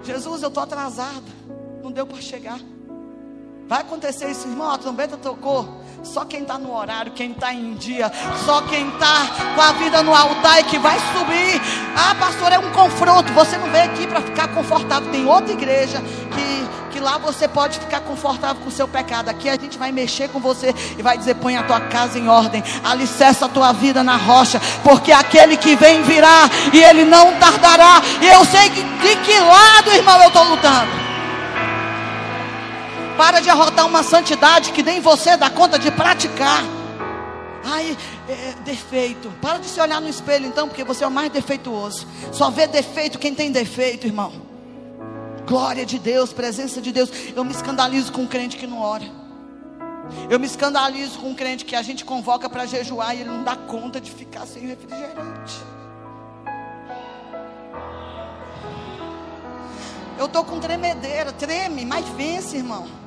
Jesus, 0.03 0.41
eu 0.41 0.49
estou 0.49 0.63
atrasada. 0.63 1.23
Não 1.83 1.91
deu 1.91 2.07
para 2.07 2.19
chegar. 2.21 2.59
Vai 3.67 3.81
acontecer 3.81 4.29
isso, 4.29 4.47
irmão. 4.47 4.71
A 4.71 4.77
trombeta 4.77 5.17
tocou. 5.17 5.83
Só 6.03 6.23
quem 6.23 6.41
está 6.41 6.59
no 6.59 6.71
horário, 6.71 7.11
quem 7.13 7.31
está 7.31 7.51
em 7.51 7.73
dia, 7.73 8.11
só 8.45 8.61
quem 8.61 8.89
está 8.89 9.25
com 9.55 9.61
a 9.61 9.71
vida 9.71 10.03
no 10.03 10.13
altar 10.13 10.59
e 10.59 10.63
que 10.65 10.77
vai 10.77 10.99
subir. 10.99 11.59
Ah, 11.95 12.13
pastor, 12.13 12.51
é 12.51 12.59
um 12.59 12.71
confronto. 12.71 13.33
Você 13.33 13.57
não 13.57 13.71
veio 13.71 13.85
aqui 13.85 14.05
para 14.05 14.21
ficar 14.21 14.49
confortável. 14.49 15.11
Tem 15.11 15.25
outra 15.25 15.51
igreja 15.51 15.99
que, 16.31 16.91
que 16.91 16.99
lá 16.99 17.17
você 17.17 17.47
pode 17.47 17.79
ficar 17.79 18.01
confortável 18.01 18.61
com 18.61 18.69
o 18.69 18.71
seu 18.71 18.87
pecado. 18.87 19.29
Aqui 19.29 19.49
a 19.49 19.57
gente 19.57 19.79
vai 19.79 19.91
mexer 19.91 20.29
com 20.29 20.39
você 20.39 20.75
e 20.95 21.01
vai 21.01 21.17
dizer: 21.17 21.33
põe 21.35 21.57
a 21.57 21.63
tua 21.63 21.81
casa 21.81 22.19
em 22.19 22.29
ordem, 22.29 22.63
alicerça 22.83 23.47
a 23.47 23.49
tua 23.49 23.73
vida 23.73 24.03
na 24.03 24.15
rocha, 24.15 24.61
porque 24.83 25.11
aquele 25.11 25.57
que 25.57 25.75
vem 25.75 26.03
virá 26.03 26.47
e 26.71 26.83
ele 26.83 27.03
não 27.03 27.33
tardará. 27.39 27.99
E 28.21 28.27
eu 28.27 28.45
sei 28.45 28.69
que, 28.69 28.83
de 28.83 29.15
que 29.23 29.39
lado, 29.39 29.91
irmão, 29.91 30.21
eu 30.21 30.27
estou 30.27 30.43
lutando. 30.43 31.04
Para 33.17 33.39
de 33.39 33.49
arrotar 33.49 33.85
uma 33.85 34.03
santidade 34.03 34.71
que 34.71 34.83
nem 34.83 34.99
você 34.99 35.37
dá 35.37 35.49
conta 35.49 35.79
de 35.79 35.89
praticar. 35.89 36.63
Ai, 37.63 37.97
é, 38.27 38.31
é, 38.31 38.55
defeito. 38.63 39.31
Para 39.41 39.57
de 39.57 39.67
se 39.67 39.79
olhar 39.79 40.01
no 40.01 40.09
espelho 40.09 40.45
então, 40.45 40.67
porque 40.67 40.83
você 40.83 41.03
é 41.03 41.07
o 41.07 41.11
mais 41.11 41.31
defeituoso. 41.31 42.05
Só 42.31 42.49
vê 42.49 42.67
defeito 42.67 43.17
quem 43.17 43.33
tem 43.33 43.51
defeito, 43.51 44.05
irmão. 44.05 44.33
Glória 45.47 45.85
de 45.85 45.97
Deus, 45.97 46.33
presença 46.33 46.81
de 46.81 46.91
Deus. 46.91 47.09
Eu 47.35 47.43
me 47.43 47.51
escandalizo 47.51 48.11
com 48.11 48.21
um 48.21 48.27
crente 48.27 48.57
que 48.57 48.67
não 48.67 48.81
ora. 48.81 49.05
Eu 50.29 50.39
me 50.39 50.45
escandalizo 50.45 51.17
com 51.19 51.29
um 51.29 51.35
crente 51.35 51.65
que 51.65 51.75
a 51.75 51.81
gente 51.81 52.03
convoca 52.03 52.49
para 52.49 52.65
jejuar 52.65 53.15
e 53.15 53.21
ele 53.21 53.29
não 53.29 53.43
dá 53.43 53.55
conta 53.55 53.99
de 53.99 54.11
ficar 54.11 54.45
sem 54.45 54.67
refrigerante. 54.67 55.55
Eu 60.17 60.25
estou 60.25 60.43
com 60.43 60.59
tremedeira, 60.59 61.31
treme, 61.31 61.85
mas 61.85 62.07
vence, 62.09 62.57
irmão. 62.57 63.04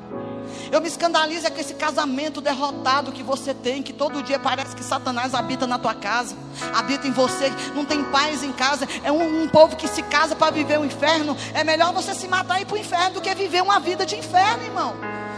Eu 0.70 0.80
me 0.80 0.88
escandalizo 0.88 1.46
é 1.46 1.50
com 1.50 1.60
esse 1.60 1.74
casamento 1.74 2.40
derrotado 2.40 3.12
que 3.12 3.22
você 3.22 3.54
tem, 3.54 3.82
que 3.82 3.92
todo 3.92 4.22
dia 4.22 4.38
parece 4.38 4.76
que 4.76 4.84
Satanás 4.84 5.34
habita 5.34 5.66
na 5.66 5.78
tua 5.78 5.94
casa, 5.94 6.36
habita 6.74 7.06
em 7.06 7.10
você, 7.10 7.50
não 7.74 7.84
tem 7.84 8.04
paz 8.04 8.42
em 8.42 8.52
casa. 8.52 8.86
É 9.02 9.10
um, 9.10 9.44
um 9.44 9.48
povo 9.48 9.76
que 9.76 9.88
se 9.88 10.02
casa 10.02 10.36
para 10.36 10.52
viver 10.52 10.78
o 10.78 10.84
inferno. 10.84 11.36
É 11.54 11.64
melhor 11.64 11.92
você 11.92 12.14
se 12.14 12.28
matar 12.28 12.58
e 12.58 12.62
ir 12.62 12.66
para 12.66 12.74
o 12.74 12.78
inferno 12.78 13.14
do 13.14 13.20
que 13.20 13.34
viver 13.34 13.62
uma 13.62 13.80
vida 13.80 14.04
de 14.04 14.16
inferno, 14.16 14.64
irmão. 14.64 14.94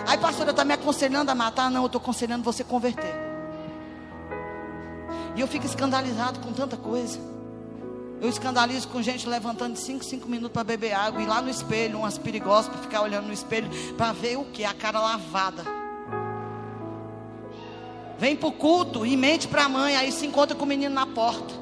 Aí, 0.07 0.19
pastora, 0.19 0.51
está 0.51 0.65
me 0.65 0.75
aconselhando 0.75 1.31
a 1.31 1.35
matar? 1.35 1.71
Não, 1.71 1.83
eu 1.83 1.87
estou 1.87 2.01
aconselhando 2.01 2.43
você 2.43 2.65
converter. 2.65 3.15
E 5.37 5.41
eu 5.41 5.47
fico 5.47 5.65
escandalizado 5.65 6.41
com 6.41 6.53
tanta 6.53 6.77
coisa. 6.77 7.40
Eu 8.21 8.29
escandalizo 8.29 8.87
com 8.89 9.01
gente 9.01 9.27
levantando 9.27 9.73
de 9.73 9.81
5, 9.81 10.05
5 10.05 10.29
minutos 10.29 10.53
para 10.53 10.63
beber 10.63 10.93
água 10.93 11.23
e 11.23 11.27
lá 11.27 11.41
no 11.41 11.49
espelho, 11.49 12.01
umas 12.01 12.19
perigosas 12.19 12.69
para 12.69 12.83
ficar 12.83 13.01
olhando 13.01 13.27
no 13.27 13.33
espelho 13.33 13.71
para 13.97 14.13
ver 14.13 14.37
o 14.37 14.45
que? 14.45 14.63
A 14.63 14.75
cara 14.75 15.01
lavada. 15.01 15.65
Vem 18.19 18.37
para 18.37 18.49
o 18.49 18.53
culto 18.53 19.07
e 19.07 19.17
mente 19.17 19.49
para 19.49 19.65
a 19.65 19.69
mãe, 19.71 19.97
aí 19.97 20.13
se 20.13 20.27
encontra 20.27 20.55
com 20.55 20.65
o 20.65 20.69
menino 20.69 20.95
na 20.95 21.07
porta. 21.07 21.55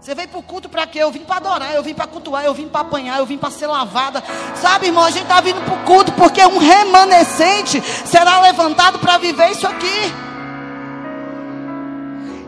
Você 0.00 0.14
veio 0.14 0.28
para 0.28 0.38
o 0.38 0.42
culto 0.44 0.68
para 0.68 0.86
quê? 0.86 1.00
Eu 1.00 1.10
vim 1.10 1.24
para 1.24 1.38
adorar, 1.38 1.74
eu 1.74 1.82
vim 1.82 1.92
para 1.92 2.06
cultuar, 2.06 2.44
eu 2.44 2.54
vim 2.54 2.68
para 2.68 2.82
apanhar, 2.82 3.18
eu 3.18 3.26
vim 3.26 3.36
para 3.36 3.50
ser 3.50 3.66
lavada. 3.66 4.22
Sabe, 4.54 4.86
irmão, 4.86 5.02
a 5.02 5.10
gente 5.10 5.24
está 5.24 5.40
vindo 5.40 5.60
para 5.64 5.74
o 5.74 5.84
culto 5.84 6.12
porque 6.12 6.40
um 6.46 6.58
remanescente 6.58 7.82
será 8.06 8.40
levantado 8.40 9.00
para 9.00 9.18
viver 9.18 9.50
isso 9.50 9.66
aqui. 9.66 10.12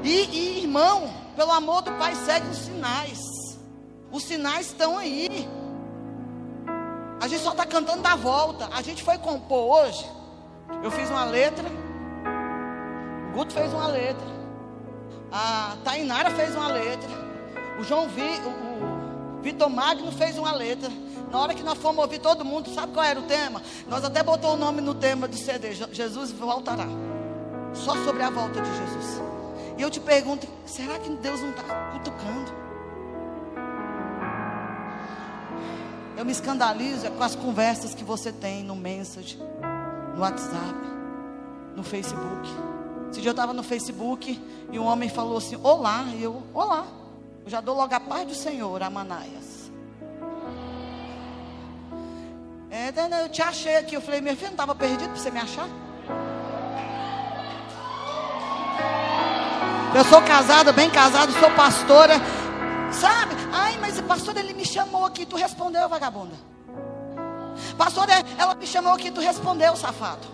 E, 0.05 0.29
e 0.33 0.61
irmão, 0.61 1.20
pelo 1.37 1.53
amor 1.53 1.83
do 1.83 1.93
Pai, 1.93 2.15
segue 2.15 2.49
os 2.49 2.59
sinais. 2.59 3.21
Os 4.13 4.25
sinais 4.25 4.67
estão 4.67 4.99
aí. 4.99 5.49
A 7.21 7.29
gente 7.29 7.43
só 7.43 7.51
está 7.53 7.67
cantando 7.67 8.03
da 8.03 8.17
volta. 8.17 8.69
A 8.73 8.83
gente 8.83 9.03
foi 9.03 9.19
compor 9.19 9.85
hoje. 9.85 10.05
Eu 10.83 10.91
fiz 10.91 11.11
uma 11.11 11.25
letra. 11.25 11.69
O 13.29 13.33
Guto 13.37 13.53
fez 13.53 13.73
uma 13.73 13.87
letra. 13.87 14.27
A 15.31 15.77
Tainara 15.85 16.31
fez 16.31 16.55
uma 16.55 16.69
letra. 16.69 17.09
O 17.79 17.85
João 17.85 18.09
Vi, 18.09 18.23
o, 18.23 19.39
o 19.39 19.43
Vitor 19.43 19.71
Magno 19.71 20.11
fez 20.13 20.37
uma 20.39 20.53
letra. 20.53 20.91
Na 21.31 21.39
hora 21.39 21.55
que 21.55 21.63
nós 21.63 21.79
fomos 21.79 22.03
ouvir 22.03 22.19
todo 22.19 22.45
mundo, 22.45 22.75
sabe 22.75 22.93
qual 22.93 23.05
era 23.05 23.21
o 23.21 23.23
tema? 23.23 23.63
Nós 23.87 24.05
até 24.05 24.23
botou 24.23 24.55
o 24.55 24.57
nome 24.57 24.81
no 24.81 24.95
tema 24.95 25.29
do 25.29 25.37
CD. 25.37 25.73
Jesus 25.93 26.33
voltará. 26.33 26.87
Só 27.73 27.95
sobre 28.05 28.23
a 28.23 28.31
volta 28.31 28.61
de 28.61 28.69
Jesus. 28.69 29.40
E 29.81 29.83
eu 29.83 29.89
te 29.89 29.99
pergunto: 29.99 30.47
será 30.67 30.99
que 30.99 31.09
Deus 31.09 31.41
não 31.41 31.53
está 31.53 31.63
cutucando? 31.93 32.53
Eu 36.19 36.23
me 36.23 36.33
escandalizo 36.33 37.11
com 37.13 37.23
as 37.25 37.35
conversas 37.35 37.95
que 37.95 38.05
você 38.05 38.31
tem 38.31 38.63
no 38.63 38.77
Message, 38.77 39.39
no 40.15 40.21
WhatsApp, 40.21 40.79
no 41.75 41.83
Facebook. 41.83 42.47
Esse 43.11 43.23
dia 43.23 43.31
eu 43.31 43.33
estava 43.33 43.55
no 43.55 43.63
Facebook 43.63 44.39
e 44.71 44.79
um 44.79 44.85
homem 44.85 45.09
falou 45.09 45.39
assim: 45.39 45.59
Olá, 45.63 46.05
e 46.15 46.23
eu, 46.23 46.43
Olá. 46.53 46.87
Eu 47.43 47.51
já 47.51 47.63
dou 47.63 47.75
logo 47.75 47.95
a 47.95 48.01
paz 48.01 48.29
do 48.29 48.35
Senhor, 48.35 48.83
Amanaias. 48.83 49.71
É, 52.71 52.93
eu 53.25 53.31
te 53.31 53.41
achei 53.41 53.79
aqui. 53.79 53.97
Eu 53.97 54.03
falei: 54.03 54.21
Meu 54.21 54.37
filho, 54.37 54.49
não 54.49 54.53
estava 54.53 54.75
perdido 54.75 55.09
para 55.09 55.17
você 55.17 55.31
me 55.31 55.39
achar? 55.41 55.71
Eu 59.95 60.05
sou 60.05 60.23
casada, 60.23 60.73
bem 60.73 60.89
casada, 60.89 61.33
sou 61.33 61.51
pastora. 61.51 62.15
Sabe? 62.93 63.35
Ai, 63.53 63.77
mas 63.81 64.01
pastor, 64.01 64.37
ele 64.37 64.55
me 64.55 64.65
chamou 64.65 65.05
aqui, 65.05 65.27
tu 65.27 65.37
respondeu, 65.37 65.89
vagabunda. 65.89 66.35
Pastor, 67.77 68.07
ela 68.39 68.55
me 68.55 68.67
chamou 68.67 68.93
aqui, 68.93 69.11
tu 69.11 69.21
respondeu, 69.21 69.75
safado. 69.77 70.27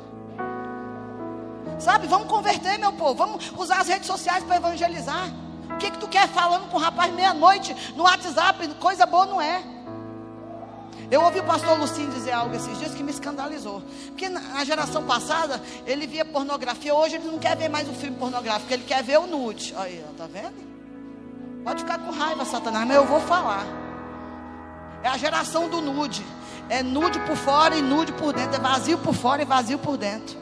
Sabe, 1.79 2.07
vamos 2.07 2.29
converter, 2.29 2.79
meu 2.79 2.93
povo. 2.93 3.15
Vamos 3.15 3.53
usar 3.57 3.81
as 3.81 3.89
redes 3.89 4.07
sociais 4.07 4.45
para 4.45 4.57
evangelizar. 4.57 5.29
O 5.71 5.77
que, 5.77 5.91
que 5.91 5.99
tu 5.99 6.09
quer 6.09 6.29
falando 6.29 6.71
com 6.71 6.77
o 6.77 6.81
rapaz 6.81 7.13
meia-noite 7.13 7.75
no 7.97 8.05
WhatsApp? 8.05 8.67
Coisa 8.75 9.05
boa 9.07 9.27
não 9.27 9.41
é. 9.41 9.63
Eu 11.11 11.23
ouvi 11.23 11.41
o 11.41 11.45
pastor 11.45 11.79
Lucinho 11.79 12.11
dizer 12.11 12.33
algo 12.33 12.55
esses 12.55 12.79
dias 12.79 12.95
que 12.95 13.03
me 13.03 13.11
escandalizou. 13.11 13.83
Porque 14.09 14.29
na 14.29 14.65
geração 14.65 15.05
passada, 15.05 15.63
ele 15.87 16.07
via 16.07 16.25
pornografia. 16.25 16.95
Hoje 16.95 17.17
ele 17.17 17.27
não 17.27 17.39
quer 17.39 17.57
ver 17.57 17.69
mais 17.69 17.89
o 17.89 17.93
filme 17.93 18.17
pornográfico, 18.17 18.73
ele 18.73 18.85
quer 18.85 19.03
ver 19.03 19.19
o 19.19 19.27
nude. 19.27 19.75
Aí, 19.77 20.05
tá 20.17 20.27
vendo? 20.27 20.67
Pode 21.63 21.83
ficar 21.83 21.99
com 21.99 22.11
raiva, 22.11 22.45
Satanás, 22.45 22.87
mas 22.87 22.97
eu 22.97 23.05
vou 23.05 23.21
falar. 23.21 23.65
É 25.03 25.09
a 25.09 25.17
geração 25.17 25.69
do 25.69 25.81
nude. 25.81 26.25
É 26.69 26.83
nude 26.83 27.19
por 27.21 27.37
fora 27.37 27.77
e 27.77 27.83
nude 27.83 28.13
por 28.13 28.33
dentro. 28.33 28.57
É 28.57 28.59
vazio 28.59 28.99
por 28.99 29.15
fora 29.15 29.43
e 29.43 29.45
vazio 29.45 29.79
por 29.79 29.97
dentro. 29.97 30.37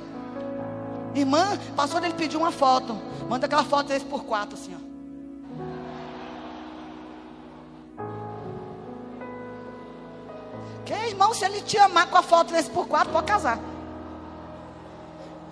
Irmã, 1.14 1.58
pastor, 1.76 2.02
ele 2.02 2.14
pediu 2.14 2.40
uma 2.40 2.50
foto. 2.50 2.98
Manda 3.28 3.46
aquela 3.46 3.64
foto 3.64 3.86
3 3.86 4.02
por 4.02 4.24
4 4.24 4.54
assim, 4.54 4.74
ó. 4.74 4.83
Que 10.84 10.92
irmão, 10.92 11.32
se 11.32 11.44
ele 11.44 11.60
te 11.62 11.78
amar 11.78 12.08
com 12.08 12.18
a 12.18 12.22
foto 12.22 12.48
3 12.48 12.68
por 12.68 12.86
4 12.86 13.12
pode 13.12 13.26
casar. 13.26 13.58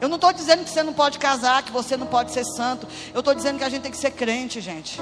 Eu 0.01 0.09
não 0.09 0.17
estou 0.17 0.33
dizendo 0.33 0.65
que 0.65 0.71
você 0.71 0.83
não 0.83 0.93
pode 0.93 1.19
casar, 1.19 1.63
que 1.63 1.71
você 1.71 1.97
não 1.97 2.07
pode 2.07 2.33
ser 2.33 2.45
santo. 2.45 2.89
Eu 3.15 3.21
estou 3.21 3.35
dizendo 3.35 3.59
que 3.59 3.65
a 3.65 3.69
gente 3.69 3.83
tem 3.83 3.91
que 3.91 3.97
ser 3.97 4.11
crente, 4.11 4.61
gente. 4.61 5.01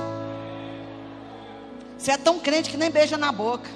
Você 1.96 2.12
é 2.12 2.18
tão 2.18 2.38
crente 2.38 2.70
que 2.70 2.76
nem 2.76 2.90
beija 2.90 3.16
na 3.16 3.32
boca. 3.32 3.68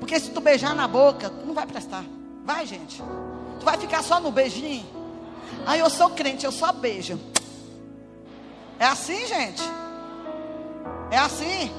Porque 0.00 0.18
se 0.18 0.30
tu 0.30 0.40
beijar 0.40 0.74
na 0.74 0.88
boca, 0.88 1.28
não 1.44 1.52
vai 1.52 1.66
prestar. 1.66 2.04
Vai, 2.44 2.64
gente. 2.64 3.02
Tu 3.60 3.64
vai 3.64 3.76
ficar 3.76 4.02
só 4.02 4.18
no 4.20 4.30
beijinho. 4.30 4.86
Aí 5.66 5.80
eu 5.80 5.90
sou 5.90 6.10
crente, 6.10 6.46
eu 6.46 6.52
só 6.52 6.72
beijo. 6.72 7.20
É 8.78 8.86
assim, 8.86 9.26
gente? 9.26 9.62
É 11.10 11.18
assim? 11.18 11.70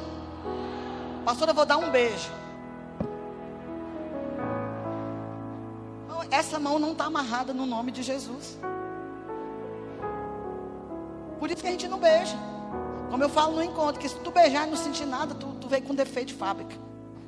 Pastor, 1.26 1.48
eu 1.48 1.54
vou 1.56 1.66
dar 1.66 1.78
um 1.78 1.90
beijo. 1.90 2.39
Essa 6.32 6.60
mão 6.60 6.78
não 6.78 6.92
está 6.92 7.06
amarrada 7.06 7.54
no 7.54 7.66
nome 7.66 7.92
de 7.92 8.04
Jesus. 8.04 8.58
Por 11.40 11.50
isso 11.50 11.62
que 11.62 11.68
a 11.68 11.72
gente 11.72 11.88
não 11.88 11.98
beija. 11.98 12.38
Como 13.10 13.24
eu 13.24 13.30
falo 13.30 13.56
no 13.56 13.64
encontro, 13.64 14.00
que 14.00 14.08
se 14.08 14.16
tu 14.20 14.30
beijar 14.30 14.68
e 14.68 14.70
não 14.70 14.78
sentir 14.78 15.06
nada, 15.06 15.34
tu, 15.34 15.48
tu 15.60 15.68
veio 15.68 15.84
com 15.84 15.96
defeito 15.96 16.28
de 16.28 16.34
fábrica. 16.36 16.76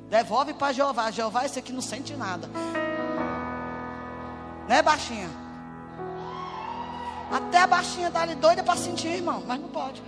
Devolve 0.09 0.53
para 0.53 0.73
Jeová. 0.73 1.09
Jeová, 1.09 1.45
esse 1.45 1.57
aqui 1.57 1.71
não 1.71 1.81
sente 1.81 2.13
nada. 2.13 2.47
Né, 4.67 4.81
baixinha? 4.81 5.29
Até 7.31 7.59
a 7.59 7.67
baixinha 7.67 8.11
dá 8.11 8.21
ali 8.21 8.35
doida 8.35 8.61
para 8.61 8.75
sentir, 8.75 9.07
irmão, 9.07 9.41
mas 9.47 9.59
não 9.59 9.69
pode. 9.69 10.03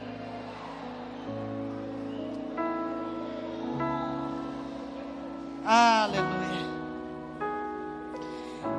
Aleluia. 5.66 6.63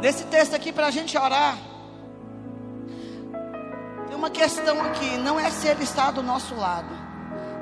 Nesse 0.01 0.24
texto 0.24 0.55
aqui, 0.55 0.72
para 0.72 0.87
a 0.87 0.91
gente 0.91 1.16
orar, 1.16 1.59
tem 4.07 4.16
uma 4.16 4.30
questão 4.30 4.82
aqui: 4.82 5.16
não 5.18 5.39
é 5.39 5.51
se 5.51 5.66
ele 5.66 5.85
está 5.85 6.11
do 6.11 6.22
nosso 6.22 6.55
lado, 6.55 6.95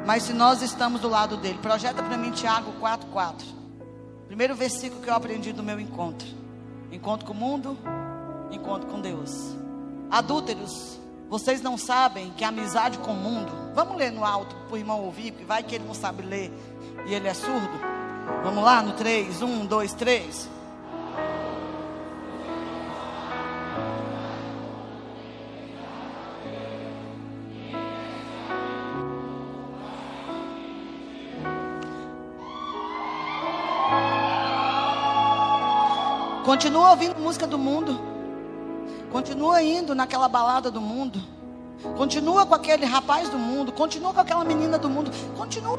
mas 0.07 0.25
se 0.25 0.33
nós 0.33 0.62
estamos 0.62 1.01
do 1.01 1.09
lado 1.09 1.37
dele. 1.37 1.59
Projeta 1.62 2.03
para 2.03 2.16
mim 2.16 2.31
Tiago 2.31 2.73
4,4. 2.81 3.45
Primeiro 4.27 4.55
versículo 4.55 5.01
que 5.01 5.09
eu 5.09 5.14
aprendi 5.14 5.53
do 5.53 5.62
meu 5.62 5.79
encontro: 5.79 6.27
encontro 6.91 7.27
com 7.27 7.33
o 7.33 7.37
mundo, 7.37 7.79
encontro 8.51 8.89
com 8.89 9.01
Deus. 9.01 9.55
Adúlteros, 10.11 10.99
vocês 11.29 11.62
não 11.62 11.79
sabem 11.79 12.31
que 12.37 12.45
a 12.45 12.49
amizade 12.49 12.99
com 12.99 13.12
o 13.12 13.16
mundo. 13.16 13.51
Vamos 13.75 13.97
ler 13.97 14.11
no 14.11 14.25
alto 14.25 14.55
para 14.66 14.75
o 14.75 14.77
irmão 14.77 15.01
ouvir, 15.03 15.33
porque 15.33 15.47
vai 15.47 15.62
que 15.62 15.75
ele 15.75 15.85
não 15.85 15.95
sabe 15.95 16.23
ler 16.23 16.53
e 17.07 17.14
ele 17.14 17.27
é 17.27 17.33
surdo. 17.33 17.81
Vamos 18.43 18.62
lá 18.62 18.83
no 18.83 18.93
3, 18.93 19.41
1, 19.41 19.66
2, 19.66 19.95
3. 19.95 20.51
Continua 36.53 36.90
ouvindo 36.90 37.18
música 37.18 37.46
do 37.46 37.57
mundo. 37.57 37.98
Continua 39.11 39.62
indo 39.62 39.94
naquela 39.94 40.28
balada 40.28 40.70
do 40.70 40.82
mundo. 40.82 41.18
Continua 41.96 42.44
com 42.44 42.55
aquele 42.55 42.84
rapaz 42.84 43.30
do 43.30 43.38
mundo. 43.38 43.72
Continua 43.72 44.12
com 44.12 44.20
aquela 44.20 44.44
menina 44.44 44.78
do 44.78 44.86
mundo. 44.90 45.11
Continua. 45.34 45.78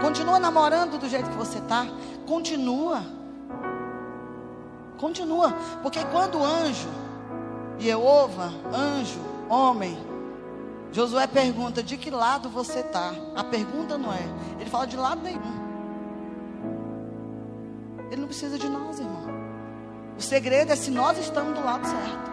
Continua 0.00 0.38
namorando 0.38 1.00
do 1.00 1.08
jeito 1.08 1.30
que 1.30 1.36
você 1.36 1.58
está. 1.58 1.84
Continua. 2.28 3.02
Continua. 4.98 5.52
Porque 5.82 6.04
quando 6.04 6.38
o 6.38 6.44
anjo, 6.44 6.88
Jeová, 7.76 8.52
anjo, 8.72 9.18
homem, 9.48 9.98
Josué 10.92 11.26
pergunta: 11.26 11.82
de 11.82 11.96
que 11.96 12.08
lado 12.08 12.48
você 12.48 12.78
está? 12.78 13.14
A 13.34 13.42
pergunta 13.42 13.98
não 13.98 14.12
é. 14.12 14.22
Ele 14.60 14.70
fala 14.70 14.86
de 14.86 14.96
lado 14.96 15.22
nenhum. 15.22 15.63
Ele 18.14 18.20
não 18.20 18.28
precisa 18.28 18.56
de 18.56 18.68
nós, 18.68 19.00
irmão. 19.00 19.24
O 20.16 20.22
segredo 20.22 20.70
é 20.70 20.76
se 20.76 20.88
nós 20.88 21.18
estamos 21.18 21.52
do 21.52 21.64
lado 21.64 21.84
certo. 21.84 22.32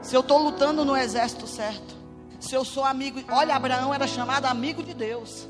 Se 0.00 0.14
eu 0.14 0.20
estou 0.20 0.38
lutando 0.38 0.84
no 0.84 0.96
exército 0.96 1.44
certo. 1.44 1.96
Se 2.38 2.54
eu 2.54 2.64
sou 2.64 2.84
amigo. 2.84 3.20
Olha, 3.32 3.56
Abraão 3.56 3.92
era 3.92 4.06
chamado 4.06 4.44
amigo 4.46 4.80
de 4.80 4.94
Deus. 4.94 5.48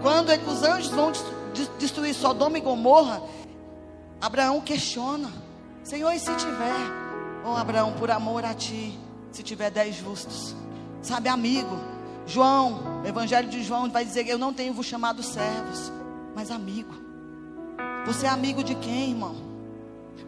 Quando 0.00 0.30
ele, 0.30 0.42
os 0.46 0.62
anjos 0.62 0.90
vão 0.90 1.12
destruir 1.78 2.14
Sodoma 2.14 2.56
e 2.56 2.62
Gomorra, 2.62 3.22
Abraão 4.18 4.58
questiona: 4.62 5.30
Senhor, 5.84 6.12
e 6.12 6.18
se 6.18 6.34
tiver? 6.36 6.72
Oh, 7.44 7.54
Abraão, 7.54 7.92
por 7.92 8.10
amor 8.10 8.42
a 8.42 8.54
ti, 8.54 8.98
se 9.30 9.42
tiver 9.42 9.70
dez 9.70 9.96
justos. 9.96 10.56
Sabe, 11.02 11.28
amigo. 11.28 11.78
João, 12.26 13.02
o 13.04 13.06
Evangelho 13.06 13.50
de 13.50 13.62
João 13.62 13.90
vai 13.90 14.02
dizer: 14.02 14.26
Eu 14.26 14.38
não 14.38 14.54
tenho 14.54 14.72
vos 14.72 14.86
chamado 14.86 15.22
servos, 15.22 15.92
mas 16.34 16.50
amigo. 16.50 17.11
Você 18.06 18.26
é 18.26 18.28
amigo 18.28 18.64
de 18.64 18.74
quem, 18.74 19.10
irmão? 19.10 19.51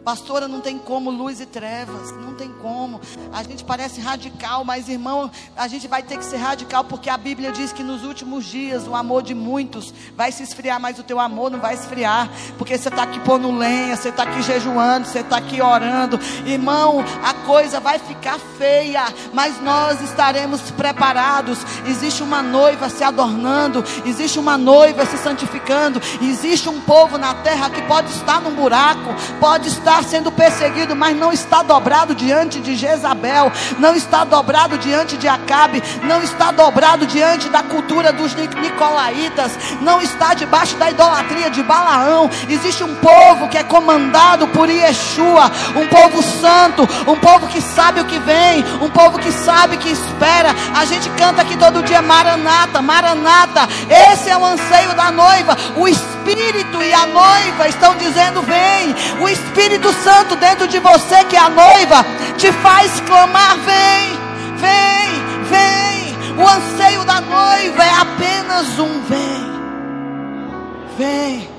Pastora, 0.05 0.47
não 0.47 0.61
tem 0.61 0.77
como 0.77 1.09
luz 1.09 1.41
e 1.41 1.47
trevas, 1.47 2.11
não 2.11 2.35
tem 2.35 2.49
como. 2.61 3.01
A 3.33 3.41
gente 3.41 3.63
parece 3.63 3.99
radical, 3.99 4.63
mas 4.63 4.87
irmão, 4.87 5.31
a 5.57 5.67
gente 5.67 5.87
vai 5.87 6.03
ter 6.03 6.19
que 6.19 6.23
ser 6.23 6.37
radical 6.37 6.83
porque 6.83 7.09
a 7.09 7.17
Bíblia 7.17 7.51
diz 7.51 7.73
que 7.73 7.81
nos 7.81 8.03
últimos 8.03 8.45
dias 8.45 8.87
o 8.87 8.93
amor 8.93 9.23
de 9.23 9.33
muitos 9.33 9.91
vai 10.15 10.31
se 10.31 10.43
esfriar, 10.43 10.79
mas 10.79 10.99
o 10.99 11.03
teu 11.03 11.19
amor 11.19 11.49
não 11.49 11.59
vai 11.59 11.73
esfriar, 11.73 12.29
porque 12.55 12.77
você 12.77 12.87
está 12.87 13.01
aqui 13.01 13.19
pondo 13.21 13.49
lenha, 13.49 13.95
você 13.95 14.09
está 14.09 14.23
aqui 14.23 14.43
jejuando, 14.43 15.07
você 15.07 15.21
está 15.21 15.37
aqui 15.37 15.59
orando. 15.59 16.19
Irmão, 16.45 17.03
a 17.23 17.33
coisa 17.33 17.79
vai 17.79 17.97
ficar 17.97 18.37
feia, 18.59 19.05
mas 19.33 19.59
nós 19.59 20.01
estaremos 20.01 20.61
preparados. 20.69 21.57
Existe 21.87 22.21
uma 22.21 22.43
noiva 22.43 22.89
se 22.89 23.03
adornando, 23.03 23.83
existe 24.05 24.37
uma 24.37 24.55
noiva 24.55 25.03
se 25.03 25.17
santificando, 25.17 25.99
existe 26.21 26.69
um 26.69 26.79
povo 26.81 27.17
na 27.17 27.33
terra 27.33 27.71
que 27.71 27.81
pode 27.83 28.11
estar 28.11 28.39
num 28.39 28.53
buraco, 28.53 29.15
pode 29.39 29.67
estar 29.77 30.03
sendo 30.03 30.31
perseguido, 30.31 30.95
mas 30.95 31.15
não 31.15 31.31
está 31.31 31.61
dobrado 31.61 32.15
diante 32.15 32.59
de 32.59 32.75
Jezabel, 32.75 33.51
não 33.77 33.95
está 33.95 34.23
dobrado 34.23 34.77
diante 34.77 35.17
de 35.17 35.27
Acabe, 35.27 35.83
não 36.03 36.21
está 36.21 36.51
dobrado 36.51 37.05
diante 37.05 37.49
da 37.49 37.63
cultura 37.63 38.11
dos 38.11 38.33
Nicolaitas, 38.35 39.51
não 39.81 40.01
está 40.01 40.33
debaixo 40.33 40.75
da 40.77 40.89
idolatria 40.89 41.49
de 41.49 41.61
Balaão. 41.63 42.29
Existe 42.49 42.83
um 42.83 42.95
povo 42.95 43.47
que 43.49 43.57
é 43.57 43.63
comandado 43.63 44.47
por 44.49 44.69
Yeshua, 44.69 45.51
um 45.75 45.87
povo 45.87 46.21
santo, 46.23 46.83
um 47.09 47.17
povo 47.17 47.47
que 47.47 47.61
sabe 47.61 48.01
o 48.01 48.05
que 48.05 48.19
vem, 48.19 48.63
um 48.81 48.89
povo 48.89 49.19
que 49.19 49.31
sabe 49.31 49.77
que 49.77 49.89
espera. 49.89 50.49
A 50.75 50.85
gente 50.85 51.09
canta 51.11 51.41
aqui 51.41 51.57
todo 51.57 51.83
dia 51.83 52.01
Maranata, 52.01 52.81
Maranata. 52.81 53.67
Esse 54.11 54.29
é 54.29 54.37
o 54.37 54.45
anseio 54.45 54.93
da 54.95 55.11
noiva. 55.11 55.57
O 55.75 55.87
Espírito 56.25 56.81
e 56.81 56.91
a 56.91 57.05
noiva 57.05 57.67
estão 57.67 57.95
dizendo: 57.97 58.41
vem. 58.41 58.95
O 59.21 59.29
Espírito 59.29 59.93
Santo 59.93 60.35
dentro 60.35 60.67
de 60.67 60.79
você, 60.79 61.23
que 61.25 61.35
é 61.35 61.39
a 61.39 61.49
noiva, 61.49 62.03
te 62.35 62.51
faz 62.51 62.99
clamar: 63.01 63.57
vem, 63.59 64.17
vem, 64.57 65.45
vem. 65.45 66.43
O 66.43 66.47
anseio 66.47 67.05
da 67.05 67.21
noiva 67.21 67.83
é 67.83 67.91
apenas 67.91 68.79
um 68.79 69.01
vem, 69.03 69.45
vem. 70.97 71.49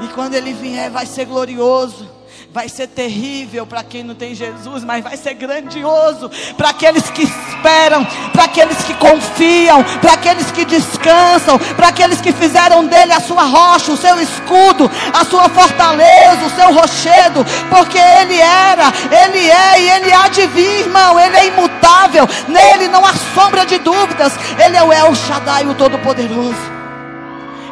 E 0.00 0.08
quando 0.14 0.34
ele 0.34 0.54
vier, 0.54 0.90
vai 0.90 1.04
ser 1.04 1.26
glorioso 1.26 2.15
Vai 2.56 2.70
ser 2.70 2.86
terrível 2.86 3.66
para 3.66 3.84
quem 3.84 4.02
não 4.02 4.14
tem 4.14 4.34
Jesus, 4.34 4.82
mas 4.82 5.04
vai 5.04 5.14
ser 5.18 5.34
grandioso 5.34 6.30
para 6.56 6.70
aqueles 6.70 7.10
que 7.10 7.24
esperam, 7.24 8.02
para 8.32 8.44
aqueles 8.44 8.78
que 8.78 8.94
confiam, 8.94 9.84
para 10.00 10.14
aqueles 10.14 10.50
que 10.50 10.64
descansam, 10.64 11.58
para 11.76 11.88
aqueles 11.88 12.18
que 12.18 12.32
fizeram 12.32 12.86
dele 12.86 13.12
a 13.12 13.20
sua 13.20 13.42
rocha, 13.42 13.92
o 13.92 13.96
seu 13.98 14.18
escudo, 14.18 14.90
a 15.12 15.22
sua 15.26 15.50
fortaleza, 15.50 16.46
o 16.46 16.56
seu 16.56 16.72
rochedo, 16.72 17.44
porque 17.68 17.98
ele 17.98 18.40
era, 18.40 18.90
ele 19.26 19.50
é 19.50 19.78
e 19.82 19.90
ele 19.90 20.14
há 20.14 20.28
de 20.28 20.46
vir, 20.46 20.80
irmão, 20.80 21.20
ele 21.20 21.36
é 21.36 21.46
imutável, 21.48 22.26
nele 22.48 22.88
não 22.88 23.04
há 23.04 23.12
sombra 23.34 23.66
de 23.66 23.76
dúvidas, 23.76 24.32
ele 24.64 24.78
é 24.78 24.82
o 24.82 24.90
El 24.90 25.14
Shaddai, 25.14 25.66
o 25.66 25.74
Todo-Poderoso. 25.74 26.74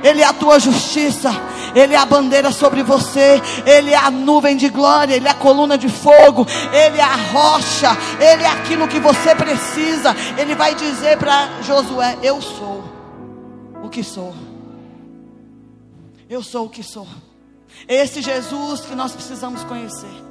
Ele 0.03 0.21
é 0.21 0.27
a 0.27 0.35
tua 0.35 0.61
justiça, 0.61 1.35
Ele 1.75 1.95
é 1.95 1.97
a 1.97 2.07
bandeira 2.07 2.53
sobre 2.53 2.83
você, 2.83 3.43
Ele 3.67 3.91
é 3.91 3.97
a 3.97 4.11
nuvem 4.11 4.57
de 4.57 4.69
glória, 4.69 5.15
Ele 5.15 5.27
é 5.27 5.31
a 5.31 5.35
coluna 5.35 5.77
de 5.77 5.89
fogo, 5.89 6.47
Ele 6.73 6.99
é 6.99 7.03
a 7.03 7.17
rocha, 7.17 7.91
Ele 8.21 8.45
é 8.45 8.49
aquilo 8.49 8.87
que 8.89 9.01
você 9.01 9.35
precisa. 9.35 10.15
Ele 10.39 10.55
vai 10.55 10.75
dizer 10.75 11.19
para 11.19 11.61
Josué: 11.63 12.17
Eu 12.23 12.41
sou 12.41 12.85
o 13.83 13.89
que 13.89 14.05
sou. 14.05 14.35
Eu 16.29 16.43
sou 16.43 16.67
o 16.67 16.71
que 16.71 16.83
sou. 16.83 17.07
Esse 17.89 18.23
Jesus 18.23 18.81
que 18.83 18.95
nós 18.95 19.13
precisamos 19.13 19.65
conhecer. 19.65 20.25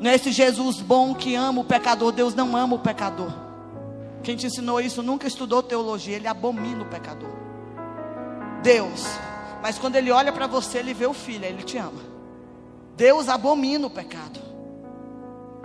Não 0.00 0.10
é 0.10 0.14
esse 0.14 0.30
Jesus 0.30 0.80
bom 0.80 1.14
que 1.14 1.34
ama 1.34 1.60
o 1.60 1.64
pecador. 1.64 2.12
Deus 2.12 2.34
não 2.34 2.56
ama 2.56 2.76
o 2.76 2.78
pecador. 2.78 3.32
Quem 4.22 4.36
te 4.36 4.46
ensinou 4.46 4.80
isso 4.80 5.02
nunca 5.02 5.26
estudou 5.26 5.62
teologia. 5.62 6.16
Ele 6.16 6.28
abomina 6.28 6.82
o 6.82 6.86
pecador. 6.86 7.30
Deus. 8.62 9.04
Mas 9.62 9.78
quando 9.78 9.94
ele 9.96 10.10
olha 10.10 10.32
para 10.32 10.48
você, 10.48 10.78
ele 10.78 10.92
vê 10.92 11.06
o 11.06 11.14
filho, 11.14 11.44
ele 11.44 11.62
te 11.62 11.78
ama. 11.78 12.02
Deus 12.96 13.28
abomina 13.28 13.86
o 13.86 13.90
pecado. 13.90 14.40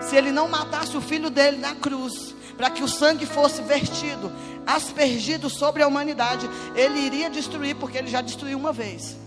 Se 0.01 0.15
ele 0.15 0.31
não 0.31 0.47
matasse 0.47 0.95
o 0.95 1.01
filho 1.01 1.31
dele 1.31 1.57
na 1.57 1.73
cruz, 1.73 2.35
para 2.55 2.69
que 2.69 2.83
o 2.83 2.87
sangue 2.87 3.25
fosse 3.25 3.61
vertido, 3.63 4.31
aspergido 4.65 5.49
sobre 5.49 5.81
a 5.81 5.87
humanidade, 5.87 6.47
ele 6.75 6.99
iria 6.99 7.29
destruir, 7.29 7.75
porque 7.75 7.97
ele 7.97 8.07
já 8.07 8.21
destruiu 8.21 8.57
uma 8.57 8.71
vez. 8.71 9.17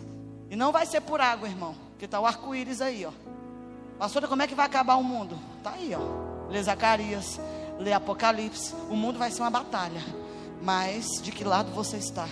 E 0.49 0.55
não 0.55 0.71
vai 0.71 0.87
ser 0.87 1.01
por 1.01 1.21
água, 1.21 1.49
irmão, 1.49 1.75
que 1.99 2.05
está 2.05 2.21
o 2.21 2.27
arco-íris 2.27 2.81
aí, 2.81 3.05
ó. 3.05 3.11
Pastora, 3.99 4.29
como 4.29 4.43
é 4.43 4.47
que 4.47 4.55
vai 4.55 4.67
acabar 4.67 4.97
o 4.97 5.05
mundo? 5.05 5.39
Está 5.59 5.73
aí, 5.73 5.95
ó. 5.95 6.49
Lê 6.49 6.63
Zacarias, 6.63 7.41
lê 7.79 7.93
Apocalipse. 7.93 8.75
O 8.89 8.97
mundo 8.97 9.19
vai 9.19 9.31
ser 9.31 9.43
uma 9.43 9.51
batalha. 9.51 10.03
Mas 10.63 11.21
de 11.23 11.31
que 11.31 11.45
lado 11.45 11.71
você 11.73 11.97
está? 11.97 12.27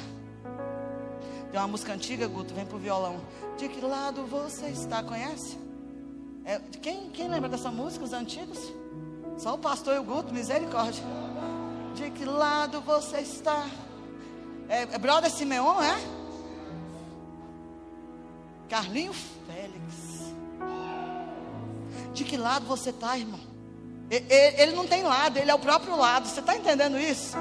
Tem 1.51 1.59
uma 1.59 1.69
música 1.69 1.93
antiga, 1.93 2.27
Guto, 2.27 2.53
vem 2.53 2.67
pro 2.67 2.79
violão. 2.79 3.21
De 3.57 3.69
que 3.69 3.81
lado 3.81 4.25
você 4.27 4.67
está? 4.67 5.03
Conhece? 5.03 5.59
É, 6.45 6.61
quem, 6.81 7.11
quem 7.11 7.29
lembra 7.29 7.49
dessa 7.49 7.71
música, 7.71 8.05
os 8.05 8.13
antigos? 8.13 8.59
Só 9.39 9.55
o 9.55 9.59
pastor 9.59 9.95
e 9.95 9.99
o 9.99 10.05
Guto, 10.05 10.33
misericórdia. 10.33 11.03
De 11.95 12.11
que 12.11 12.25
lado 12.25 12.81
você 12.81 13.19
está? 13.19 13.67
É, 14.69 14.83
é 14.83 14.99
brother 14.99 15.31
Simeon, 15.31 15.83
é? 15.83 15.99
Carlinho 18.69 19.13
Félix. 19.13 20.35
De 22.13 22.25
que 22.25 22.37
lado 22.37 22.67
você 22.67 22.91
está, 22.91 23.17
irmão? 23.17 23.41
Ele 24.11 24.73
não 24.73 24.87
tem 24.87 25.03
lado, 25.03 25.39
ele 25.39 25.51
é 25.51 25.55
o 25.55 25.59
próprio 25.59 25.97
lado. 25.97 26.27
Você 26.27 26.41
está 26.41 26.57
entendendo 26.57 26.99
isso? 26.99 27.37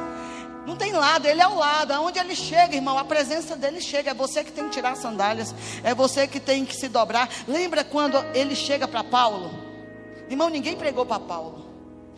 Não 0.67 0.75
tem 0.75 0.91
lado, 0.91 1.25
ele 1.25 1.41
é 1.41 1.47
o 1.47 1.55
lado. 1.55 1.93
Aonde 1.93 2.19
ele 2.19 2.35
chega, 2.35 2.75
irmão, 2.75 2.97
a 2.97 3.05
presença 3.05 3.55
dele 3.55 3.79
chega. 3.79 4.11
É 4.11 4.13
você 4.13 4.43
que 4.43 4.51
tem 4.51 4.65
que 4.65 4.71
tirar 4.71 4.91
as 4.91 4.99
sandálias. 4.99 5.55
É 5.81 5.95
você 5.95 6.27
que 6.27 6.41
tem 6.41 6.65
que 6.65 6.75
se 6.75 6.89
dobrar. 6.89 7.29
Lembra 7.47 7.85
quando 7.85 8.17
ele 8.35 8.53
chega 8.53 8.85
para 8.85 9.01
Paulo? 9.01 9.49
Irmão, 10.29 10.49
ninguém 10.49 10.75
pregou 10.75 11.05
para 11.05 11.21
Paulo. 11.21 11.65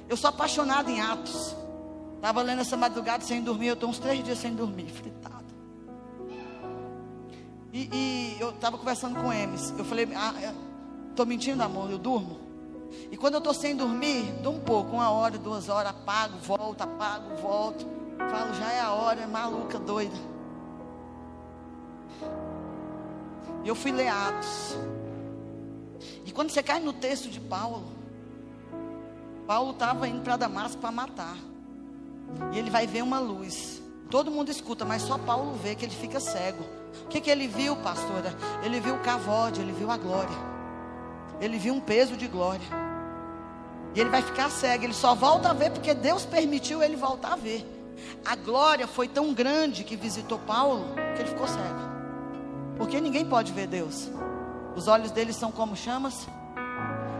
Eu 0.10 0.18
sou 0.18 0.32
apaixonado 0.32 0.89
em 0.89 1.00
Atos. 1.00 1.56
Estava 2.16 2.41
lendo 2.41 2.62
essa 2.62 2.76
madrugada 2.76 3.24
sem 3.24 3.39
dormir. 3.39 3.68
Eu 3.68 3.74
estou 3.76 3.88
uns 3.88 4.00
três 4.00 4.24
dias 4.24 4.39
sem 4.39 4.56
dormir, 4.56 4.89
fritado. 4.89 5.45
E, 7.72 7.88
e 7.93 8.38
eu 8.39 8.50
estava 8.50 8.80
conversando 8.80 9.22
com 9.22 9.32
Emes. 9.32 9.76
Eu 9.78 9.86
falei, 9.86 10.06
estou 10.06 11.24
ah, 11.24 11.26
mentindo, 11.28 11.62
amor, 11.62 11.91
eu 11.91 12.00
durmo. 12.00 12.39
E 13.12 13.16
quando 13.16 13.36
eu 13.36 13.38
estou 13.38 13.54
sem 13.54 13.76
dormir, 13.76 14.24
dou 14.41 14.56
um 14.56 14.60
pouco, 14.60 14.95
uma 14.95 15.12
hora, 15.12 15.38
duas 15.38 15.70
horas, 15.70 15.91
apago, 15.91 16.39
volto, 16.39 16.82
apago, 16.82 17.36
volto. 17.36 17.99
Falo, 18.28 18.53
já 18.53 18.72
é 18.72 18.82
a 18.82 18.91
hora, 18.91 19.22
é 19.22 19.28
maluca, 19.28 19.80
doida. 19.80 20.15
E 23.63 23.67
eu 23.67 23.76
fui 23.76 23.91
ler 23.91 24.07
Atos. 24.07 24.78
E 26.26 26.32
quando 26.32 26.49
você 26.49 26.61
cai 26.61 26.80
no 26.80 26.93
texto 26.93 27.30
de 27.30 27.39
Paulo, 27.39 27.84
Paulo 29.47 29.72
estava 29.72 30.07
indo 30.07 30.22
para 30.22 30.38
Damasco 30.38 30.80
para 30.80 30.91
matar. 30.91 31.36
E 32.53 32.59
ele 32.59 32.70
vai 32.70 32.86
ver 32.86 33.01
uma 33.01 33.20
luz. 33.20 33.82
Todo 34.09 34.32
mundo 34.32 34.49
escuta, 34.49 34.86
mas 34.86 35.01
só 35.01 35.17
Paulo 35.17 35.53
vê 35.53 35.76
que 35.76 35.86
ele 35.86 35.95
fica 35.95 36.20
cego. 36.20 36.63
O 37.05 37.07
que, 37.07 37.22
que 37.22 37.30
ele 37.30 37.47
viu, 37.47 37.76
pastora? 37.78 38.34
Ele 38.63 38.80
viu 38.80 38.95
o 38.95 38.99
cavode, 38.99 39.61
ele 39.61 39.72
viu 39.72 39.89
a 39.89 39.97
glória. 39.97 40.36
Ele 41.39 41.57
viu 41.57 41.74
um 41.74 41.80
peso 41.80 42.15
de 42.17 42.28
glória. 42.28 42.67
E 43.95 43.99
ele 43.99 44.09
vai 44.09 44.22
ficar 44.22 44.49
cego. 44.49 44.84
Ele 44.84 44.93
só 44.93 45.15
volta 45.15 45.49
a 45.49 45.53
ver 45.53 45.72
porque 45.72 45.93
Deus 45.93 46.26
permitiu 46.26 46.82
ele 46.82 46.95
voltar 46.95 47.34
a 47.34 47.36
ver. 47.36 47.79
A 48.26 48.36
glória 48.36 48.88
foi 48.88 49.08
tão 49.08 49.34
grande 49.34 49.84
que 49.84 49.95
visitou 49.95 50.39
Paulo 50.39 50.86
que 51.16 51.22
ele 51.22 51.30
ficou 51.30 51.47
cego. 51.47 51.89
Porque 52.78 53.00
ninguém 53.02 53.26
pode 53.26 53.52
ver 53.52 53.68
Deus. 53.68 54.10
Os 54.76 54.88
olhos 54.88 55.12
dele 55.12 55.34
são 55.34 55.52
como 55.52 55.76
chamas. 55.76 56.28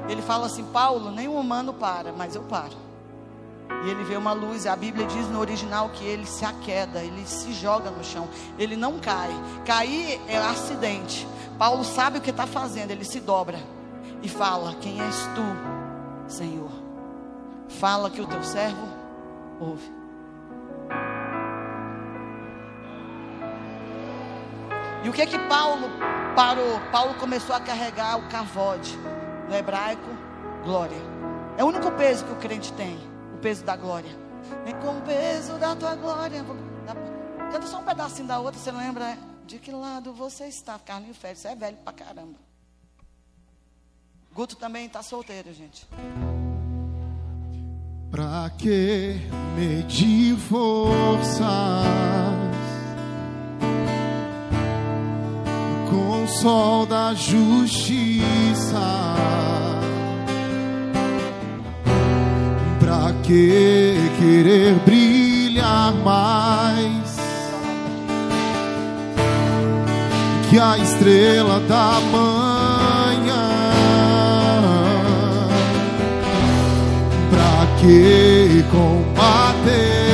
Ele 0.08 0.22
fala 0.22 0.46
assim: 0.46 0.64
Paulo, 0.66 1.12
nenhum 1.12 1.38
humano 1.38 1.74
para, 1.74 2.12
mas 2.14 2.36
eu 2.36 2.44
paro. 2.44 2.78
E 3.86 3.90
ele 3.90 4.04
vê 4.04 4.18
uma 4.18 4.34
luz, 4.34 4.66
a 4.66 4.76
Bíblia 4.76 5.06
diz 5.06 5.28
no 5.30 5.40
original 5.40 5.90
que 5.90 6.04
ele 6.04 6.26
se 6.26 6.44
aqueda, 6.44 7.02
ele 7.02 7.26
se 7.26 7.54
joga 7.54 7.90
no 7.92 8.04
chão, 8.04 8.28
ele 8.58 8.76
não 8.76 9.00
cai. 9.00 9.30
Cair 9.66 10.20
é 10.28 10.38
acidente. 10.38 11.28
Paulo 11.58 11.84
sabe 11.84 12.18
o 12.18 12.22
que 12.22 12.32
está 12.32 12.48
fazendo, 12.48 12.92
ele 12.92 13.06
se 13.06 13.20
dobra 13.20 13.60
e 14.22 14.30
fala: 14.30 14.76
Quem 14.82 15.00
és 15.02 15.16
tu, 15.36 16.32
Senhor? 16.32 16.72
Fala 17.68 18.10
que 18.10 18.22
o 18.22 18.28
teu 18.28 18.44
servo 18.44 18.88
ouve. 19.60 19.99
E 25.04 25.10
o 25.10 25.14
que 25.14 25.26
que 25.26 25.40
Paulo 25.48 25.90
parou? 26.36 26.80
Paulo 26.92 27.16
começou 27.16 27.56
a 27.56 27.60
carregar 27.60 28.18
o 28.18 28.28
cavode, 28.30 28.98
no 29.48 29.56
hebraico, 29.56 30.10
glória. 30.64 30.98
É 31.58 31.64
o 31.64 31.68
único 31.68 31.92
peso 31.92 32.26
que 32.26 32.32
o 32.32 32.36
crente 32.36 32.74
tem, 32.74 32.98
o 33.34 33.38
peso 33.38 33.64
da 33.64 33.76
glória. 33.76 34.12
Vem 34.66 34.76
com 34.76 34.98
o 34.98 35.02
peso 35.02 35.54
da 35.58 35.76
tua 35.76 35.96
glória. 35.96 36.44
Canta 37.52 37.68
só 37.68 37.80
um 37.80 37.84
pedacinho 37.84 38.28
da 38.28 38.40
outra, 38.40 38.60
você 38.60 38.72
lembra 38.72 39.18
de 39.46 39.58
que 39.58 39.72
lado 39.72 40.14
você 40.14 40.46
está? 40.46 40.78
Carlinho 40.78 41.14
Félix, 41.14 41.42
você 41.42 41.48
é 41.50 41.56
velho 41.56 41.78
pra 41.78 41.94
caramba. 41.94 42.38
Guto 44.34 44.56
também 44.56 44.86
está 44.86 45.02
solteiro, 45.02 45.54
gente. 45.54 45.88
Pra 48.12 48.52
que 48.58 49.20
medir 49.56 50.38
forças? 50.38 51.46
Com 55.90 56.24
o 56.24 56.28
sol 56.28 56.86
da 56.86 57.14
justiça. 57.14 58.24
Pra 62.80 63.14
que 63.24 63.96
querer 64.20 64.76
brilhar 64.86 65.94
mais 66.04 67.18
que 70.50 70.60
a 70.60 70.78
estrela 70.78 71.60
da 71.62 72.00
manhã? 72.12 73.50
Pra 77.30 77.68
que 77.80 78.64
combater 78.72 80.09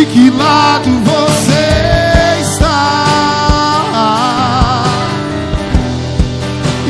de 0.00 0.06
que 0.06 0.30
lado 0.30 0.90
você 1.04 2.40
está? 2.40 3.04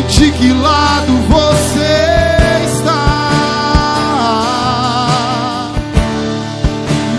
De 0.09 0.31
que 0.31 0.53
lado 0.53 1.13
você 1.29 1.93
está? 2.67 2.93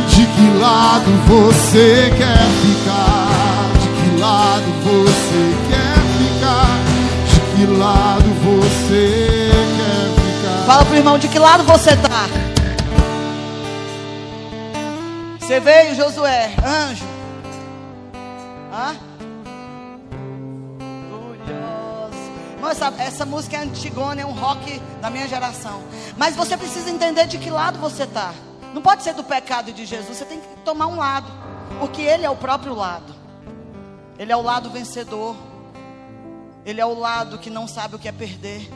De 0.07 0.25
que 0.25 0.59
lado 0.61 1.11
você 1.27 2.13
quer 2.17 2.47
ficar? 2.61 3.71
De 3.81 3.87
que 3.97 4.07
lado 4.21 4.71
você 4.85 5.43
quer 5.67 5.99
ficar? 6.17 6.71
De 7.33 7.39
que 7.51 7.65
lado 7.77 8.29
você 8.45 9.03
quer 9.75 10.05
ficar? 10.21 10.63
Fala 10.65 10.85
pro 10.85 10.95
irmão, 10.95 11.17
de 11.17 11.27
que 11.27 11.37
lado 11.37 11.63
você 11.65 11.89
está? 11.89 12.40
Você 15.51 15.59
veio, 15.59 15.95
Josué, 15.95 16.55
anjo, 16.65 17.05
Hã? 18.71 18.95
Irmão, 22.55 22.69
essa, 22.69 22.93
essa 22.97 23.25
música 23.25 23.57
é 23.57 23.59
antigona, 23.59 24.21
é 24.21 24.25
um 24.25 24.31
rock 24.31 24.79
da 25.01 25.09
minha 25.09 25.27
geração. 25.27 25.83
Mas 26.15 26.37
você 26.37 26.55
precisa 26.55 26.89
entender 26.89 27.27
de 27.27 27.37
que 27.37 27.49
lado 27.49 27.77
você 27.79 28.03
está. 28.03 28.33
Não 28.73 28.81
pode 28.81 29.03
ser 29.03 29.13
do 29.13 29.25
pecado 29.25 29.73
de 29.73 29.85
Jesus, 29.85 30.19
você 30.19 30.23
tem 30.23 30.39
que 30.39 30.47
tomar 30.63 30.87
um 30.87 30.95
lado. 30.95 31.29
Porque 31.81 32.01
Ele 32.01 32.25
é 32.25 32.29
o 32.29 32.35
próprio 32.37 32.73
lado. 32.73 33.13
Ele 34.17 34.31
é 34.31 34.37
o 34.37 34.41
lado 34.41 34.69
vencedor. 34.69 35.35
Ele 36.65 36.79
é 36.79 36.85
o 36.85 36.97
lado 36.97 37.37
que 37.37 37.49
não 37.49 37.67
sabe 37.67 37.97
o 37.97 37.99
que 37.99 38.07
é 38.07 38.13
perder. 38.13 38.71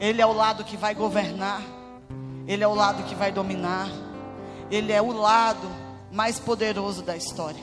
Ele 0.00 0.22
é 0.22 0.26
o 0.26 0.32
lado 0.32 0.64
que 0.64 0.74
vai 0.74 0.94
governar. 0.94 1.60
Ele 2.48 2.64
é 2.64 2.66
o 2.66 2.74
lado 2.74 3.02
que 3.02 3.14
vai 3.14 3.30
dominar. 3.30 3.90
Ele 4.70 4.90
é 4.90 5.02
o 5.02 5.12
lado 5.12 5.81
mais 6.12 6.38
poderoso 6.38 7.02
da 7.02 7.16
história. 7.16 7.60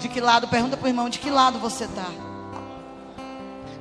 De 0.00 0.08
que 0.08 0.20
lado? 0.20 0.48
Pergunta 0.48 0.76
para 0.76 0.86
o 0.86 0.88
irmão: 0.88 1.08
de 1.08 1.18
que 1.18 1.30
lado 1.30 1.58
você 1.58 1.84
está? 1.84 2.06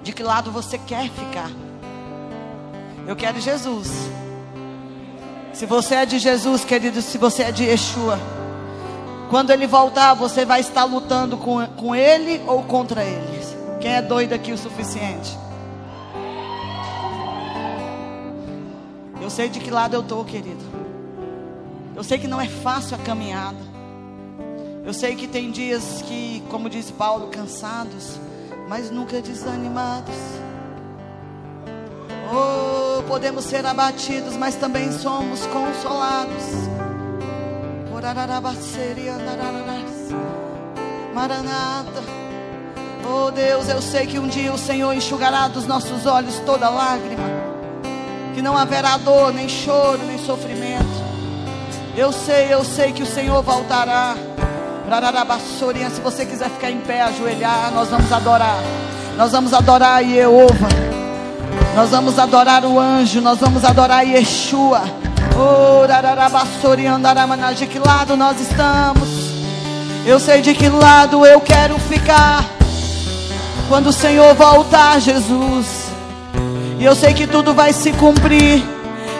De 0.03 0.13
que 0.13 0.23
lado 0.23 0.51
você 0.51 0.77
quer 0.77 1.09
ficar? 1.09 1.49
Eu 3.07 3.15
quero 3.15 3.39
Jesus. 3.41 3.89
Se 5.53 5.65
você 5.65 5.95
é 5.95 6.05
de 6.05 6.19
Jesus, 6.19 6.63
querido, 6.63 7.01
se 7.01 7.17
você 7.17 7.43
é 7.43 7.51
de 7.51 7.63
Yeshua, 7.63 8.19
quando 9.29 9.49
ele 9.49 9.65
voltar, 9.65 10.13
você 10.13 10.45
vai 10.45 10.59
estar 10.59 10.83
lutando 10.83 11.35
com, 11.35 11.65
com 11.67 11.95
ele 11.95 12.41
ou 12.45 12.63
contra 12.63 13.03
ele? 13.03 13.37
Quem 13.81 13.91
é 13.91 14.01
doido 14.01 14.33
aqui 14.33 14.51
o 14.51 14.57
suficiente? 14.57 15.37
Eu 19.21 19.29
sei 19.29 19.49
de 19.49 19.59
que 19.59 19.71
lado 19.71 19.95
eu 19.95 20.01
estou, 20.01 20.23
querido. 20.23 20.76
Eu 21.97 22.03
sei 22.03 22.19
que 22.19 22.27
não 22.27 22.39
é 22.39 22.47
fácil 22.47 22.95
a 22.95 22.99
caminhada. 22.99 23.57
Eu 24.85 24.93
sei 24.93 25.15
que 25.15 25.27
tem 25.27 25.49
dias 25.49 26.03
que, 26.03 26.43
como 26.47 26.69
diz 26.69 26.91
Paulo, 26.91 27.29
cansados, 27.29 28.19
mas 28.69 28.91
nunca 28.91 29.19
desanimados. 29.19 30.13
Oh, 32.31 33.01
podemos 33.07 33.45
ser 33.45 33.65
abatidos, 33.65 34.37
mas 34.37 34.53
também 34.53 34.91
somos 34.91 35.43
consolados. 35.47 36.43
Maranata. 41.15 42.03
Oh 43.09 43.31
Deus, 43.31 43.69
eu 43.69 43.81
sei 43.81 44.05
que 44.05 44.19
um 44.19 44.27
dia 44.27 44.53
o 44.53 44.57
Senhor 44.57 44.93
enxugará 44.93 45.47
dos 45.47 45.65
nossos 45.65 46.05
olhos 46.05 46.37
toda 46.45 46.69
lágrima. 46.69 47.27
Que 48.35 48.41
não 48.43 48.55
haverá 48.55 48.97
dor, 48.97 49.33
nem 49.33 49.49
choro, 49.49 50.03
nem 50.05 50.19
sofrimento. 50.19 50.96
Eu 51.97 52.11
sei, 52.11 52.53
eu 52.53 52.63
sei 52.63 52.91
que 52.91 53.01
o 53.01 53.07
Senhor 53.07 53.41
voltará. 53.41 54.15
Se 55.89 55.99
você 55.99 56.27
quiser 56.27 56.47
ficar 56.51 56.69
em 56.69 56.79
pé, 56.79 57.01
ajoelhar, 57.01 57.71
nós 57.73 57.89
vamos 57.89 58.11
adorar. 58.11 58.59
Nós 59.17 59.31
vamos 59.31 59.51
adorar 59.51 60.03
Jeová. 60.03 60.69
Nós 61.75 61.89
vamos 61.89 62.19
adorar 62.19 62.63
o 62.65 62.79
anjo, 62.79 63.19
nós 63.19 63.39
vamos 63.39 63.65
adorar 63.65 64.05
Yeshua. 64.05 64.83
Oh, 65.35 65.87
de 67.55 67.65
que 67.65 67.79
lado 67.79 68.15
nós 68.15 68.39
estamos? 68.39 69.09
Eu 70.05 70.19
sei 70.19 70.41
de 70.41 70.53
que 70.53 70.69
lado 70.69 71.25
eu 71.25 71.41
quero 71.41 71.79
ficar. 71.79 72.45
Quando 73.67 73.87
o 73.87 73.93
Senhor 73.93 74.35
voltar, 74.35 75.01
Jesus. 75.01 75.87
E 76.77 76.85
eu 76.85 76.95
sei 76.95 77.15
que 77.15 77.25
tudo 77.25 77.55
vai 77.55 77.73
se 77.73 77.91
cumprir. 77.93 78.63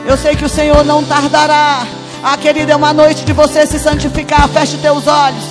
Eu 0.05 0.15
sei 0.15 0.35
que 0.35 0.45
o 0.45 0.49
Senhor 0.49 0.85
não 0.85 1.03
tardará. 1.03 1.96
Ah, 2.23 2.37
querida, 2.37 2.73
é 2.73 2.75
uma 2.75 2.93
noite 2.93 3.23
de 3.23 3.33
você 3.33 3.65
se 3.65 3.79
santificar. 3.79 4.47
Feche 4.49 4.77
teus 4.77 5.07
olhos. 5.07 5.43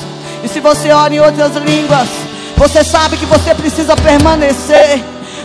E 0.43 0.49
se 0.49 0.61
você 0.61 0.91
ora 0.91 1.15
em 1.15 1.21
outras 1.21 1.55
línguas, 1.57 2.09
você 2.57 2.83
sabe 2.83 3.17
que 3.17 3.27
você 3.27 3.55
precisa 3.55 3.97
permanecer. 3.97 5.03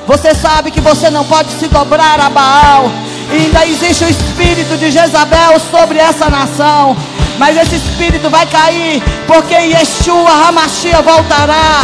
Você 0.07 0.33
sabe 0.33 0.71
que 0.71 0.81
você 0.81 1.09
não 1.09 1.23
pode 1.23 1.49
se 1.51 1.67
dobrar 1.67 2.19
a 2.19 2.29
Baal. 2.29 2.91
E 3.31 3.35
ainda 3.35 3.65
existe 3.65 4.03
o 4.03 4.09
espírito 4.09 4.77
de 4.77 4.91
Jezabel 4.91 5.59
sobre 5.69 5.99
essa 5.99 6.29
nação. 6.29 6.97
Mas 7.37 7.57
esse 7.57 7.75
espírito 7.75 8.29
vai 8.29 8.45
cair, 8.45 9.01
porque 9.25 9.53
Yeshua 9.53 10.47
Hamashia 10.47 11.01
voltará. 11.01 11.81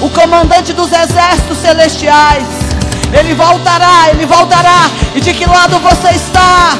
O 0.00 0.10
comandante 0.10 0.72
dos 0.72 0.92
exércitos 0.92 1.58
celestiais. 1.58 2.46
Ele 3.12 3.34
voltará, 3.34 4.10
ele 4.10 4.26
voltará. 4.26 4.90
E 5.14 5.20
de 5.20 5.32
que 5.32 5.46
lado 5.46 5.78
você 5.78 6.10
está? 6.10 6.76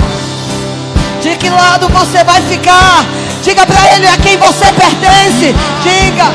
De 1.24 1.34
que 1.36 1.48
lado 1.48 1.88
você 1.88 2.22
vai 2.22 2.42
ficar? 2.42 3.02
Diga 3.42 3.64
para 3.64 3.96
ele 3.96 4.06
a 4.06 4.18
quem 4.18 4.36
você 4.36 4.66
pertence. 4.66 5.54
Diga. 5.82 6.26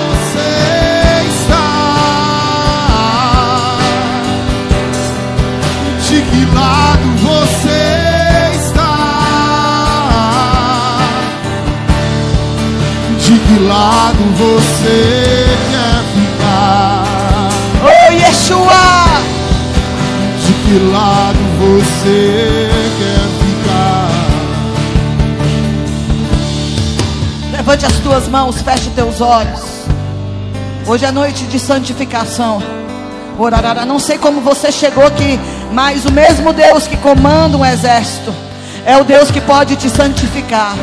lado 6.56 7.08
você 7.22 8.52
está? 8.56 8.96
De 13.20 13.38
que 13.38 13.60
lado 13.60 14.24
você 14.38 15.46
quer 15.70 16.02
ficar? 16.16 17.50
Oh 17.84 18.12
Yeshua! 18.12 19.22
De 20.44 20.54
que 20.64 20.80
lado 20.92 21.44
você 21.60 22.72
quer 22.98 23.19
Levante 27.70 27.86
as 27.86 28.00
tuas 28.00 28.28
mãos, 28.28 28.64
feche 28.64 28.90
teus 28.96 29.22
olhos. 29.22 29.62
Hoje 30.88 31.06
é 31.06 31.12
noite 31.12 31.44
de 31.44 31.60
santificação. 31.60 32.60
Orarara, 33.38 33.86
não 33.86 34.00
sei 34.00 34.18
como 34.18 34.42
você 34.42 34.72
chegou 34.72 35.06
aqui, 35.06 35.40
mas 35.72 36.04
o 36.04 36.12
mesmo 36.12 36.52
Deus 36.52 36.88
que 36.88 36.98
comanda 36.98 37.56
um 37.56 37.64
exército 37.64 38.34
é 38.84 38.98
o 38.98 39.04
Deus 39.04 39.30
que 39.30 39.40
pode 39.40 39.76
te 39.76 39.88
santificar. 39.88 40.74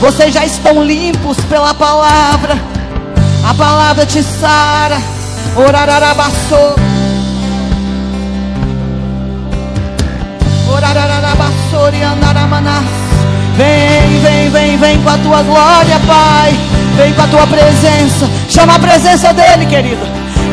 Vocês 0.00 0.34
já 0.34 0.44
estão 0.44 0.82
limpos 0.82 1.36
pela 1.44 1.72
palavra. 1.74 2.54
A 3.48 3.54
palavra 3.54 4.04
te 4.04 4.20
sara. 4.20 5.00
Orararabassou. 5.54 6.74
Orararabassori 10.74 12.02
andaramanás. 12.02 13.11
Vem, 13.62 14.18
vem, 14.18 14.50
vem, 14.50 14.76
vem 14.76 15.02
com 15.02 15.10
a 15.10 15.18
tua 15.18 15.42
glória, 15.42 16.00
Pai. 16.04 16.52
Vem 16.96 17.12
com 17.12 17.22
a 17.22 17.26
tua 17.28 17.46
presença. 17.46 18.28
Chama 18.48 18.74
a 18.74 18.78
presença 18.78 19.32
dele, 19.32 19.66
querido. 19.66 20.04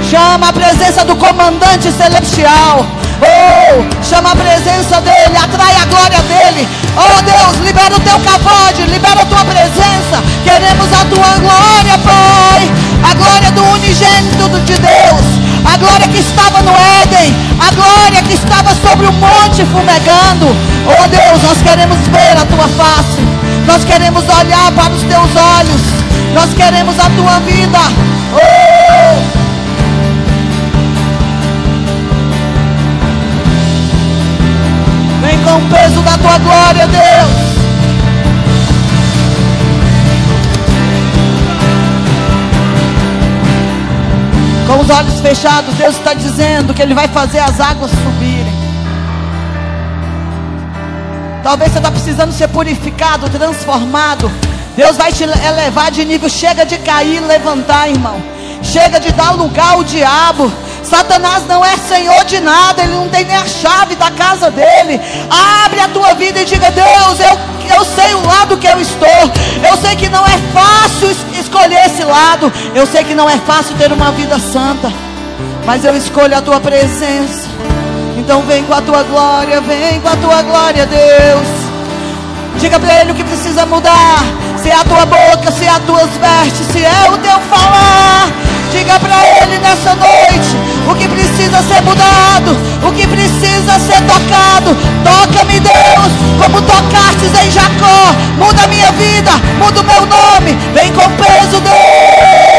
Chama 0.08 0.50
a 0.50 0.54
presença 0.54 1.04
do 1.04 1.16
comandante 1.16 1.92
celestial. 1.92 2.86
Oh, 3.20 4.04
chama 4.04 4.32
a 4.32 4.36
presença 4.36 5.02
dele, 5.02 5.36
atrai 5.44 5.76
a 5.82 5.86
glória 5.86 6.22
dele. 6.22 6.68
Oh 6.96 7.22
Deus, 7.24 7.58
libera 7.66 7.96
o 7.96 8.00
teu 8.00 8.20
cavode, 8.20 8.84
libera 8.84 9.22
a 9.22 9.26
tua 9.26 9.44
presença. 9.44 10.24
Queremos 10.44 10.94
a 10.94 11.04
tua 11.06 11.38
glória, 11.40 11.98
Pai. 12.06 12.72
A 13.10 13.14
glória 13.16 13.52
do 13.52 13.64
unigênito 13.74 14.50
de 14.66 14.78
Deus. 14.78 15.49
A 15.66 15.78
glória 15.78 16.08
que 16.08 16.20
estava 16.20 16.62
no 16.62 16.72
Éden. 17.02 17.34
A 17.60 17.72
glória 17.74 18.24
que 18.24 18.34
estava 18.34 18.74
sobre 18.76 19.08
o 19.08 19.14
monte 19.14 19.66
fumegando. 19.66 20.48
Oh 20.86 21.08
Deus, 21.08 21.42
nós 21.44 21.62
queremos 21.62 21.98
ver 22.08 22.38
a 22.38 22.46
tua 22.46 22.68
face. 22.68 23.22
Nós 23.66 23.84
queremos 23.84 24.24
olhar 24.24 24.72
para 24.72 24.94
os 24.94 25.04
teus 25.04 25.36
olhos. 25.36 25.82
Nós 26.34 26.54
queremos 26.54 26.98
a 27.00 27.10
tua 27.10 27.40
vida. 27.40 27.80
Oh! 28.34 29.50
Vem 35.22 35.38
com 35.44 35.58
o 35.58 35.70
peso 35.70 36.02
da 36.02 36.18
tua 36.18 36.38
glória, 36.38 36.88
Deus. 36.88 37.59
Com 44.70 44.82
os 44.82 44.90
olhos 44.92 45.20
fechados, 45.20 45.74
Deus 45.74 45.96
está 45.96 46.14
dizendo 46.14 46.76
que 46.76 46.82
Ele 46.84 46.94
vai 46.94 47.08
fazer 47.08 47.40
as 47.40 47.60
águas 47.60 47.90
subirem. 47.90 48.54
Talvez 51.42 51.72
você 51.72 51.80
está 51.80 51.90
precisando 51.90 52.32
ser 52.32 52.50
purificado, 52.50 53.28
transformado. 53.32 54.32
Deus 54.78 54.96
vai 54.96 55.12
te 55.12 55.24
elevar 55.24 55.90
de 55.90 56.06
nível. 56.06 56.30
Chega 56.30 56.68
de 56.68 56.78
cair 56.78 57.16
e 57.16 57.20
levantar, 57.20 57.90
irmão. 57.90 58.22
Chega 58.62 59.00
de 59.00 59.12
dar 59.12 59.32
lugar 59.32 59.72
ao 59.72 59.84
diabo. 59.84 60.54
Satanás 60.84 61.46
não 61.48 61.64
é 61.64 61.78
senhor 61.78 62.24
de 62.26 62.40
nada, 62.40 62.82
ele 62.82 62.94
não 62.94 63.10
tem 63.10 63.26
nem 63.26 63.36
a 63.36 63.46
chave 63.46 63.96
da 63.96 64.10
casa 64.12 64.50
dele. 64.50 65.00
Abre 65.64 65.80
a 65.80 65.88
tua 65.90 66.14
vida 66.14 66.42
e 66.42 66.46
diga: 66.46 66.72
Deus, 66.72 67.20
eu, 67.20 67.76
eu 67.78 67.86
sei 67.86 68.14
o 68.16 68.26
lado 68.26 68.58
que 68.58 68.68
eu 68.68 68.80
estou. 68.80 69.08
Eu 69.70 69.78
sei 69.78 69.96
que 69.96 70.10
não 70.10 70.26
é 70.26 70.38
fácil 70.54 71.16
escolher 71.40 71.86
esse 71.86 72.04
lado. 72.04 72.52
Eu 72.74 72.88
sei 72.88 73.04
que 73.04 73.14
não 73.14 73.30
é 73.30 73.38
fácil 73.38 73.76
ter 73.78 73.92
uma 73.92 74.12
vida 74.12 74.40
santa. 74.40 74.92
Mas 75.66 75.86
eu 75.86 75.96
escolho 75.96 76.38
a 76.38 76.42
tua 76.42 76.60
presença. 76.60 77.48
Então 78.18 78.42
vem 78.44 78.64
com 78.64 78.74
a 78.74 78.82
tua 78.82 79.04
glória, 79.04 79.62
vem 79.62 80.00
com 80.02 80.08
a 80.08 80.16
tua 80.16 80.42
glória, 80.42 80.86
Deus. 80.86 81.48
Diga 82.60 82.80
para 82.80 83.02
ele 83.02 83.12
o 83.12 83.16
que 83.16 83.24
precisa 83.24 83.66
mudar. 83.66 84.24
Se 84.62 84.70
é 84.70 84.76
a 84.76 84.84
tua 84.84 85.06
boca, 85.06 85.52
se 85.52 85.66
é 85.66 85.70
as 85.70 85.80
tuas 85.80 86.10
vestes, 86.10 86.68
se 86.68 86.84
é 86.84 87.10
o 87.10 87.18
teu 87.18 87.40
falar. 87.50 88.49
Diga 88.72 89.00
para 89.00 89.16
Ele 89.42 89.58
nessa 89.58 89.96
noite 89.96 90.56
o 90.90 90.96
que 90.96 91.08
precisa 91.08 91.62
ser 91.64 91.82
mudado, 91.82 92.56
o 92.88 92.92
que 92.92 93.08
precisa 93.08 93.80
ser 93.80 94.02
tocado. 94.02 94.76
Toca-me, 95.04 95.60
Deus, 95.60 96.12
como 96.40 96.62
tocastes 96.62 97.34
em 97.44 97.52
Jacó. 97.52 98.14
Muda 98.38 98.64
a 98.64 98.68
minha 98.68 98.92
vida, 98.92 99.32
muda 99.58 99.82
o 99.82 99.84
meu 99.84 100.06
nome. 100.06 100.58
Vem 100.74 100.94
com 100.94 101.10
peso, 101.12 101.60
Deus. 101.62 102.59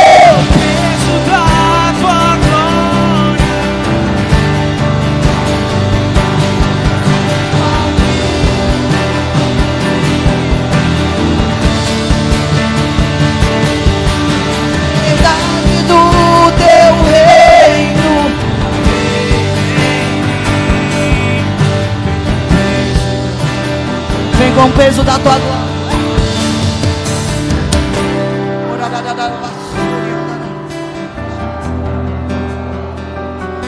Vem 24.50 24.56
com 24.56 24.68
o 24.68 24.72
peso 24.72 25.04
da 25.04 25.12
tua 25.12 25.38
glória. 25.38 25.70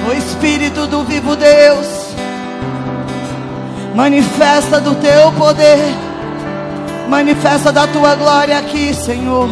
O 0.08 0.12
Espírito 0.12 0.86
do 0.88 1.04
vivo 1.04 1.36
Deus, 1.36 1.86
manifesta 3.94 4.80
do 4.80 4.96
teu 4.96 5.30
poder, 5.32 5.94
manifesta 7.08 7.70
da 7.70 7.86
tua 7.86 8.16
glória 8.16 8.58
aqui, 8.58 8.92
Senhor. 8.92 9.48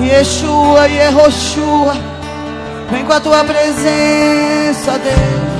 Yeshua, 0.00 0.88
Yehoshua, 0.88 1.94
vem 2.90 3.04
com 3.04 3.12
a 3.12 3.20
tua 3.20 3.44
presença, 3.44 4.98
Deus. 4.98 5.51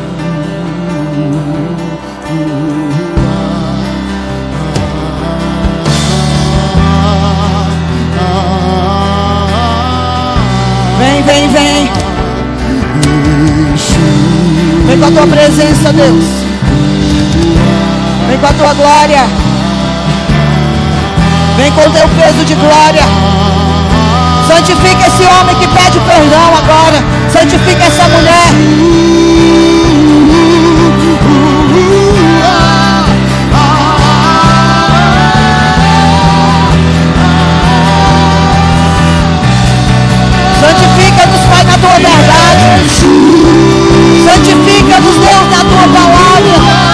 Com 15.03 15.09
a 15.09 15.11
tua 15.11 15.27
presença, 15.27 15.93
Deus. 15.93 16.25
Vem 18.29 18.39
com 18.39 18.47
a 18.47 18.53
tua 18.53 18.73
glória. 18.75 19.27
Vem 21.57 21.73
com 21.73 21.81
o 21.81 21.91
teu 21.91 22.09
peso 22.09 22.45
de 22.45 22.55
glória. 22.55 23.03
Santifica 24.47 25.09
esse 25.09 25.25
homem 25.25 25.57
que 25.57 25.67
pede 25.67 25.99
perdão 25.99 26.55
agora. 26.57 27.03
Santifica 27.33 27.85
essa 27.85 28.05
mulher. 28.05 29.72
Santifica-nos, 40.73 41.45
Pai, 41.51 41.64
na 41.64 41.77
tua 41.77 41.99
verdade. 41.99 42.97
Santifica-nos, 44.25 45.18
Deus, 45.18 45.51
na 45.51 45.64
tua 45.64 45.87
palavra. 45.89 46.91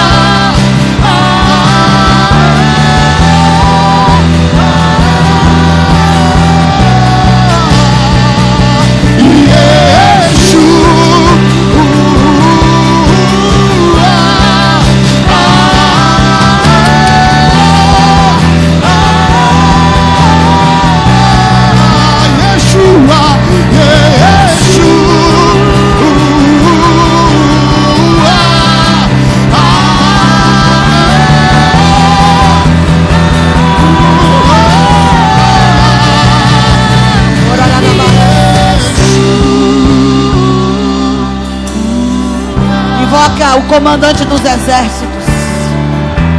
O 43.58 43.62
comandante 43.62 44.24
dos 44.24 44.40
exércitos. 44.40 45.24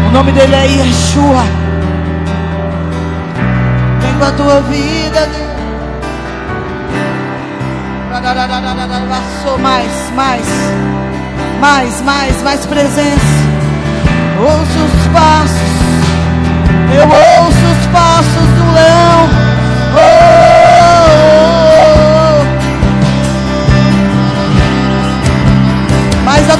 O 0.07 0.11
nome 0.11 0.31
dele 0.31 0.55
é 0.55 0.65
Yeshua. 0.65 1.43
Vem 4.01 4.13
com 4.17 4.25
a 4.25 4.31
tua 4.31 4.61
vida. 4.61 5.29
Passou 9.09 9.57
mais, 9.59 9.91
mais, 10.15 10.45
mais, 11.59 12.01
mais, 12.01 12.41
mais 12.43 12.65
presença. 12.65 13.39
Ouço 14.39 14.79
os 14.85 15.07
passos, 15.13 15.75
eu 16.95 17.03
ouço 17.03 17.58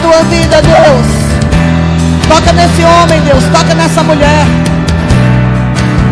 tua 0.02 0.24
vida, 0.24 0.62
Deus. 0.62 1.08
Toca 2.28 2.54
nesse 2.54 2.84
homem, 2.84 3.22
Deus. 3.22 3.44
Toca 3.52 3.74
nessa 3.76 4.04
mulher. 4.04 4.46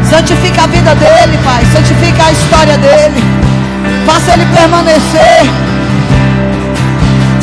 Santifica 0.10 0.64
a 0.64 0.68
vida 0.68 0.96
dele, 0.96 1.38
Pai. 1.44 1.66
Santifica 1.72 2.26
a 2.26 2.32
história 2.32 2.78
dele. 2.78 3.24
Faça 4.06 4.34
ele 4.34 4.46
permanecer. 4.46 5.50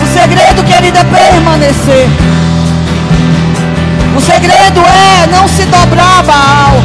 O 0.03 0.07
segredo, 0.07 0.65
querido, 0.65 0.99
é 0.99 1.05
permanecer. 1.05 2.09
O 4.17 4.21
segredo 4.21 4.81
é 4.81 5.27
não 5.27 5.49
se 5.49 5.65
dobrar 5.67 6.23
Baal. 6.23 6.83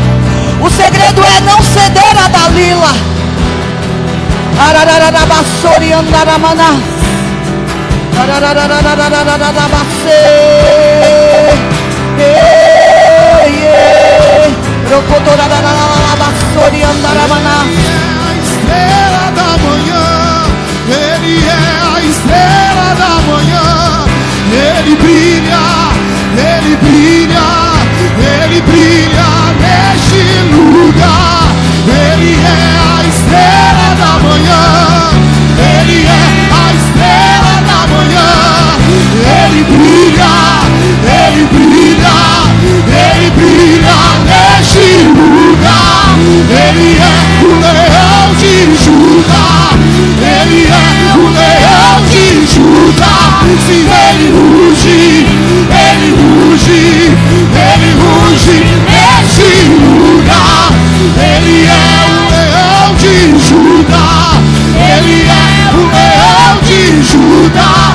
O 0.62 0.70
segredo 0.70 1.24
é 1.24 1.42
não 1.42 1.62
ceder 1.62 2.18
a 2.24 2.28
Dalila. 2.28 2.94
Ararararabassori 4.60 5.94
estrela 18.44 19.32
da 19.32 19.58
manhã, 19.64 20.44
Ele 20.88 21.46
é 21.46 21.64
a 21.82 22.02
estrela 22.02 22.96
da 22.98 23.14
manhã, 23.30 24.06
Ele 24.52 24.96
brilha, 24.96 25.64
Ele 26.36 26.76
brilha, 26.76 27.48
Ele 28.18 28.62
brilha 28.62 29.30
neste 29.62 30.22
lugar, 30.54 31.48
Ele 31.88 32.34
é 32.36 32.68
a 32.86 33.08
estrela 33.08 33.88
da 33.98 34.12
manhã, 34.20 34.64
Ele 35.58 36.06
é 36.06 36.26
a 36.52 36.74
estrela 36.74 37.19
Ele 38.90 39.64
brilha, 39.64 40.34
Ele 41.04 41.44
brilha, 41.52 42.18
Ele 42.88 43.30
brilha 43.32 44.00
neste 44.26 44.88
lugar, 45.08 46.18
Ele 46.50 46.98
é 46.98 47.44
o 47.44 47.52
leão 47.60 48.34
de 48.36 48.56
Judá, 48.84 49.72
Ele 50.22 50.68
é 50.68 51.16
o 51.16 51.30
leão 51.30 52.02
de 52.10 52.46
Judá. 52.46 53.30
Se 53.66 53.74
ele 53.74 54.32
ruge, 54.32 55.26
ele 55.70 56.10
ruge, 56.12 56.82
ele 57.56 57.90
ruge 58.00 58.58
neste 58.86 59.52
lugar. 59.70 60.72
Ele 61.18 61.58
é 61.66 61.72
o 62.10 62.30
leão 62.30 62.96
de 62.96 63.16
Judá, 63.40 64.42
ele 64.76 65.18
é 65.28 65.72
o 65.74 65.82
leão 65.88 66.58
de 66.64 67.04
Judá. 67.04 67.89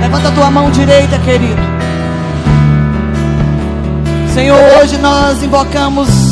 Levanta 0.00 0.28
oh, 0.28 0.32
tua 0.32 0.50
mão 0.50 0.70
direita, 0.70 1.18
querido. 1.18 1.60
Senhor, 4.34 4.58
hoje 4.80 4.96
nós 4.98 5.42
invocamos 5.42 6.27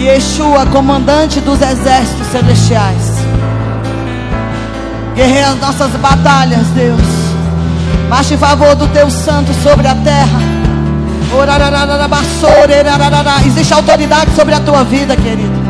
Yeshua, 0.00 0.64
comandante 0.66 1.40
dos 1.40 1.60
exércitos 1.60 2.26
celestiais. 2.32 3.20
Guerreia 5.14 5.50
as 5.50 5.60
nossas 5.60 5.90
batalhas, 5.92 6.66
Deus. 6.68 7.00
Marche 8.08 8.34
em 8.34 8.38
favor 8.38 8.74
do 8.74 8.86
teu 8.88 9.10
santo 9.10 9.52
sobre 9.62 9.86
a 9.86 9.94
terra. 9.94 10.40
Existe 13.46 13.74
autoridade 13.74 14.30
sobre 14.34 14.54
a 14.54 14.60
tua 14.60 14.84
vida, 14.84 15.14
querido. 15.16 15.60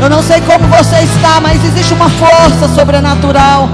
Eu 0.00 0.10
não 0.10 0.22
sei 0.22 0.40
como 0.40 0.66
você 0.66 0.96
está, 0.96 1.40
mas 1.40 1.64
existe 1.64 1.94
uma 1.94 2.10
força 2.10 2.68
sobrenatural. 2.74 3.68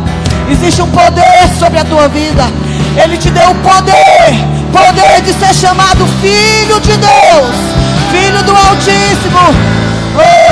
Existe 0.50 0.82
um 0.82 0.90
poder 0.90 1.48
sobre 1.58 1.78
a 1.78 1.84
tua 1.84 2.06
vida. 2.08 2.44
Ele 3.02 3.16
te 3.16 3.30
deu 3.30 3.50
o 3.50 3.54
poder, 3.56 4.34
poder 4.70 5.22
de 5.22 5.32
ser 5.32 5.54
chamado 5.54 6.06
filho 6.20 6.78
de 6.80 6.96
Deus, 6.96 7.83
filho 8.14 8.42
do 8.44 8.54
Altíssimo. 8.56 9.40
Oh! 10.16 10.43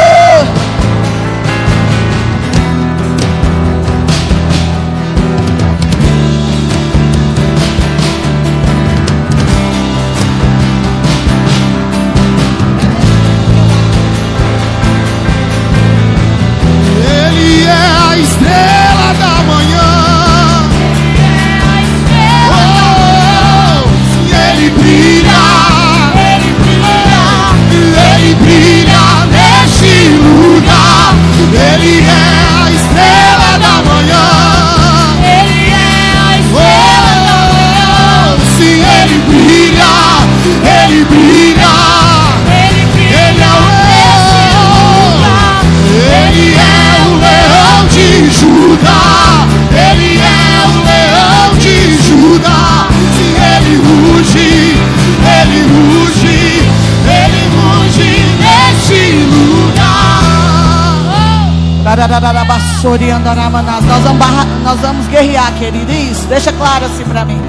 Nós 63.87 64.03
vamos, 64.03 64.63
nós 64.65 64.81
vamos 64.81 65.07
guerrear, 65.07 65.53
querido. 65.55 65.91
Isso, 65.93 66.27
deixa 66.27 66.53
claro 66.53 66.87
assim 66.87 67.05
para 67.05 67.25
mim. 67.25 67.41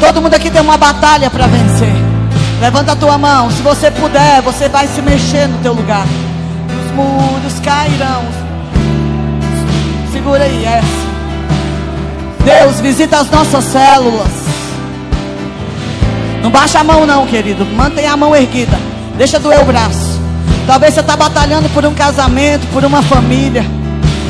Todo 0.00 0.20
mundo 0.20 0.34
aqui 0.34 0.50
tem 0.50 0.60
uma 0.60 0.76
batalha 0.76 1.30
para 1.30 1.46
vencer. 1.46 1.94
Levanta 2.60 2.92
a 2.92 2.96
tua 2.96 3.16
mão. 3.16 3.50
Se 3.50 3.62
você 3.62 3.90
puder, 3.90 4.42
você 4.42 4.68
vai 4.68 4.86
se 4.88 5.00
mexer 5.02 5.46
no 5.46 5.58
teu 5.58 5.72
lugar. 5.72 6.06
Os 6.84 6.94
muros 6.94 7.60
cairão. 7.60 8.24
Segura 10.12 10.44
aí, 10.44 10.64
essa. 10.64 11.06
Deus, 12.44 12.80
visita 12.80 13.18
as 13.18 13.30
nossas 13.30 13.64
células. 13.64 14.30
Não 16.42 16.50
baixa 16.50 16.80
a 16.80 16.84
mão, 16.84 17.06
não, 17.06 17.26
querido. 17.26 17.64
Mantenha 17.64 18.12
a 18.12 18.16
mão 18.16 18.34
erguida. 18.34 18.78
Deixa 19.16 19.38
doer 19.38 19.60
o 19.60 19.64
braço. 19.64 20.05
Talvez 20.66 20.94
você 20.94 21.00
está 21.00 21.16
batalhando 21.16 21.68
por 21.68 21.86
um 21.86 21.94
casamento, 21.94 22.66
por 22.72 22.84
uma 22.84 23.00
família. 23.00 23.64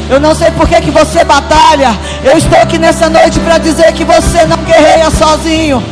Eu 0.09 0.21
não 0.21 0.35
sei 0.35 0.51
por 0.51 0.69
que, 0.69 0.81
que 0.83 0.91
você 0.91 1.25
batalha. 1.25 1.97
Eu 2.23 2.37
estou 2.37 2.59
aqui 2.61 2.79
nessa 2.79 3.09
noite 3.09 3.41
para 3.41 3.57
dizer 3.59 3.91
que 3.93 4.05
você 4.05 4.45
não 4.45 4.59
guerreia 4.59 5.11
sozinho. 5.11 5.83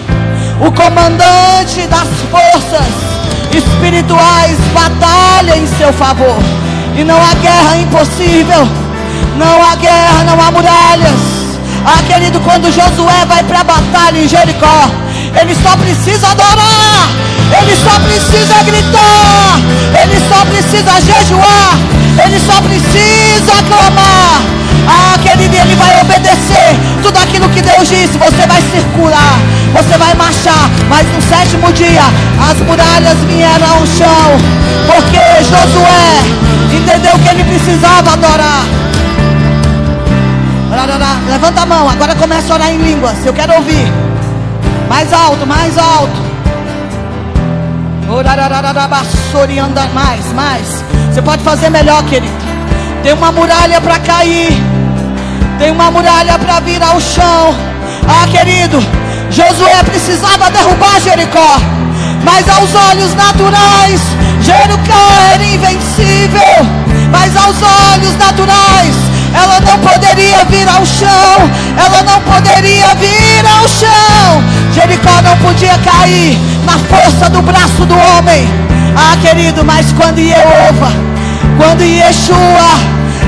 O 0.60 0.70
comandante 0.70 1.86
das 1.88 2.08
forças 2.30 2.86
espirituais 3.56 4.56
batalha 4.74 5.56
em 5.56 5.66
seu 5.78 5.92
favor. 5.94 6.36
E 6.96 7.02
não 7.04 7.16
há 7.16 7.34
guerra 7.34 7.76
impossível. 7.78 8.68
Não 9.36 9.62
há 9.62 9.74
guerra, 9.76 10.24
não 10.24 10.40
há 10.40 10.50
muralhas. 10.50 11.20
Ah, 11.86 12.02
querido, 12.06 12.38
quando 12.40 12.72
Josué 12.72 13.24
vai 13.26 13.42
para 13.44 13.60
a 13.60 13.64
batalha 13.64 14.18
em 14.18 14.28
Jericó, 14.28 14.90
ele 15.40 15.54
só 15.54 15.76
precisa 15.76 16.28
adorar. 16.28 17.33
Ele 17.52 17.76
só 17.76 17.98
precisa 18.00 18.62
gritar. 18.62 19.58
Ele 20.02 20.18
só 20.28 20.44
precisa 20.44 21.00
jejuar. 21.00 21.78
Ele 22.24 22.40
só 22.40 22.60
precisa 22.60 23.62
clamar. 23.68 24.42
Ah, 24.86 25.18
querido, 25.18 25.56
ele 25.56 25.74
vai 25.76 26.00
obedecer 26.00 26.76
tudo 27.02 27.18
aquilo 27.18 27.48
que 27.48 27.62
Deus 27.62 27.88
disse. 27.88 28.18
Você 28.18 28.46
vai 28.46 28.62
circular, 28.62 29.38
você 29.72 29.96
vai 29.96 30.14
marchar. 30.14 30.70
Mas 30.88 31.06
no 31.12 31.20
sétimo 31.22 31.72
dia, 31.72 32.04
as 32.50 32.58
muralhas 32.58 33.18
vieram 33.28 33.66
ao 33.76 33.86
chão. 33.86 34.38
Porque 34.86 35.18
Josué 35.44 36.22
entendeu 36.72 37.18
que 37.18 37.28
ele 37.28 37.44
precisava 37.44 38.12
adorar. 38.12 38.64
Levanta 41.28 41.62
a 41.62 41.66
mão, 41.66 41.88
agora 41.88 42.14
começa 42.14 42.52
a 42.52 42.56
orar 42.56 42.70
em 42.70 42.78
línguas. 42.78 43.24
Eu 43.24 43.32
quero 43.32 43.54
ouvir. 43.54 43.92
Mais 44.88 45.12
alto, 45.12 45.46
mais 45.46 45.76
alto. 45.76 46.23
Anda 49.64 49.88
mais, 49.94 50.32
mais. 50.32 50.84
Você 51.10 51.22
pode 51.22 51.42
fazer 51.42 51.70
melhor, 51.70 52.02
querido. 52.04 52.34
Tem 53.02 53.12
uma 53.12 53.32
muralha 53.32 53.80
para 53.80 53.98
cair. 53.98 54.52
Tem 55.58 55.70
uma 55.70 55.90
muralha 55.90 56.38
para 56.38 56.60
vir 56.60 56.82
ao 56.82 57.00
chão. 57.00 57.54
Ah, 58.06 58.26
querido, 58.26 58.78
Josué 59.30 59.82
precisava 59.84 60.50
derrubar 60.50 61.00
Jericó. 61.00 61.58
Mas 62.22 62.48
aos 62.48 62.74
olhos 62.74 63.14
naturais, 63.14 64.00
Jericó 64.42 65.12
era 65.32 65.44
invencível. 65.44 66.66
Mas 67.10 67.36
aos 67.36 67.56
olhos 67.62 68.16
naturais, 68.18 68.94
ela 69.34 69.60
não 69.60 69.78
poderia 69.78 70.44
vir 70.44 70.68
ao 70.68 70.84
chão, 70.84 71.50
ela 71.76 72.02
não 72.02 72.20
poderia 72.20 72.94
vir 72.96 73.46
ao 73.46 73.68
chão. 73.68 74.63
Jericó 74.74 75.22
não 75.22 75.36
podia 75.36 75.78
cair 75.78 76.36
na 76.66 76.76
força 76.78 77.30
do 77.30 77.40
braço 77.40 77.86
do 77.86 77.94
homem. 77.94 78.44
Ah, 78.96 79.16
querido, 79.22 79.64
mas 79.64 79.92
quando 79.92 80.18
Jeová, 80.18 80.90
quando 81.56 81.82
Yeshua, 81.82 82.80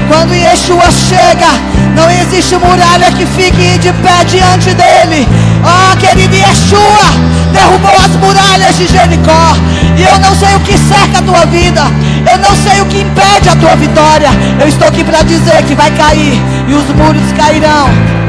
quando 0.09 0.35
Yeshua 0.35 0.91
chega, 0.91 1.47
não 1.95 2.11
existe 2.11 2.57
muralha 2.57 3.13
que 3.13 3.25
fique 3.27 3.79
de 3.79 3.93
pé 3.93 4.25
diante 4.25 4.75
dele. 4.75 5.27
Ah, 5.65 5.97
querido 5.97 6.35
Yeshua, 6.35 7.07
derrubou 7.53 7.95
as 7.95 8.11
muralhas 8.17 8.77
de 8.77 8.89
Jericó. 8.89 9.55
E 9.97 10.03
eu 10.03 10.19
não 10.19 10.35
sei 10.35 10.53
o 10.57 10.61
que 10.61 10.77
cerca 10.77 11.19
a 11.19 11.23
tua 11.23 11.47
vida. 11.47 11.83
Eu 12.29 12.39
não 12.39 12.57
sei 12.57 12.81
o 12.81 12.87
que 12.87 13.03
impede 13.03 13.49
a 13.49 13.55
tua 13.55 13.77
vitória. 13.77 14.31
Eu 14.61 14.67
estou 14.67 14.89
aqui 14.89 15.05
para 15.05 15.23
dizer 15.23 15.63
que 15.63 15.77
vai 15.77 15.93
cair 15.93 16.43
e 16.67 16.75
os 16.75 16.87
muros 16.89 17.33
cairão. 17.37 18.26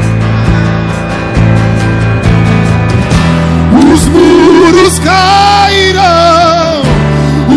Os 3.92 4.08
muros 4.08 4.98
cairão. 4.98 6.82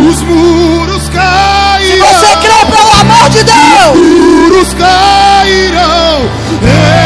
Os 0.10 0.22
muros 0.22 1.10
cairão. 1.10 1.82
Se 1.82 1.98
você 1.98 2.36
crê 2.38 2.66
pelo 2.72 2.94
amor 3.02 3.30
de 3.30 3.44
Deus. 3.44 3.58
Os 3.94 4.00
muros 4.00 4.74
cairão. 4.74 6.30
É 6.64 7.01